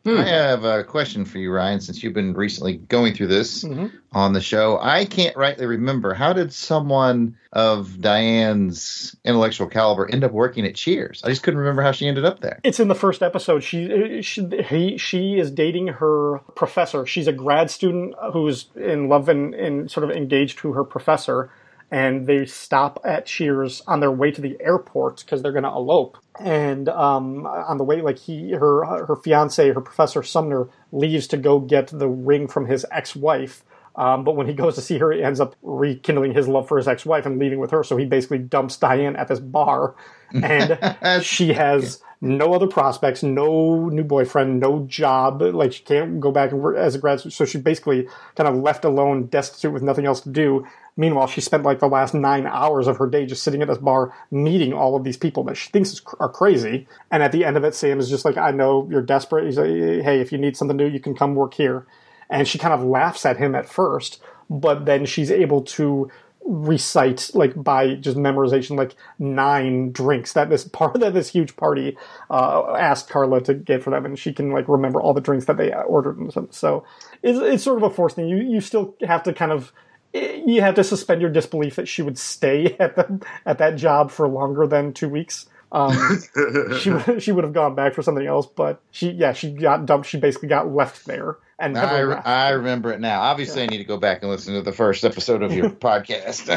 I 0.08 0.22
have 0.22 0.64
a 0.66 0.84
question 0.84 1.26
for 1.26 1.40
you, 1.40 1.52
Ryan, 1.52 1.80
since 1.82 2.04
you've 2.04 2.14
been 2.14 2.34
recently 2.36 2.78
going 2.78 3.16
through 3.16 3.26
this 3.26 3.64
Mhm. 3.64 3.92
on 4.12 4.34
the 4.34 4.40
show. 4.40 4.78
I 4.80 5.06
can't 5.06 5.36
rightly 5.36 5.66
remember 5.66 6.14
how 6.14 6.32
did 6.32 6.54
someone 6.54 7.38
of 7.54 8.00
Diane's 8.00 9.16
intellectual 9.26 9.66
caliber 9.68 10.08
end 10.12 10.24
up 10.24 10.32
working 10.32 10.64
at 10.66 10.76
Cheers? 10.76 11.22
I 11.24 11.30
just 11.30 11.42
couldn't 11.42 11.60
remember 11.60 11.82
how 11.82 11.92
she 11.92 12.08
ended 12.08 12.24
up 12.24 12.40
there. 12.40 12.60
It's 12.64 12.80
in 12.80 12.88
the 12.88 12.94
first 12.94 13.24
episode. 13.24 13.64
She 13.64 14.22
she 14.22 14.48
he, 14.70 14.98
she 15.00 15.40
is 15.40 15.50
dating 15.50 15.88
her 15.88 16.40
professor. 16.56 17.08
She's 17.08 17.28
a 17.28 17.34
grad 17.34 17.72
student 17.72 18.14
who's 18.32 18.68
in 18.76 19.10
love 19.10 19.28
and, 19.28 19.56
and 19.56 19.90
sort 19.90 20.04
of 20.10 20.16
engaged 20.16 20.60
to 20.60 20.74
her 20.74 20.84
professor. 20.84 21.50
And 21.92 22.28
they 22.28 22.46
stop 22.46 23.00
at 23.06 23.26
Cheers 23.26 23.82
on 23.88 24.00
their 24.00 24.12
way 24.12 24.32
to 24.32 24.42
the 24.42 24.58
airport 24.60 25.24
because 25.24 25.42
they're 25.42 25.52
going 25.52 25.64
to 25.64 25.70
elope. 25.70 26.18
And 26.40 26.90
um, 26.90 27.46
on 27.46 27.78
the 27.78 27.84
way, 27.84 28.02
like 28.02 28.18
he, 28.18 28.52
her, 28.52 29.06
her 29.06 29.16
fiance, 29.16 29.72
her 29.72 29.82
professor 29.82 30.24
Sumner, 30.24 30.68
leaves 30.92 31.28
to 31.28 31.38
go 31.38 31.60
get 31.60 31.88
the 31.88 32.10
ring 32.10 32.48
from 32.48 32.66
his 32.66 32.86
ex-wife. 32.92 33.64
Um, 33.96 34.24
but 34.26 34.36
when 34.36 34.48
he 34.48 34.54
goes 34.54 34.76
to 34.76 34.82
see 34.82 34.98
her, 34.98 35.12
he 35.12 35.24
ends 35.24 35.40
up 35.40 35.56
rekindling 35.62 36.34
his 36.34 36.48
love 36.48 36.68
for 36.68 36.78
his 36.78 36.88
ex-wife 36.88 37.26
and 37.26 37.40
leaving 37.40 37.60
with 37.60 37.72
her. 37.72 37.84
So 37.84 37.96
he 37.96 38.06
basically 38.06 38.40
dumps 38.40 38.78
Diane 38.78 39.16
at 39.16 39.30
this 39.30 39.40
bar, 39.40 39.96
and 40.34 41.24
she 41.24 41.54
has 41.54 42.02
no 42.20 42.54
other 42.54 42.68
prospects, 42.68 43.24
no 43.24 43.88
new 43.90 44.04
boyfriend, 44.04 44.60
no 44.60 44.86
job. 44.86 45.42
Like 45.42 45.74
she 45.74 45.84
can't 45.84 46.20
go 46.20 46.32
back 46.32 46.52
and 46.52 46.62
work 46.62 46.76
as 46.76 46.96
a 46.96 46.98
grad 46.98 47.20
student. 47.20 47.34
So 47.34 47.46
she 47.46 47.58
basically 47.58 48.08
kind 48.36 48.50
of 48.50 48.56
left 48.56 48.84
alone, 48.84 49.28
destitute 49.28 49.72
with 49.72 49.84
nothing 49.84 50.06
else 50.06 50.22
to 50.22 50.30
do. 50.30 50.66
Meanwhile, 50.98 51.28
she 51.28 51.42
spent 51.42 51.64
like 51.64 51.80
the 51.80 51.90
last 51.90 52.14
nine 52.14 52.48
hours 52.48 52.88
of 52.88 52.98
her 52.98 53.08
day 53.08 53.26
just 53.26 53.44
sitting 53.44 53.62
at 53.62 53.68
this 53.68 53.78
bar, 53.78 54.14
meeting 54.32 54.74
all 54.74 54.96
of 54.96 55.04
these 55.04 55.18
people 55.18 55.44
that 55.46 55.58
she 55.58 55.70
thinks 55.70 56.02
are 56.20 56.30
crazy. 56.30 56.88
And 57.12 57.22
at 57.22 57.32
the 57.34 57.44
end 57.44 57.58
of 57.58 57.66
it, 57.66 57.76
Sam 57.76 58.00
is 58.00 58.10
just 58.10 58.24
like, 58.24 58.38
"I 58.38 58.52
know 58.52 58.88
you're 58.90 59.02
desperate." 59.02 59.46
He's 59.46 59.58
like, 59.58 59.68
"Hey, 59.68 60.22
if 60.22 60.32
you 60.32 60.38
need 60.38 60.56
something 60.56 60.78
new, 60.78 60.88
you 60.88 61.02
can 61.02 61.16
come 61.16 61.36
work 61.36 61.54
here." 61.54 61.86
And 62.30 62.48
she 62.48 62.58
kind 62.58 62.74
of 62.74 62.84
laughs 62.84 63.26
at 63.26 63.38
him 63.38 63.56
at 63.56 63.68
first, 63.68 64.22
but 64.50 64.86
then 64.86 65.06
she's 65.06 65.32
able 65.32 65.62
to 65.62 66.10
recite 66.46 67.32
like 67.34 67.62
by 67.62 67.96
just 67.96 68.16
memorization 68.16 68.78
like 68.78 68.96
nine 69.18 69.92
drinks 69.92 70.34
that 70.34 70.50
this 70.50 70.64
part 70.64 70.94
that 71.00 71.14
this 71.14 71.30
huge 71.30 71.56
party 71.58 71.98
uh, 72.30 72.74
asked 72.76 73.10
Carla 73.10 73.42
to 73.42 73.54
get 73.54 73.84
for 73.84 73.90
them, 73.90 74.06
and 74.06 74.18
she 74.18 74.32
can 74.32 74.52
like 74.52 74.70
remember 74.70 75.02
all 75.02 75.14
the 75.14 75.22
drinks 75.22 75.46
that 75.46 75.58
they 75.58 75.74
ordered 75.74 76.18
and. 76.18 76.34
So 76.54 76.86
it's, 77.22 77.40
it's 77.40 77.64
sort 77.64 77.78
of 77.78 77.84
a 77.84 77.94
forced 77.94 78.16
thing. 78.16 78.30
You 78.30 78.38
you 78.38 78.62
still 78.62 78.96
have 79.06 79.24
to 79.24 79.34
kind 79.34 79.52
of 79.52 79.74
you 80.46 80.62
have 80.62 80.76
to 80.76 80.84
suspend 80.84 81.22
your 81.22 81.30
disbelief 81.30 81.76
that 81.76 81.88
she 81.88 82.02
would 82.02 82.18
stay 82.18 82.76
at 82.80 82.96
the 82.96 83.26
at 83.46 83.58
that 83.58 83.76
job 83.76 84.12
for 84.12 84.28
longer 84.28 84.68
than 84.68 84.94
two 84.94 85.10
weeks. 85.10 85.48
Um, 85.72 86.22
she 86.80 86.90
would- 86.92 87.22
she 87.22 87.32
would 87.32 87.44
have 87.44 87.54
gone 87.54 87.76
back 87.76 87.94
for 87.94 88.02
something 88.02 88.26
else, 88.26 88.46
but 88.46 88.82
she 88.92 89.10
yeah 89.12 89.34
she 89.34 89.52
got 89.52 89.86
dumped. 89.86 90.08
She 90.08 90.18
basically 90.18 90.48
got 90.50 90.72
left 90.72 91.06
there 91.06 91.38
and 91.60 91.78
I, 91.78 92.04
left. 92.04 92.28
I 92.28 92.50
remember 92.52 92.92
it 92.92 93.00
now. 93.00 93.22
Obviously, 93.22 93.64
I 93.64 93.66
need 93.66 93.80
to 93.80 93.84
go 93.84 93.98
back 93.98 94.22
and 94.22 94.32
listen 94.32 94.54
to 94.54 94.62
the 94.62 94.72
first 94.72 95.04
episode 95.04 95.42
of 95.42 95.52
your 95.54 95.70
podcast. 95.70 96.50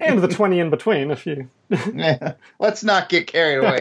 and 0.00 0.22
the 0.22 0.28
twenty 0.28 0.58
in 0.58 0.70
between 0.70 1.10
if 1.10 1.26
you 1.26 1.48
Let's 2.58 2.84
not 2.84 3.08
get 3.08 3.26
carried 3.26 3.58
away. 3.58 3.80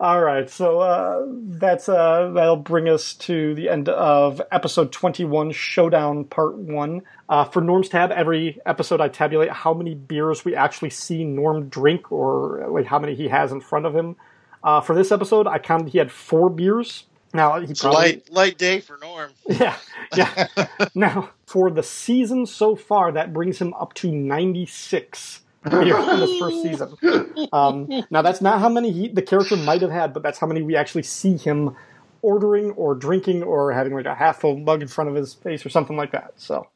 All 0.00 0.22
right, 0.22 0.48
so 0.48 0.78
uh, 0.78 1.24
that's 1.26 1.88
uh, 1.88 2.30
that'll 2.32 2.56
bring 2.56 2.88
us 2.88 3.14
to 3.14 3.52
the 3.56 3.68
end 3.68 3.88
of 3.88 4.40
episode 4.52 4.92
twenty-one, 4.92 5.50
Showdown 5.50 6.24
Part 6.24 6.56
One. 6.56 7.02
Uh, 7.28 7.44
for 7.44 7.60
Norm's 7.60 7.88
tab, 7.88 8.12
every 8.12 8.60
episode 8.64 9.00
I 9.00 9.08
tabulate 9.08 9.50
how 9.50 9.74
many 9.74 9.96
beers 9.96 10.44
we 10.44 10.54
actually 10.54 10.90
see 10.90 11.24
Norm 11.24 11.68
drink, 11.68 12.12
or 12.12 12.64
like 12.68 12.86
how 12.86 13.00
many 13.00 13.16
he 13.16 13.26
has 13.26 13.50
in 13.50 13.60
front 13.60 13.86
of 13.86 13.94
him. 13.96 14.14
Uh, 14.62 14.80
for 14.80 14.94
this 14.94 15.10
episode, 15.10 15.48
I 15.48 15.58
counted 15.58 15.88
he 15.88 15.98
had 15.98 16.12
four 16.12 16.48
beers. 16.48 17.04
Now 17.34 17.58
he 17.58 17.66
It's 17.66 17.80
a 17.80 17.84
probably 17.84 18.00
light 18.00 18.32
light 18.32 18.58
day 18.58 18.78
for 18.78 18.98
Norm. 18.98 19.32
yeah, 19.48 19.76
yeah. 20.16 20.46
now, 20.94 21.30
for 21.46 21.72
the 21.72 21.82
season 21.82 22.46
so 22.46 22.76
far, 22.76 23.10
that 23.10 23.32
brings 23.32 23.58
him 23.58 23.74
up 23.74 23.94
to 23.94 24.12
96 24.12 25.40
beers 25.40 25.47
in 26.12 26.20
this 26.20 26.38
first 26.38 26.62
season. 26.62 27.48
Um, 27.52 28.04
now, 28.10 28.22
that's 28.22 28.40
not 28.40 28.60
how 28.60 28.68
many 28.68 28.92
he, 28.92 29.08
the 29.08 29.22
character 29.22 29.56
might 29.56 29.82
have 29.82 29.90
had, 29.90 30.12
but 30.12 30.22
that's 30.22 30.38
how 30.38 30.46
many 30.46 30.62
we 30.62 30.76
actually 30.76 31.02
see 31.02 31.36
him 31.36 31.76
ordering 32.22 32.72
or 32.72 32.94
drinking 32.94 33.42
or 33.42 33.72
having 33.72 33.94
like 33.94 34.06
a 34.06 34.14
half 34.14 34.40
full 34.40 34.56
mug 34.56 34.82
in 34.82 34.88
front 34.88 35.08
of 35.10 35.16
his 35.16 35.34
face 35.34 35.64
or 35.64 35.68
something 35.68 35.96
like 35.96 36.12
that. 36.12 36.32
So, 36.36 36.68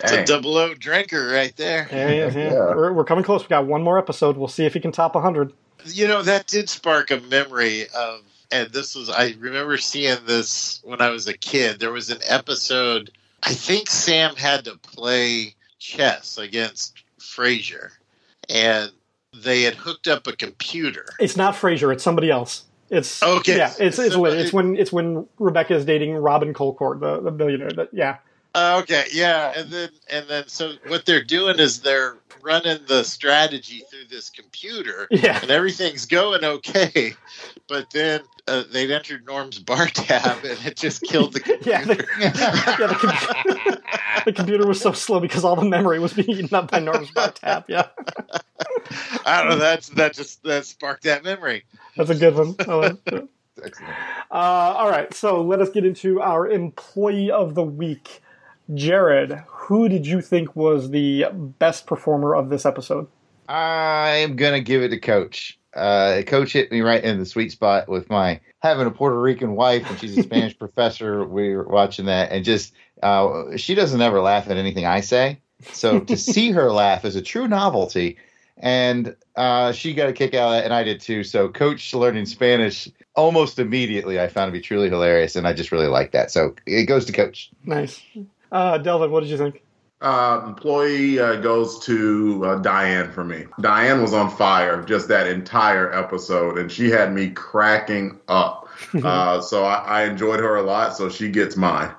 It's 0.00 0.12
a 0.12 0.24
double 0.24 0.56
O 0.56 0.74
drinker 0.74 1.28
right 1.28 1.54
there. 1.56 1.88
yeah, 1.90 2.10
yeah, 2.10 2.30
yeah. 2.30 2.52
We're, 2.74 2.92
we're 2.92 3.04
coming 3.04 3.24
close. 3.24 3.42
We 3.42 3.48
got 3.48 3.66
one 3.66 3.82
more 3.82 3.98
episode. 3.98 4.36
We'll 4.36 4.48
see 4.48 4.66
if 4.66 4.74
he 4.74 4.80
can 4.80 4.92
top 4.92 5.14
100. 5.14 5.52
You 5.86 6.08
know, 6.08 6.22
that 6.22 6.46
did 6.46 6.68
spark 6.68 7.10
a 7.10 7.20
memory 7.20 7.86
of, 7.96 8.20
and 8.50 8.70
this 8.70 8.94
was, 8.94 9.10
I 9.10 9.34
remember 9.38 9.76
seeing 9.78 10.16
this 10.26 10.80
when 10.84 11.00
I 11.00 11.10
was 11.10 11.26
a 11.28 11.36
kid. 11.36 11.80
There 11.80 11.92
was 11.92 12.10
an 12.10 12.18
episode, 12.26 13.10
I 13.42 13.52
think 13.54 13.88
Sam 13.90 14.34
had 14.36 14.64
to 14.64 14.76
play 14.78 15.54
chess 15.78 16.38
against 16.38 16.94
Frasier, 17.20 17.90
and 18.48 18.90
they 19.34 19.62
had 19.62 19.74
hooked 19.74 20.08
up 20.08 20.26
a 20.26 20.32
computer. 20.34 21.06
It's 21.18 21.36
not 21.36 21.54
Frasier. 21.54 21.92
It's 21.92 22.02
somebody 22.02 22.30
else. 22.30 22.64
It's 22.90 23.22
Okay. 23.22 23.56
Yeah, 23.56 23.72
it's 23.78 23.98
it's, 23.98 24.12
Somebody- 24.12 24.36
it's 24.38 24.52
when 24.52 24.76
it's 24.76 24.92
when 24.92 25.26
Rebecca 25.38 25.74
is 25.74 25.84
dating 25.84 26.14
Robin 26.14 26.54
Colcord, 26.54 27.00
the, 27.00 27.20
the 27.20 27.30
billionaire. 27.30 27.70
That 27.70 27.88
yeah. 27.92 28.18
Uh, 28.54 28.80
okay, 28.82 29.04
yeah, 29.12 29.52
and 29.56 29.70
then 29.70 29.90
and 30.10 30.26
then 30.28 30.44
so 30.48 30.72
what 30.88 31.04
they're 31.06 31.22
doing 31.22 31.58
is 31.58 31.80
they're 31.80 32.16
running 32.42 32.78
the 32.86 33.04
strategy 33.04 33.82
through 33.90 34.04
this 34.10 34.30
computer, 34.30 35.06
Yeah. 35.10 35.38
and 35.42 35.50
everything's 35.50 36.06
going 36.06 36.42
okay, 36.44 37.12
but 37.68 37.90
then 37.90 38.20
uh, 38.46 38.64
they'd 38.72 38.90
entered 38.90 39.26
Norm's 39.26 39.58
bar 39.58 39.86
tab 39.92 40.44
and 40.44 40.58
it 40.66 40.76
just 40.76 41.02
killed 41.02 41.34
the 41.34 41.40
computer. 41.40 41.68
Yeah, 41.70 41.84
the, 41.84 42.06
yeah, 42.18 42.30
the, 42.86 42.94
com- 42.94 43.78
the 44.24 44.32
computer 44.32 44.66
was 44.66 44.80
so 44.80 44.92
slow 44.92 45.20
because 45.20 45.44
all 45.44 45.56
the 45.56 45.64
memory 45.68 45.98
was 45.98 46.14
being 46.14 46.30
eaten 46.30 46.54
up 46.54 46.70
by 46.70 46.78
Norm's 46.78 47.10
bar 47.10 47.30
tab. 47.32 47.64
Yeah, 47.68 47.88
I 49.26 49.40
don't 49.42 49.50
know. 49.50 49.56
That's 49.58 49.90
that 49.90 50.14
just 50.14 50.42
that 50.44 50.64
sparked 50.64 51.02
that 51.04 51.22
memory. 51.22 51.64
that's 51.96 52.10
a 52.10 52.14
good 52.14 52.34
one. 52.34 52.56
Like. 52.66 53.74
Uh, 54.30 54.34
all 54.34 54.88
right, 54.88 55.12
so 55.12 55.42
let 55.42 55.60
us 55.60 55.68
get 55.70 55.84
into 55.84 56.20
our 56.22 56.48
employee 56.48 57.30
of 57.30 57.54
the 57.56 57.62
week, 57.62 58.22
Jared. 58.74 59.44
Who 59.46 59.88
did 59.88 60.06
you 60.06 60.20
think 60.20 60.54
was 60.54 60.90
the 60.90 61.26
best 61.32 61.86
performer 61.86 62.34
of 62.34 62.50
this 62.50 62.66
episode? 62.66 63.08
I'm 63.48 64.36
gonna 64.36 64.60
give 64.60 64.82
it 64.82 64.90
to 64.90 64.98
Coach. 64.98 65.58
Uh, 65.74 66.22
Coach 66.26 66.52
hit 66.52 66.70
me 66.70 66.80
right 66.80 67.02
in 67.02 67.18
the 67.18 67.26
sweet 67.26 67.52
spot 67.52 67.88
with 67.88 68.10
my 68.10 68.40
having 68.60 68.86
a 68.86 68.90
Puerto 68.90 69.18
Rican 69.18 69.54
wife, 69.54 69.88
and 69.88 69.98
she's 69.98 70.18
a 70.18 70.22
Spanish 70.22 70.58
professor. 70.58 71.24
We 71.24 71.54
were 71.56 71.68
watching 71.68 72.06
that, 72.06 72.32
and 72.32 72.44
just 72.44 72.74
uh, 73.02 73.56
she 73.56 73.74
doesn't 73.74 74.00
ever 74.00 74.20
laugh 74.20 74.50
at 74.50 74.56
anything 74.56 74.84
I 74.84 75.00
say. 75.00 75.40
So 75.72 76.00
to 76.00 76.16
see 76.16 76.50
her 76.52 76.70
laugh 76.70 77.04
is 77.04 77.16
a 77.16 77.22
true 77.22 77.48
novelty, 77.48 78.18
and 78.56 79.16
uh, 79.36 79.72
she 79.72 79.94
got 79.94 80.08
a 80.08 80.12
kick 80.12 80.34
out 80.34 80.48
of 80.48 80.52
that, 80.54 80.64
and 80.64 80.74
I 80.74 80.82
did 80.82 81.00
too. 81.00 81.24
So 81.24 81.48
Coach 81.48 81.94
learning 81.94 82.26
Spanish 82.26 82.88
almost 83.14 83.58
immediately, 83.58 84.20
I 84.20 84.28
found 84.28 84.48
to 84.48 84.52
be 84.52 84.62
truly 84.62 84.88
hilarious, 84.88 85.36
and 85.36 85.46
I 85.46 85.52
just 85.52 85.72
really 85.72 85.86
like 85.86 86.12
that. 86.12 86.30
So 86.30 86.54
it 86.66 86.84
goes 86.84 87.04
to 87.06 87.12
Coach. 87.12 87.50
Nice, 87.64 88.00
uh, 88.52 88.78
Delvin. 88.78 89.10
What 89.10 89.20
did 89.20 89.30
you 89.30 89.38
think? 89.38 89.62
Uh, 90.00 90.42
employee 90.46 91.18
uh, 91.18 91.36
goes 91.36 91.80
to 91.80 92.44
uh, 92.44 92.56
Diane 92.56 93.10
for 93.10 93.24
me. 93.24 93.46
Diane 93.60 94.00
was 94.00 94.14
on 94.14 94.30
fire 94.30 94.82
just 94.82 95.08
that 95.08 95.26
entire 95.26 95.92
episode, 95.92 96.56
and 96.56 96.70
she 96.70 96.88
had 96.88 97.12
me 97.12 97.30
cracking 97.30 98.18
up. 98.28 98.68
uh, 99.02 99.40
so 99.40 99.64
I, 99.64 100.02
I 100.02 100.04
enjoyed 100.04 100.38
her 100.38 100.54
a 100.56 100.62
lot. 100.62 100.96
So 100.96 101.08
she 101.08 101.28
gets 101.30 101.56
mine. 101.56 101.90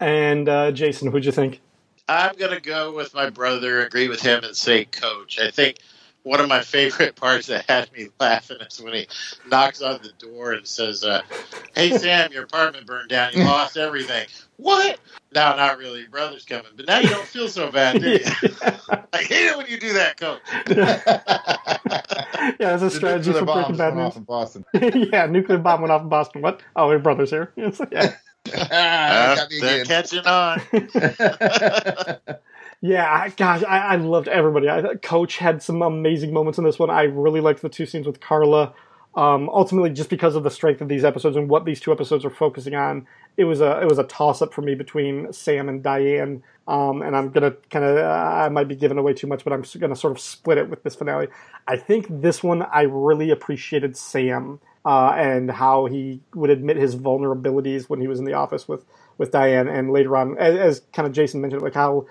And 0.00 0.48
uh, 0.48 0.72
Jason, 0.72 1.12
who'd 1.12 1.24
you 1.24 1.32
think? 1.32 1.60
I'm 2.08 2.36
gonna 2.36 2.60
go 2.60 2.92
with 2.92 3.14
my 3.14 3.30
brother, 3.30 3.86
agree 3.86 4.08
with 4.08 4.20
him, 4.20 4.44
and 4.44 4.54
say 4.54 4.84
Coach. 4.84 5.38
I 5.38 5.50
think 5.50 5.78
one 6.24 6.40
of 6.40 6.48
my 6.48 6.62
favorite 6.62 7.14
parts 7.24 7.46
that 7.46 7.68
had 7.70 7.92
me 7.92 8.08
laughing 8.18 8.56
is 8.60 8.80
when 8.82 8.94
he 8.94 9.06
knocks 9.48 9.80
on 9.80 10.00
the 10.02 10.12
door 10.26 10.52
and 10.52 10.66
says, 10.66 11.04
uh, 11.04 11.22
"Hey 11.74 11.96
Sam, 11.96 12.32
your 12.32 12.42
apartment 12.44 12.86
burned 12.86 13.10
down. 13.10 13.32
You 13.34 13.44
lost 13.44 13.76
everything." 13.76 14.26
What? 14.56 14.98
No, 15.34 15.54
not 15.56 15.78
really. 15.78 16.00
Your 16.00 16.10
brother's 16.10 16.44
coming, 16.44 16.72
but 16.76 16.86
now 16.86 16.98
you 16.98 17.08
don't 17.08 17.26
feel 17.26 17.48
so 17.48 17.70
bad, 17.70 18.00
do 18.00 18.10
you? 18.10 18.18
I 19.12 19.18
hate 19.22 19.46
it 19.48 19.56
when 19.56 19.66
you 19.66 19.78
do 19.78 19.92
that, 19.94 20.16
Coach. 20.18 20.40
Yeah, 22.60 22.74
it's 22.74 22.82
a 22.82 22.90
strategy 22.90 23.30
nuclear 23.30 23.46
for 23.46 23.52
breaking 23.54 23.76
bombs 23.76 23.78
bad 23.78 23.96
went 23.96 23.96
news. 23.96 24.06
off 24.06 24.16
in 24.18 24.24
Boston. 24.24 24.64
yeah, 25.12 25.24
nuclear 25.26 25.56
bomb 25.58 25.80
went 25.80 25.92
off 25.92 26.02
in 26.02 26.10
Boston. 26.10 26.42
What? 26.42 26.60
Oh, 26.76 26.90
your 26.90 26.98
brother's 26.98 27.30
here. 27.30 27.52
Yes, 27.56 27.80
yeah. 27.90 28.14
ah, 28.54 29.32
uh, 29.32 29.46
they're 29.60 29.82
again. 29.82 29.86
catching 29.86 30.26
on. 30.26 30.60
Yeah, 32.86 33.10
I, 33.10 33.30
gosh, 33.30 33.62
I, 33.64 33.78
I 33.78 33.96
loved 33.96 34.28
everybody. 34.28 34.68
I, 34.68 34.96
Coach 34.96 35.38
had 35.38 35.62
some 35.62 35.80
amazing 35.80 36.34
moments 36.34 36.58
in 36.58 36.64
this 36.64 36.78
one. 36.78 36.90
I 36.90 37.04
really 37.04 37.40
liked 37.40 37.62
the 37.62 37.70
two 37.70 37.86
scenes 37.86 38.06
with 38.06 38.20
Carla. 38.20 38.74
Um, 39.14 39.48
ultimately, 39.48 39.88
just 39.88 40.10
because 40.10 40.36
of 40.36 40.42
the 40.42 40.50
strength 40.50 40.82
of 40.82 40.88
these 40.88 41.02
episodes 41.02 41.34
and 41.34 41.48
what 41.48 41.64
these 41.64 41.80
two 41.80 41.92
episodes 41.92 42.26
are 42.26 42.30
focusing 42.30 42.74
on, 42.74 43.06
it 43.38 43.44
was 43.44 43.62
a 43.62 43.80
it 43.80 43.88
was 43.88 43.98
a 43.98 44.04
toss 44.04 44.42
up 44.42 44.52
for 44.52 44.60
me 44.60 44.74
between 44.74 45.32
Sam 45.32 45.70
and 45.70 45.82
Diane. 45.82 46.42
Um, 46.68 47.00
and 47.00 47.16
I'm 47.16 47.30
gonna 47.30 47.52
kind 47.70 47.86
of 47.86 47.96
uh, 47.96 48.02
I 48.02 48.50
might 48.50 48.68
be 48.68 48.76
giving 48.76 48.98
away 48.98 49.14
too 49.14 49.28
much, 49.28 49.44
but 49.44 49.54
I'm 49.54 49.64
gonna 49.78 49.96
sort 49.96 50.10
of 50.10 50.20
split 50.20 50.58
it 50.58 50.68
with 50.68 50.82
this 50.82 50.94
finale. 50.94 51.28
I 51.66 51.78
think 51.78 52.06
this 52.10 52.42
one 52.42 52.64
I 52.64 52.82
really 52.82 53.30
appreciated 53.30 53.96
Sam 53.96 54.60
uh, 54.84 55.14
and 55.16 55.50
how 55.50 55.86
he 55.86 56.20
would 56.34 56.50
admit 56.50 56.76
his 56.76 56.96
vulnerabilities 56.96 57.88
when 57.88 58.02
he 58.02 58.08
was 58.08 58.18
in 58.18 58.26
the 58.26 58.34
office 58.34 58.68
with 58.68 58.84
with 59.16 59.30
Diane, 59.30 59.68
and 59.68 59.90
later 59.90 60.16
on, 60.18 60.36
as, 60.36 60.56
as 60.58 60.82
kind 60.92 61.06
of 61.06 61.14
Jason 61.14 61.40
mentioned, 61.40 61.62
like 61.62 61.74
how 61.74 62.04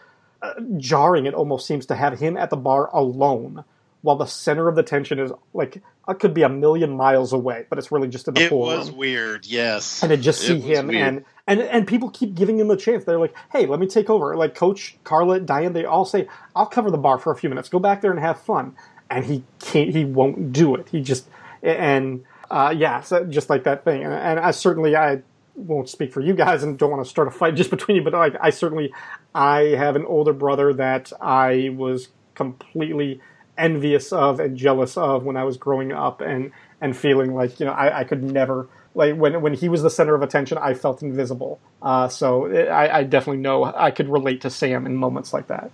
jarring 0.77 1.25
it 1.25 1.33
almost 1.33 1.65
seems 1.67 1.85
to 1.87 1.95
have 1.95 2.19
him 2.19 2.37
at 2.37 2.49
the 2.49 2.57
bar 2.57 2.89
alone 2.93 3.63
while 4.01 4.17
the 4.17 4.25
center 4.25 4.67
of 4.67 4.75
the 4.75 4.83
tension 4.83 5.17
is 5.19 5.31
like 5.53 5.81
it 6.09 6.19
could 6.19 6.33
be 6.33 6.41
a 6.41 6.49
million 6.49 6.91
miles 6.97 7.31
away 7.31 7.65
but 7.69 7.79
it's 7.79 7.91
really 7.91 8.07
just 8.09 8.27
in 8.27 8.33
the 8.33 8.41
It 8.43 8.49
pool 8.49 8.59
was 8.61 8.89
room. 8.89 8.97
weird, 8.97 9.45
yes. 9.45 10.03
and 10.03 10.09
to 10.09 10.17
just 10.17 10.41
see 10.41 10.59
him 10.59 10.87
weird. 10.87 11.01
and, 11.07 11.25
and 11.47 11.61
and 11.61 11.87
people 11.87 12.09
keep 12.09 12.35
giving 12.35 12.59
him 12.59 12.69
a 12.71 12.75
chance 12.77 13.05
they're 13.05 13.17
like 13.19 13.33
hey 13.53 13.65
let 13.65 13.79
me 13.79 13.87
take 13.87 14.09
over 14.09 14.35
like 14.35 14.55
coach 14.55 14.97
carla 15.05 15.39
diane 15.39 15.71
they 15.73 15.85
all 15.85 16.03
say 16.05 16.27
i'll 16.55 16.65
cover 16.65 16.91
the 16.91 16.97
bar 16.97 17.17
for 17.17 17.31
a 17.31 17.35
few 17.35 17.47
minutes 17.49 17.69
go 17.69 17.79
back 17.79 18.01
there 18.01 18.11
and 18.11 18.19
have 18.19 18.39
fun 18.41 18.75
and 19.09 19.23
he 19.25 19.43
can't 19.59 19.91
he 19.95 20.03
won't 20.03 20.51
do 20.51 20.75
it 20.75 20.87
he 20.89 21.01
just 21.01 21.25
and 21.61 22.23
uh, 22.51 22.73
yeah 22.77 22.99
so 23.01 23.23
just 23.25 23.49
like 23.49 23.63
that 23.63 23.83
thing 23.85 24.03
and, 24.03 24.13
and 24.13 24.39
i 24.39 24.51
certainly 24.51 24.95
i 24.95 25.21
won't 25.55 25.89
speak 25.89 26.11
for 26.11 26.21
you 26.21 26.33
guys 26.33 26.63
and 26.63 26.77
don't 26.77 26.91
want 26.91 27.03
to 27.03 27.09
start 27.09 27.27
a 27.27 27.31
fight 27.31 27.55
just 27.55 27.69
between 27.69 27.97
you 27.97 28.03
but 28.03 28.13
like 28.13 28.35
i 28.41 28.49
certainly 28.49 28.93
i 29.35 29.59
have 29.59 29.95
an 29.95 30.05
older 30.05 30.33
brother 30.33 30.73
that 30.73 31.11
i 31.21 31.69
was 31.75 32.09
completely 32.35 33.21
envious 33.57 34.11
of 34.11 34.39
and 34.39 34.57
jealous 34.57 34.97
of 34.97 35.23
when 35.23 35.37
i 35.37 35.43
was 35.43 35.57
growing 35.57 35.91
up 35.91 36.21
and 36.21 36.51
and 36.81 36.97
feeling 36.97 37.33
like 37.33 37.59
you 37.59 37.65
know 37.65 37.71
i, 37.71 37.99
I 37.99 38.03
could 38.03 38.23
never 38.23 38.67
like 38.95 39.15
when 39.15 39.41
when 39.41 39.53
he 39.53 39.69
was 39.69 39.83
the 39.83 39.89
center 39.89 40.15
of 40.15 40.21
attention 40.21 40.57
i 40.57 40.73
felt 40.73 41.01
invisible. 41.01 41.59
Uh, 41.81 42.07
so 42.07 42.45
it, 42.45 42.67
I, 42.67 42.99
I 42.99 43.03
definitely 43.03 43.41
know 43.41 43.63
i 43.63 43.91
could 43.91 44.09
relate 44.09 44.41
to 44.41 44.49
sam 44.49 44.85
in 44.85 44.95
moments 44.95 45.33
like 45.33 45.47
that 45.47 45.71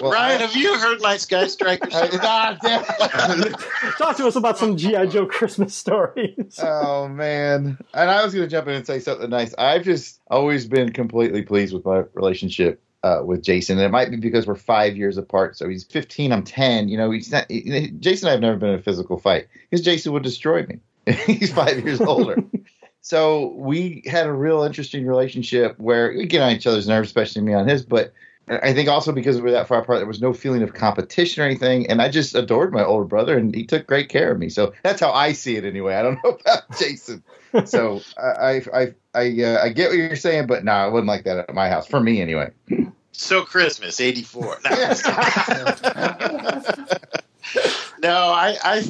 Ryan, 0.00 0.40
have 0.40 0.56
you 0.56 0.78
heard 0.78 1.00
my 1.00 1.16
Sky 1.16 1.46
Striker? 1.46 1.88
talk 1.90 2.60
to 4.16 4.26
us 4.26 4.36
about 4.36 4.58
some 4.58 4.76
gi 4.76 5.06
joe 5.08 5.26
christmas 5.26 5.74
stories. 5.74 6.58
Oh 6.62 7.08
man. 7.08 7.78
And 7.94 8.10
i 8.10 8.24
was 8.24 8.34
going 8.34 8.46
to 8.46 8.50
jump 8.50 8.68
in 8.68 8.74
and 8.74 8.86
say 8.86 8.98
something 8.98 9.30
nice. 9.30 9.54
I've 9.58 9.84
just 9.84 10.20
always 10.30 10.66
been 10.66 10.92
completely 10.92 11.42
pleased 11.42 11.74
with 11.74 11.84
my 11.84 12.04
relationship 12.14 12.82
uh, 13.02 13.22
with 13.24 13.42
jason. 13.42 13.78
And 13.78 13.86
it 13.86 13.90
might 13.90 14.10
be 14.10 14.16
because 14.16 14.46
we're 14.46 14.54
five 14.54 14.96
years 14.96 15.16
apart 15.16 15.56
so 15.56 15.68
he's 15.68 15.84
15 15.84 16.32
i'm 16.32 16.44
10 16.44 16.88
you 16.88 16.96
know 16.96 17.10
he's 17.10 17.32
not 17.32 17.50
he- 17.50 17.90
jason 17.98 18.28
and 18.28 18.34
i've 18.34 18.40
never 18.40 18.56
been 18.56 18.70
in 18.70 18.78
a 18.78 18.82
physical 18.82 19.18
fight 19.18 19.48
because 19.68 19.84
jason 19.84 20.12
would 20.12 20.22
destroy 20.22 20.64
me. 20.66 20.78
He's 21.26 21.52
five 21.52 21.84
years 21.84 22.00
older. 22.00 22.42
So 23.02 23.54
we 23.56 24.02
had 24.06 24.26
a 24.26 24.32
real 24.32 24.62
interesting 24.62 25.06
relationship 25.06 25.78
where 25.78 26.12
we 26.14 26.26
get 26.26 26.42
on 26.42 26.52
each 26.52 26.66
other's 26.66 26.86
nerves 26.86 27.08
especially 27.08 27.40
me 27.40 27.54
on 27.54 27.66
his 27.66 27.82
but 27.82 28.12
I 28.50 28.74
think 28.74 28.88
also 28.88 29.12
because 29.12 29.36
we 29.36 29.42
were 29.42 29.52
that 29.52 29.68
far 29.68 29.80
apart, 29.80 30.00
there 30.00 30.06
was 30.06 30.20
no 30.20 30.32
feeling 30.32 30.62
of 30.62 30.74
competition 30.74 31.42
or 31.42 31.46
anything, 31.46 31.88
and 31.88 32.02
I 32.02 32.08
just 32.08 32.34
adored 32.34 32.72
my 32.72 32.84
older 32.84 33.04
brother, 33.04 33.38
and 33.38 33.54
he 33.54 33.64
took 33.64 33.86
great 33.86 34.08
care 34.08 34.32
of 34.32 34.38
me. 34.38 34.48
So 34.48 34.72
that's 34.82 35.00
how 35.00 35.12
I 35.12 35.32
see 35.32 35.54
it 35.56 35.64
anyway. 35.64 35.94
I 35.94 36.02
don't 36.02 36.18
know 36.24 36.30
about 36.40 36.78
Jason. 36.78 37.22
So 37.64 38.00
I 38.16 38.62
I 38.72 38.94
I 39.14 39.42
uh, 39.42 39.60
I 39.62 39.68
get 39.68 39.90
what 39.90 39.98
you're 39.98 40.16
saying, 40.16 40.48
but 40.48 40.64
no, 40.64 40.72
nah, 40.72 40.88
it 40.88 40.90
wasn't 40.90 41.08
like 41.08 41.24
that 41.24 41.38
at 41.38 41.54
my 41.54 41.68
house 41.68 41.86
for 41.86 42.00
me 42.00 42.20
anyway. 42.20 42.50
So 43.12 43.42
Christmas 43.44 44.00
'84. 44.00 44.58
No, 44.64 44.70
no, 48.02 48.16
I 48.32 48.56
I 48.62 48.84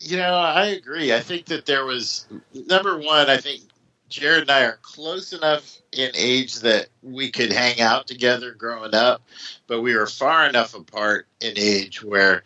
you 0.00 0.16
know 0.18 0.34
I 0.34 0.66
agree. 0.66 1.14
I 1.14 1.20
think 1.20 1.46
that 1.46 1.64
there 1.64 1.86
was 1.86 2.26
number 2.52 2.98
one. 2.98 3.30
I 3.30 3.38
think 3.38 3.62
Jared 4.08 4.42
and 4.42 4.50
I 4.50 4.64
are 4.64 4.78
close 4.82 5.32
enough 5.32 5.78
in 5.92 6.10
age 6.14 6.56
that 6.60 6.88
we 7.02 7.30
could 7.30 7.52
hang 7.52 7.80
out 7.80 8.06
together 8.06 8.52
growing 8.52 8.94
up, 8.94 9.22
but 9.66 9.82
we 9.82 9.94
were 9.96 10.06
far 10.06 10.46
enough 10.46 10.74
apart 10.74 11.26
in 11.40 11.54
age 11.56 12.02
where 12.02 12.44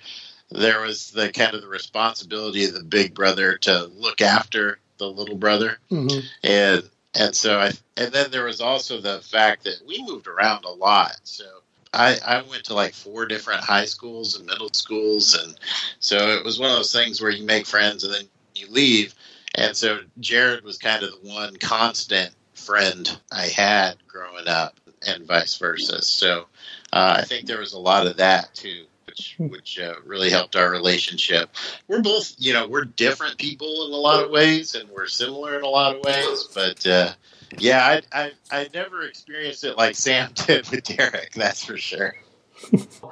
there 0.50 0.80
was 0.80 1.10
the 1.10 1.30
kind 1.32 1.54
of 1.54 1.62
the 1.62 1.68
responsibility 1.68 2.64
of 2.64 2.74
the 2.74 2.82
big 2.82 3.14
brother 3.14 3.56
to 3.58 3.84
look 3.96 4.20
after 4.20 4.78
the 4.98 5.06
little 5.10 5.36
brother, 5.36 5.78
Mhm. 5.90 6.24
and 6.42 6.90
and 7.14 7.34
so 7.34 7.58
I 7.58 7.72
and 7.96 8.12
then 8.12 8.30
there 8.30 8.44
was 8.44 8.60
also 8.60 9.00
the 9.00 9.20
fact 9.20 9.64
that 9.64 9.80
we 9.86 10.02
moved 10.02 10.26
around 10.26 10.64
a 10.64 10.70
lot, 10.70 11.16
so. 11.24 11.44
I, 11.92 12.18
I 12.24 12.42
went 12.42 12.62
to 12.66 12.74
like 12.74 12.94
four 12.94 13.26
different 13.26 13.64
high 13.64 13.84
schools 13.86 14.36
and 14.36 14.46
middle 14.46 14.70
schools, 14.72 15.34
and 15.34 15.56
so 15.98 16.36
it 16.36 16.44
was 16.44 16.56
one 16.56 16.70
of 16.70 16.76
those 16.76 16.92
things 16.92 17.20
where 17.20 17.32
you 17.32 17.44
make 17.44 17.66
friends 17.66 18.04
and 18.04 18.14
then 18.14 18.28
you 18.54 18.68
leave. 18.70 19.12
And 19.60 19.76
so 19.76 20.00
Jared 20.18 20.64
was 20.64 20.78
kind 20.78 21.02
of 21.02 21.10
the 21.10 21.28
one 21.28 21.56
constant 21.56 22.30
friend 22.54 23.20
I 23.30 23.46
had 23.46 23.96
growing 24.08 24.48
up, 24.48 24.80
and 25.06 25.26
vice 25.26 25.56
versa. 25.58 26.02
So 26.02 26.46
uh, 26.92 27.16
I 27.18 27.22
think 27.22 27.46
there 27.46 27.58
was 27.58 27.74
a 27.74 27.78
lot 27.78 28.06
of 28.06 28.16
that 28.16 28.54
too, 28.54 28.84
which 29.06 29.36
which 29.38 29.78
uh, 29.78 29.94
really 30.04 30.30
helped 30.30 30.56
our 30.56 30.70
relationship. 30.70 31.50
We're 31.88 32.02
both, 32.02 32.34
you 32.38 32.52
know, 32.52 32.68
we're 32.68 32.84
different 32.84 33.38
people 33.38 33.86
in 33.86 33.92
a 33.92 33.96
lot 33.96 34.24
of 34.24 34.30
ways, 34.30 34.74
and 34.74 34.88
we're 34.88 35.06
similar 35.06 35.58
in 35.58 35.62
a 35.62 35.68
lot 35.68 35.96
of 35.96 36.02
ways. 36.04 36.48
But 36.54 36.86
uh, 36.86 37.12
yeah, 37.58 38.00
I, 38.12 38.22
I 38.24 38.32
I 38.50 38.68
never 38.72 39.02
experienced 39.02 39.64
it 39.64 39.76
like 39.76 39.94
Sam 39.94 40.30
did 40.46 40.68
with 40.70 40.84
Derek. 40.84 41.32
That's 41.34 41.64
for 41.64 41.76
sure. 41.76 42.14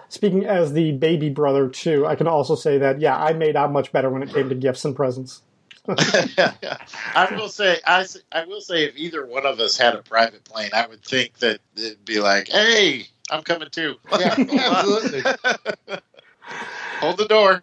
Speaking 0.09 0.45
as 0.45 0.73
the 0.73 0.93
baby 0.93 1.31
brother 1.31 1.69
too, 1.69 2.07
I 2.07 2.17
can 2.17 2.27
also 2.27 2.55
say 2.55 2.79
that 2.79 3.01
yeah, 3.01 3.17
I 3.17 3.33
made 3.33 3.57
out 3.57 3.73
much 3.73 3.93
better 3.93 4.09
when 4.11 4.23
it 4.23 4.33
came 4.33 4.49
to 4.49 4.55
gifts 4.55 4.85
and 4.85 4.97
presents. 4.97 5.43
I 7.15 7.29
will 7.35 7.49
say, 7.49 7.79
I, 7.87 8.01
s- 8.01 8.19
I 8.31 8.45
will 8.45 8.61
say, 8.61 8.85
if 8.85 8.97
either 8.97 9.25
one 9.27 9.47
of 9.47 9.59
us 9.61 9.77
had 9.79 9.95
a 9.95 10.03
private 10.03 10.45
plane, 10.45 10.71
I 10.75 10.87
would 10.87 11.03
think 11.03 11.39
that 11.39 11.61
it'd 11.77 12.05
be 12.05 12.21
like, 12.21 12.49
"Hey, 12.49 13.07
I'm 13.31 13.43
coming 13.43 13.69
too." 13.71 13.97
Yeah, 14.19 14.35
absolutely. 14.39 15.23
Hold 17.01 17.19
the 17.19 17.27
door. 17.27 17.63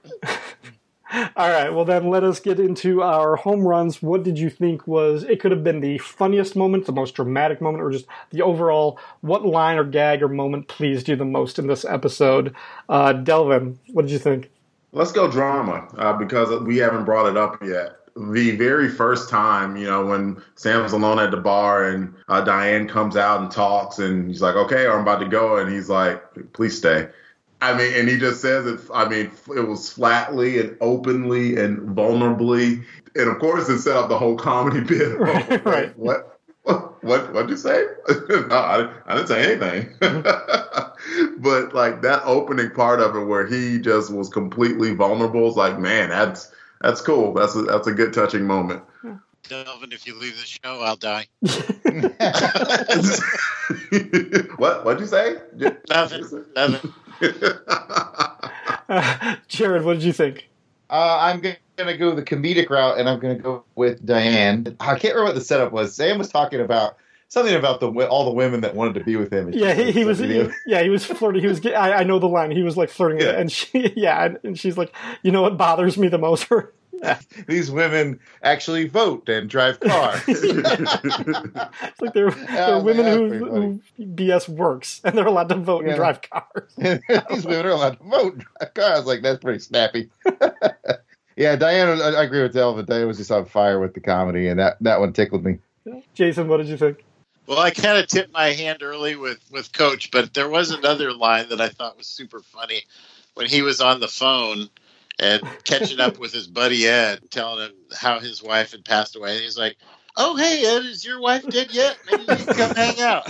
All 1.37 1.49
right, 1.49 1.69
well 1.69 1.85
then 1.85 2.09
let 2.09 2.23
us 2.23 2.39
get 2.39 2.59
into 2.59 3.01
our 3.03 3.35
home 3.35 3.61
runs. 3.61 4.01
What 4.01 4.23
did 4.23 4.39
you 4.39 4.49
think 4.49 4.87
was 4.87 5.23
it 5.23 5.39
could 5.39 5.51
have 5.51 5.63
been 5.63 5.79
the 5.79 5.97
funniest 5.99 6.55
moment, 6.55 6.87
the 6.87 6.91
most 6.91 7.13
dramatic 7.15 7.61
moment, 7.61 7.83
or 7.83 7.91
just 7.91 8.05
the 8.31 8.41
overall 8.41 8.99
what 9.21 9.45
line 9.45 9.77
or 9.77 9.83
gag 9.83 10.23
or 10.23 10.27
moment 10.27 10.67
pleased 10.67 11.07
you 11.07 11.15
the 11.15 11.23
most 11.23 11.59
in 11.59 11.67
this 11.67 11.85
episode? 11.85 12.55
Uh, 12.89 13.13
Delvin, 13.13 13.77
what 13.93 14.03
did 14.03 14.11
you 14.11 14.19
think? 14.19 14.49
Let's 14.91 15.11
go 15.11 15.29
drama 15.29 15.87
uh, 15.97 16.13
because 16.13 16.49
we 16.63 16.77
haven't 16.77 17.05
brought 17.05 17.29
it 17.29 17.37
up 17.37 17.61
yet. 17.63 17.97
The 18.15 18.55
very 18.55 18.89
first 18.89 19.29
time, 19.29 19.75
you 19.75 19.87
know, 19.87 20.05
when 20.05 20.41
Sam's 20.55 20.93
alone 20.93 21.19
at 21.19 21.31
the 21.31 21.37
bar 21.37 21.89
and 21.89 22.13
uh, 22.29 22.41
Diane 22.41 22.87
comes 22.87 23.17
out 23.17 23.41
and 23.41 23.51
talks, 23.51 23.99
and 23.99 24.29
he's 24.29 24.41
like, 24.41 24.55
"Okay, 24.55 24.87
I'm 24.87 25.01
about 25.01 25.19
to 25.19 25.27
go," 25.27 25.57
and 25.57 25.71
he's 25.71 25.89
like, 25.89 26.23
"Please 26.53 26.77
stay." 26.77 27.09
I 27.61 27.75
mean, 27.75 27.93
and 27.93 28.07
he 28.07 28.17
just 28.17 28.41
says 28.41 28.65
it. 28.67 28.79
I 28.93 29.07
mean, 29.07 29.31
it 29.55 29.67
was 29.67 29.91
flatly 29.91 30.59
and 30.59 30.77
openly 30.81 31.57
and 31.57 31.95
vulnerably, 31.95 32.83
and 33.15 33.29
of 33.29 33.39
course, 33.39 33.67
it 33.69 33.79
set 33.79 33.95
up 33.95 34.09
the 34.09 34.17
whole 34.17 34.37
comedy 34.37 34.81
bit. 34.81 35.19
right. 35.65 35.97
What? 35.97 36.39
What? 36.63 37.03
What? 37.03 37.33
What'd 37.33 37.49
you 37.49 37.57
say? 37.57 37.85
no, 38.29 38.47
I, 38.51 38.89
I 39.05 39.15
didn't 39.15 39.27
say 39.27 39.51
anything. 39.51 39.89
but 41.39 41.73
like 41.73 42.01
that 42.01 42.21
opening 42.25 42.71
part 42.71 42.99
of 42.99 43.15
it, 43.15 43.25
where 43.25 43.47
he 43.47 43.79
just 43.79 44.11
was 44.11 44.29
completely 44.29 44.93
vulnerable, 44.93 45.49
is 45.49 45.55
like, 45.55 45.79
man, 45.79 46.09
that's 46.09 46.51
that's 46.85 47.01
cool. 47.01 47.33
That's 47.33 47.55
a, 47.55 47.63
that's 47.63 47.87
a 47.87 47.91
good 47.91 48.13
touching 48.13 48.45
moment. 48.45 48.83
Delvin, 49.49 49.91
if 49.91 50.05
you 50.05 50.13
leave 50.19 50.37
the 50.37 50.45
show, 50.45 50.81
I'll 50.81 50.95
die. 50.95 51.25
what? 54.57 54.85
What'd 54.85 55.01
you 55.01 55.07
say? 55.07 55.37
Nothing. 55.89 56.45
Nothing. 56.55 56.93
Jared, 59.47 59.83
what 59.83 59.93
did 59.93 60.03
you 60.03 60.13
think? 60.13 60.47
Uh, 60.89 61.17
I'm 61.21 61.41
going 61.41 61.57
to 61.77 61.97
go 61.97 62.13
the 62.13 62.21
comedic 62.21 62.69
route, 62.69 62.99
and 62.99 63.09
I'm 63.09 63.19
going 63.19 63.35
to 63.35 63.41
go 63.41 63.63
with 63.73 64.05
Diane. 64.05 64.77
I 64.79 64.99
can't 64.99 65.15
remember 65.15 65.25
what 65.25 65.33
the 65.35 65.41
setup 65.41 65.71
was. 65.71 65.95
Sam 65.95 66.19
was 66.19 66.29
talking 66.29 66.61
about 66.61 66.97
something 67.27 67.55
about 67.55 67.79
the 67.79 67.89
all 68.07 68.25
the 68.25 68.31
women 68.33 68.61
that 68.61 68.75
wanted 68.75 68.95
to 68.95 69.03
be 69.03 69.15
with 69.15 69.31
him. 69.31 69.51
Yeah, 69.53 69.73
he, 69.73 69.91
he 69.91 70.05
was. 70.05 70.19
He- 70.19 70.49
yeah, 70.67 70.81
he 70.83 70.89
was 70.89 71.05
flirting. 71.05 71.41
He 71.41 71.47
was. 71.47 71.65
I, 71.65 71.93
I 71.93 72.03
know 72.03 72.19
the 72.19 72.27
line. 72.27 72.51
He 72.51 72.63
was 72.63 72.77
like 72.77 72.89
flirting, 72.89 73.19
Yeah. 73.21 73.31
and 73.39 73.51
she, 73.51 73.93
yeah, 73.95 74.25
and, 74.25 74.39
and 74.43 74.59
she's 74.59 74.77
like, 74.77 74.93
you 75.23 75.31
know 75.31 75.41
what 75.41 75.57
bothers 75.57 75.97
me 75.97 76.07
the 76.07 76.17
most? 76.17 76.47
These 77.47 77.69
women 77.71 78.21
actually 78.41 78.87
vote 78.87 79.27
and 79.27 79.49
drive 79.49 79.81
cars. 79.81 80.21
It's 80.27 82.01
like 82.01 82.13
they're, 82.13 82.27
oh, 82.29 82.31
they're 82.31 82.75
Oh, 82.75 82.81
women 82.83 83.05
who, 83.05 83.45
who 83.45 83.81
BS 84.15 84.47
works, 84.47 85.01
and 85.03 85.17
they're 85.17 85.25
allowed 85.27 85.49
to 85.49 85.55
vote 85.55 85.85
and 85.85 85.93
drive 85.95 86.21
cars. 86.21 86.73
These 86.77 87.45
women 87.45 87.65
are 87.65 87.71
allowed 87.71 87.97
to 87.99 88.03
vote 88.05 88.33
and 88.35 88.45
drive 88.57 88.73
cars. 88.73 89.05
Like, 89.05 89.21
that's 89.23 89.39
pretty 89.43 89.59
snappy. 89.59 90.09
yeah, 91.35 91.55
Diana. 91.57 92.01
I, 92.01 92.11
I 92.11 92.23
agree 92.23 92.41
with 92.41 92.53
Delvin. 92.53 92.85
Diana 92.85 93.07
was 93.07 93.17
just 93.17 93.29
on 93.31 93.45
fire 93.45 93.79
with 93.79 93.93
the 93.93 93.99
comedy, 93.99 94.47
and 94.47 94.59
that, 94.59 94.77
that 94.81 94.99
one 95.01 95.11
tickled 95.13 95.43
me. 95.43 95.59
Jason, 96.13 96.47
what 96.47 96.57
did 96.57 96.67
you 96.67 96.77
think? 96.77 97.03
Well, 97.47 97.59
I 97.59 97.71
kind 97.71 97.97
of 97.97 98.07
tipped 98.07 98.33
my 98.33 98.49
hand 98.49 98.81
early 98.81 99.15
with 99.15 99.39
with 99.51 99.71
Coach, 99.71 100.11
but 100.11 100.33
there 100.33 100.49
was 100.49 100.71
another 100.71 101.13
line 101.13 101.49
that 101.49 101.61
I 101.61 101.69
thought 101.69 101.97
was 101.97 102.07
super 102.07 102.41
funny 102.41 102.83
when 103.35 103.47
he 103.47 103.61
was 103.61 103.81
on 103.81 103.99
the 103.99 104.07
phone 104.07 104.69
and 105.19 105.41
catching 105.63 105.99
up 105.99 106.17
with 106.17 106.33
his 106.33 106.47
buddy 106.47 106.87
Ed, 106.87 107.19
telling 107.29 107.65
him 107.65 107.73
how 107.95 108.19
his 108.19 108.41
wife 108.41 108.71
had 108.71 108.83
passed 108.83 109.15
away. 109.15 109.35
And 109.35 109.43
he's 109.43 109.57
like, 109.57 109.77
"Oh, 110.17 110.35
hey 110.35 110.65
Ed, 110.65 110.85
is 110.85 111.05
your 111.05 111.21
wife 111.21 111.47
dead 111.47 111.71
yet? 111.71 111.97
Maybe 112.09 112.25
we 112.27 112.35
can 112.35 112.45
come 112.45 112.75
hang 112.75 112.99
out." 113.01 113.27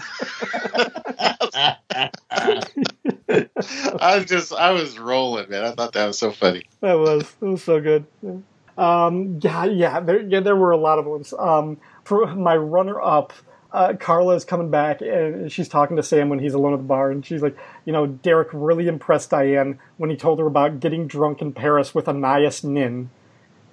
I 4.00 4.18
was 4.18 4.26
just, 4.26 4.54
I 4.54 4.72
was 4.72 4.98
rolling, 4.98 5.50
man. 5.50 5.66
I 5.66 5.72
thought 5.72 5.94
that 5.94 6.06
was 6.06 6.18
so 6.18 6.32
funny. 6.32 6.64
That 6.82 6.98
was 6.98 7.30
that 7.36 7.48
was 7.48 7.64
so 7.64 7.82
good. 7.82 8.06
Yeah. 8.22 8.38
Um, 8.78 9.40
yeah, 9.42 9.66
yeah, 9.66 10.00
there, 10.02 10.22
yeah, 10.22 10.42
there 10.42 10.56
were 10.56 10.72
a 10.72 10.78
lot 10.78 11.00
of 11.00 11.06
ones. 11.06 11.34
Um, 11.38 11.78
for 12.04 12.26
my 12.36 12.58
runner-up, 12.58 13.32
uh, 13.76 13.94
Carla 13.94 14.36
is 14.36 14.46
coming 14.46 14.72
back 14.72 15.02
and 15.02 15.52
she's 15.52 15.68
talking 15.68 15.98
to 15.98 16.04
Sam 16.04 16.30
when 16.30 16.40
he's 16.40 16.54
alone 16.54 16.74
at 16.74 16.78
the 16.78 16.84
bar, 16.84 17.12
and 17.12 17.26
she's 17.26 17.42
like, 17.42 17.58
you 17.84 17.92
know, 17.92 18.08
Derek 18.08 18.48
really 18.54 18.88
impressed 18.88 19.32
Diane 19.32 19.80
when 19.98 20.10
he 20.10 20.16
told 20.16 20.40
her 20.40 20.48
about 20.48 20.80
getting 20.80 21.08
drunk 21.08 21.42
in 21.42 21.52
Paris 21.52 21.94
with 21.94 22.08
Anais 22.08 22.62
Nin. 22.64 23.10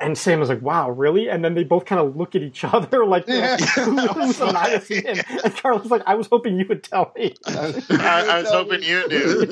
And 0.00 0.18
Sam 0.18 0.40
was 0.40 0.48
like, 0.48 0.60
"Wow, 0.60 0.90
really?" 0.90 1.30
And 1.30 1.44
then 1.44 1.54
they 1.54 1.62
both 1.62 1.84
kind 1.84 2.00
of 2.00 2.16
look 2.16 2.34
at 2.34 2.42
each 2.42 2.64
other 2.64 3.06
like, 3.06 3.26
"Who's 3.26 4.40
Anais 4.40 4.82
Nin?" 4.90 5.22
And 5.44 5.56
Carla's 5.56 5.92
like, 5.92 6.02
"I 6.04 6.16
was 6.16 6.26
hoping 6.26 6.58
you 6.58 6.66
would 6.68 6.82
tell 6.82 7.12
me." 7.14 7.36
I, 7.46 8.26
I 8.28 8.40
was 8.40 8.50
hoping 8.50 8.82
you 8.82 9.06
knew. 9.06 9.46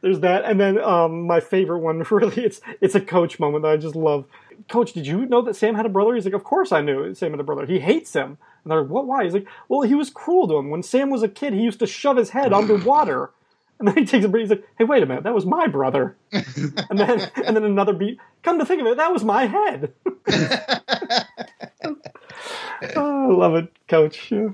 There's 0.00 0.20
that, 0.20 0.46
and 0.46 0.58
then 0.58 0.80
um, 0.80 1.26
my 1.26 1.40
favorite 1.40 1.80
one, 1.80 2.02
really, 2.10 2.44
it's 2.44 2.62
it's 2.80 2.94
a 2.94 3.00
coach 3.02 3.38
moment 3.38 3.64
that 3.64 3.72
I 3.72 3.76
just 3.76 3.94
love. 3.94 4.24
Coach, 4.70 4.94
did 4.94 5.06
you 5.06 5.26
know 5.26 5.42
that 5.42 5.54
Sam 5.54 5.74
had 5.74 5.84
a 5.84 5.90
brother? 5.90 6.14
He's 6.14 6.24
like, 6.24 6.32
of 6.32 6.44
course 6.44 6.72
I 6.72 6.80
knew 6.80 7.14
Sam 7.14 7.32
had 7.32 7.40
a 7.40 7.44
brother. 7.44 7.66
He 7.66 7.78
hates 7.78 8.14
him. 8.14 8.38
And 8.64 8.70
they're 8.70 8.82
like, 8.82 8.90
what? 8.90 9.06
Why? 9.06 9.24
He's 9.24 9.34
like, 9.34 9.46
well, 9.68 9.82
he 9.82 9.94
was 9.94 10.10
cruel 10.10 10.48
to 10.48 10.56
him. 10.56 10.70
When 10.70 10.82
Sam 10.82 11.10
was 11.10 11.22
a 11.22 11.28
kid, 11.28 11.52
he 11.52 11.60
used 11.60 11.80
to 11.80 11.86
shove 11.86 12.16
his 12.16 12.30
head 12.30 12.52
underwater. 12.52 13.30
And 13.78 13.88
then 13.88 13.96
he 13.96 14.04
takes 14.04 14.24
a 14.24 14.28
breath. 14.28 14.42
He's 14.42 14.50
like, 14.50 14.64
hey, 14.78 14.84
wait 14.84 15.02
a 15.02 15.06
minute, 15.06 15.24
that 15.24 15.34
was 15.34 15.44
my 15.44 15.66
brother. 15.66 16.16
and 16.32 16.96
then 16.96 17.28
and 17.34 17.56
then 17.56 17.64
another 17.64 17.92
beat. 17.92 18.20
Come 18.44 18.60
to 18.60 18.64
think 18.64 18.80
of 18.80 18.86
it, 18.86 18.96
that 18.96 19.12
was 19.12 19.24
my 19.24 19.46
head. 19.46 19.92
oh, 22.94 23.32
I 23.32 23.34
love 23.34 23.56
it, 23.56 23.72
Coach. 23.88 24.30
Yeah. 24.30 24.50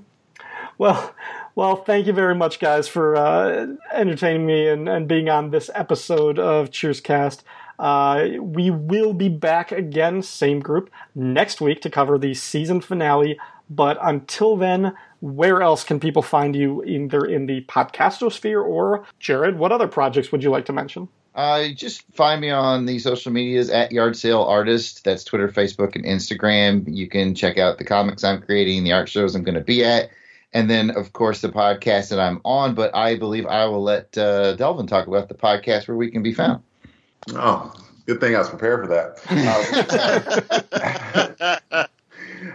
Well, 0.79 1.15
well, 1.55 1.77
thank 1.77 2.07
you 2.07 2.15
very 2.15 2.35
much, 2.35 2.59
guys, 2.59 2.89
for 2.89 3.17
uh, 3.17 3.67
entertaining 3.93 4.47
me 4.47 4.69
and, 4.69 4.89
and 4.89 5.07
being 5.07 5.29
on 5.29 5.51
this 5.51 5.69
episode 5.75 6.39
of 6.39 6.71
Cheers 6.71 7.03
Cast. 7.03 7.45
Uh, 7.79 8.29
we 8.41 8.71
will 8.71 9.13
be 9.13 9.29
back 9.29 9.73
again, 9.73 10.23
same 10.23 10.61
group, 10.61 10.91
next 11.15 11.61
week 11.61 11.81
to 11.83 11.91
cover 11.91 12.17
the 12.17 12.35
season 12.35 12.81
finale. 12.81 13.39
But 13.71 13.99
until 14.01 14.57
then, 14.57 14.95
where 15.21 15.63
else 15.63 15.85
can 15.85 16.01
people 16.01 16.23
find 16.23 16.57
you, 16.57 16.83
either 16.85 17.25
in 17.25 17.47
the 17.47 17.63
podcastosphere 17.63 18.65
or 18.65 19.05
Jared? 19.19 19.59
What 19.59 19.73
other 19.73 19.89
projects 19.89 20.33
would 20.33 20.43
you 20.43 20.51
like 20.51 20.65
to 20.67 20.73
mention? 20.73 21.09
Uh, 21.35 21.69
just 21.69 22.03
find 22.15 22.41
me 22.41 22.51
on 22.51 22.87
the 22.87 22.99
social 22.99 23.31
medias 23.31 23.71
at 23.71 23.93
Yard 23.93 24.17
Sale 24.17 24.43
Artist. 24.43 25.05
That's 25.05 25.23
Twitter, 25.23 25.49
Facebook, 25.49 25.95
and 25.95 26.05
Instagram. 26.05 26.85
You 26.89 27.09
can 27.09 27.35
check 27.35 27.59
out 27.59 27.79
the 27.79 27.85
comics 27.85 28.25
I'm 28.25 28.43
creating, 28.43 28.83
the 28.85 28.93
art 28.93 29.09
shows 29.09 29.35
I'm 29.35 29.45
going 29.45 29.55
to 29.55 29.61
be 29.61 29.85
at. 29.85 30.11
and 30.55 30.71
then 30.71 30.91
of 30.91 31.13
course 31.13 31.41
the 31.43 31.49
podcast 31.49 32.09
that 32.09 32.19
I'm 32.19 32.41
on. 32.45 32.75
But 32.75 32.95
I 32.95 33.17
believe 33.17 33.47
I 33.47 33.67
will 33.67 33.83
let 33.83 34.17
uh, 34.17 34.55
Delvin 34.55 34.87
talk 34.87 35.07
about 35.07 35.29
the 35.29 35.35
podcast 35.35 35.87
where 35.89 35.97
we 35.97 36.11
can 36.11 36.23
be 36.23 36.33
found. 36.33 36.63
Oh, 37.31 37.73
good 38.07 38.21
thing 38.21 38.35
I 38.35 38.39
was 38.39 38.49
prepared 38.49 38.87
for 38.87 38.89
that. 38.89 39.21
Uh, 41.71 41.87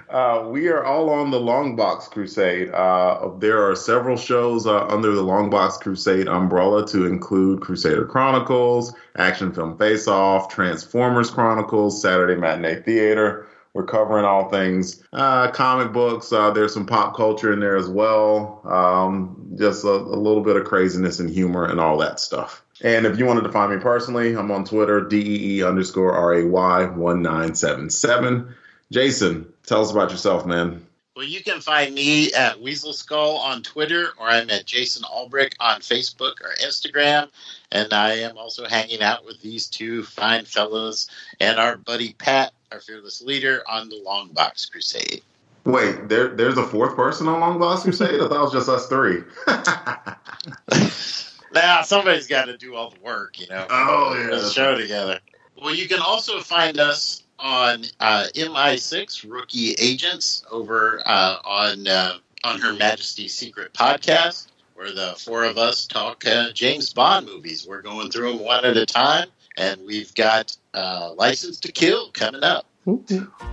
uh, 0.10 0.46
we 0.48 0.68
are 0.68 0.84
all 0.84 1.10
on 1.10 1.32
the 1.32 1.40
Long 1.40 1.76
Box 1.76 2.08
Crusade. 2.08 2.70
Uh, 2.72 3.30
there 3.40 3.70
are 3.70 3.76
several 3.76 4.18
shows 4.18 4.66
uh, 4.66 4.86
under 4.88 5.14
the 5.14 5.22
Long 5.22 5.50
Box 5.50 5.78
Crusade 5.78 6.28
umbrella 6.28 6.86
to 6.88 7.06
include 7.06 7.62
Crusader 7.62 8.06
Chronicles, 8.06 8.94
Action 9.16 9.54
Film 9.54 9.78
Face 9.78 10.08
Off, 10.08 10.50
Transformers 10.50 11.30
Chronicles, 11.30 12.02
Saturday 12.02 12.36
Matinee 12.36 12.82
Theater. 12.82 13.48
We're 13.74 13.86
covering 13.86 14.24
all 14.24 14.50
things 14.50 15.04
uh, 15.14 15.50
comic 15.50 15.94
books. 15.94 16.32
Uh, 16.32 16.52
there's 16.52 16.74
some 16.74 16.86
pop 16.86 17.16
culture 17.16 17.52
in 17.52 17.60
there 17.60 17.76
as 17.76 17.90
well. 17.90 18.62
Um, 18.66 19.56
just 19.58 19.84
a, 19.84 19.90
a 19.90 20.18
little 20.18 20.44
bit 20.44 20.58
of 20.58 20.66
craziness 20.66 21.20
and 21.20 21.30
humor 21.30 21.66
and 21.66 21.80
all 21.80 21.98
that 21.98 22.20
stuff. 22.20 22.64
And 22.84 23.06
if 23.06 23.18
you 23.18 23.26
wanted 23.26 23.44
to 23.44 23.52
find 23.52 23.74
me 23.74 23.80
personally, 23.80 24.36
I'm 24.36 24.52
on 24.52 24.66
Twitter, 24.66 25.02
DEE 25.02 25.64
underscore 25.64 26.30
RAY 26.30 26.44
1977. 26.44 28.54
Jason, 28.92 29.53
tell 29.66 29.82
us 29.82 29.92
about 29.92 30.12
yourself, 30.12 30.46
man. 30.46 30.86
Well, 31.16 31.26
you 31.26 31.44
can 31.44 31.62
find 31.62 31.94
me 31.94 32.34
at 32.34 32.60
Weasel 32.60 32.92
Skull 32.92 33.38
on 33.38 33.62
Twitter, 33.62 34.14
or 34.20 34.28
I'm 34.28 34.50
at 34.50 34.66
Jason 34.66 35.04
Albrick 35.04 35.54
on 35.60 35.82
Facebook 35.82 36.42
or 36.42 36.56
Instagram. 36.64 37.30
And 37.72 37.94
I 37.94 38.14
am 38.14 38.36
also 38.36 38.66
hanging 38.66 39.04
out 39.04 39.24
with 39.24 39.40
these 39.40 39.68
two 39.68 40.04
fine 40.04 40.46
fellows 40.46 41.08
and 41.40 41.60
our 41.60 41.78
buddy 41.78 42.14
Pat, 42.14 42.54
our 42.72 42.80
fearless 42.80 43.22
leader, 43.22 43.62
on 43.70 43.90
the 43.90 43.98
Long 43.98 44.30
Box 44.30 44.66
Crusade. 44.66 45.22
Wait, 45.66 46.10
there, 46.10 46.30
there's 46.30 46.58
a 46.58 46.66
fourth 46.66 46.96
person 46.96 47.28
on 47.28 47.40
Long 47.40 47.60
Box 47.60 47.84
Crusade? 47.84 48.20
I 48.20 48.28
thought 48.28 48.32
it 48.32 48.40
was 48.40 48.52
just 48.52 48.70
us 48.70 48.88
three. 48.88 49.22
now, 51.54 51.84
somebody's 51.84 52.28
got 52.28 52.46
to 52.46 52.58
do 52.58 52.76
all 52.76 52.90
the 52.90 53.00
work, 53.02 53.40
you 53.40 53.46
know. 53.48 53.68
Oh, 53.70 54.16
yeah. 54.18 54.36
The 54.36 54.50
show 54.50 54.76
together. 54.76 55.20
Well, 55.62 55.76
you 55.76 55.88
can 55.88 56.00
also 56.00 56.40
find 56.40 56.80
us 56.80 57.23
on 57.40 57.84
uh, 58.00 58.28
MI6 58.36 59.30
Rookie 59.30 59.74
Agents 59.74 60.44
over 60.52 61.02
uh, 61.06 61.38
on 61.44 61.88
uh, 61.88 62.18
on 62.44 62.60
Her 62.60 62.74
Majesty's 62.74 63.34
Secret 63.34 63.74
podcast, 63.74 64.48
where 64.76 64.92
the 64.94 65.16
four 65.18 65.44
of 65.44 65.58
us 65.58 65.88
talk 65.88 66.26
uh, 66.26 66.52
James 66.54 66.94
Bond 66.94 67.26
movies. 67.26 67.66
We're 67.68 67.82
going 67.82 68.12
through 68.12 68.34
them 68.34 68.46
one 68.46 68.66
at 68.66 68.78
a 68.78 68.86
time, 68.86 69.28
and 69.58 69.82
we've 69.86 70.14
got 70.16 70.56
uh, 70.74 71.14
License 71.18 71.60
to 71.62 71.72
Kill 71.72 72.12
coming 72.12 72.44
up. 72.44 72.66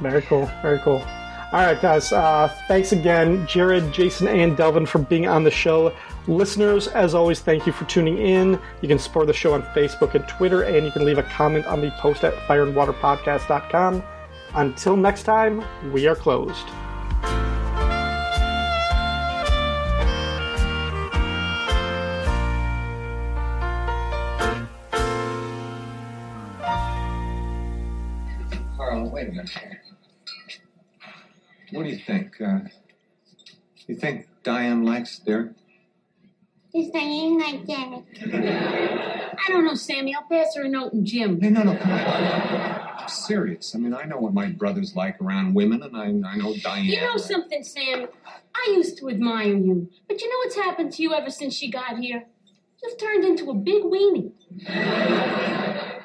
Very 0.02 0.22
cool. 0.22 0.50
Very 0.62 0.78
cool. 0.80 1.02
All 1.52 1.58
right, 1.66 1.80
guys. 1.80 2.12
Uh, 2.12 2.46
thanks 2.68 2.92
again, 2.92 3.44
Jared, 3.48 3.92
Jason, 3.92 4.28
and 4.28 4.56
Delvin, 4.56 4.86
for 4.86 4.98
being 4.98 5.26
on 5.26 5.42
the 5.42 5.50
show. 5.50 5.92
Listeners, 6.26 6.86
as 6.88 7.14
always, 7.14 7.40
thank 7.40 7.66
you 7.66 7.72
for 7.72 7.86
tuning 7.86 8.18
in. 8.18 8.60
You 8.82 8.88
can 8.88 8.98
support 8.98 9.26
the 9.26 9.32
show 9.32 9.54
on 9.54 9.62
Facebook 9.74 10.14
and 10.14 10.26
Twitter, 10.28 10.62
and 10.62 10.84
you 10.84 10.92
can 10.92 11.04
leave 11.04 11.18
a 11.18 11.22
comment 11.22 11.66
on 11.66 11.80
the 11.80 11.90
post 11.92 12.24
at 12.24 12.34
fireandwaterpodcast.com. 12.46 14.02
Until 14.54 14.96
next 14.96 15.22
time, 15.22 15.64
we 15.92 16.06
are 16.06 16.14
closed. 16.16 16.66
Carl, 28.76 29.10
wait 29.10 29.28
a 29.28 29.30
minute. 29.30 29.50
What 31.70 31.84
do 31.84 31.88
you 31.88 31.98
think? 31.98 32.40
Uh, 32.40 32.60
you 33.86 33.94
think 33.94 34.28
Diane 34.42 34.84
likes 34.84 35.18
Derek? 36.72 36.92
Does 36.92 36.92
Diane 36.92 37.38
like 37.38 37.66
Derek? 37.66 38.04
I 39.38 39.48
don't 39.48 39.64
know, 39.64 39.74
Sammy. 39.74 40.14
I'll 40.14 40.26
pass 40.30 40.54
her 40.56 40.64
a 40.64 40.68
note 40.68 40.92
in 40.92 41.04
gym. 41.04 41.38
No, 41.40 41.48
no, 41.48 41.62
no. 41.62 41.76
Come 41.76 41.92
on. 41.92 41.98
I'm 41.98 43.08
serious. 43.08 43.74
I 43.74 43.78
mean, 43.78 43.94
I 43.94 44.04
know 44.04 44.18
what 44.18 44.34
my 44.34 44.46
brother's 44.46 44.94
like 44.94 45.20
around 45.20 45.54
women, 45.54 45.82
and 45.82 45.96
I, 45.96 46.06
I 46.28 46.36
know 46.36 46.54
Diane. 46.56 46.84
You 46.84 47.00
know 47.00 47.16
something, 47.16 47.62
Sammy? 47.62 48.06
I 48.54 48.72
used 48.72 48.98
to 48.98 49.08
admire 49.08 49.54
you, 49.56 49.90
but 50.08 50.20
you 50.20 50.28
know 50.28 50.36
what's 50.44 50.56
happened 50.56 50.92
to 50.94 51.02
you 51.02 51.14
ever 51.14 51.30
since 51.30 51.54
she 51.54 51.70
got 51.70 51.98
here? 51.98 52.24
You've 52.82 52.98
turned 52.98 53.24
into 53.24 53.50
a 53.50 53.54
big 53.54 53.82
weenie. 53.82 54.32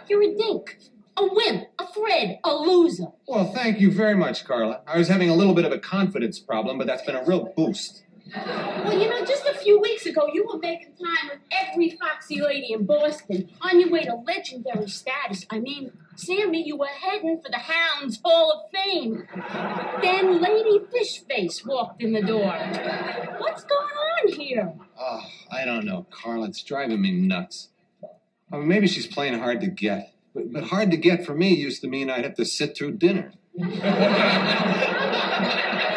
You're 0.08 0.24
a 0.24 0.36
dink, 0.36 0.78
a 1.18 1.24
wimp, 1.24 1.68
a 1.80 1.88
Fred, 1.94 2.40
a 2.44 2.54
loser. 2.54 3.08
Well, 3.28 3.52
thank 3.52 3.80
you 3.80 3.92
very 3.92 4.16
much, 4.16 4.46
Carla. 4.46 4.82
I 4.86 4.98
was 4.98 5.08
having 5.08 5.30
a 5.30 5.36
little 5.36 5.54
bit 5.54 5.66
of 5.66 5.72
a 5.72 5.80
confidence 5.80 6.40
problem, 6.40 6.78
but 6.78 6.86
that's 6.88 7.04
been 7.04 7.16
a 7.16 7.24
real 7.24 7.52
boost. 7.56 8.04
Well, 8.34 9.00
you 9.00 9.10
know, 9.10 9.24
just 9.24 9.46
a 9.46 9.54
few 9.54 9.80
weeks 9.80 10.06
ago, 10.06 10.28
you 10.34 10.48
were 10.48 10.58
making 10.58 10.94
time 10.94 11.30
with 11.30 11.40
every 11.52 11.92
foxy 11.92 12.42
lady 12.42 12.74
in 12.74 12.86
Boston 12.86 13.50
on 13.62 13.80
your 13.80 13.92
way 13.92 14.04
to 14.04 14.16
legendary 14.16 14.88
status. 14.88 15.46
I 15.52 15.60
mean, 15.60 15.92
Sammy, 16.16 16.64
you 16.66 16.76
were 16.76 16.88
heading 16.88 17.40
for 17.44 17.52
the 17.52 17.60
Hounds 17.60 18.20
Hall 18.24 18.52
of 18.52 18.72
Fame. 18.72 19.28
Then 20.02 20.42
Lady 20.42 20.80
Fishface 20.80 21.66
walked 21.66 22.02
in 22.02 22.14
the 22.14 22.22
door. 22.22 22.52
What's 23.38 23.64
going 23.64 23.86
on 23.86 24.34
here? 24.34 24.74
Oh, 25.00 25.22
I 25.52 25.66
don't 25.66 25.86
know, 25.86 26.08
Carla. 26.10 26.48
It's 26.48 26.64
driving 26.64 27.02
me 27.02 27.12
nuts. 27.12 27.70
I 28.52 28.58
mean, 28.58 28.68
maybe 28.68 28.88
she's 28.88 29.08
playing 29.08 29.40
hard 29.40 29.62
to 29.62 29.68
get. 29.68 30.14
But, 30.34 30.52
but 30.52 30.64
hard 30.64 30.92
to 30.92 30.98
get 30.98 31.26
for 31.26 31.36
me 31.36 31.54
used 31.54 31.82
to 31.82 31.88
mean 31.88 32.10
I'd 32.10 32.24
have 32.24 32.36
to 32.36 32.46
sit 32.46 32.76
through 32.76 32.94
dinner. 32.94 33.34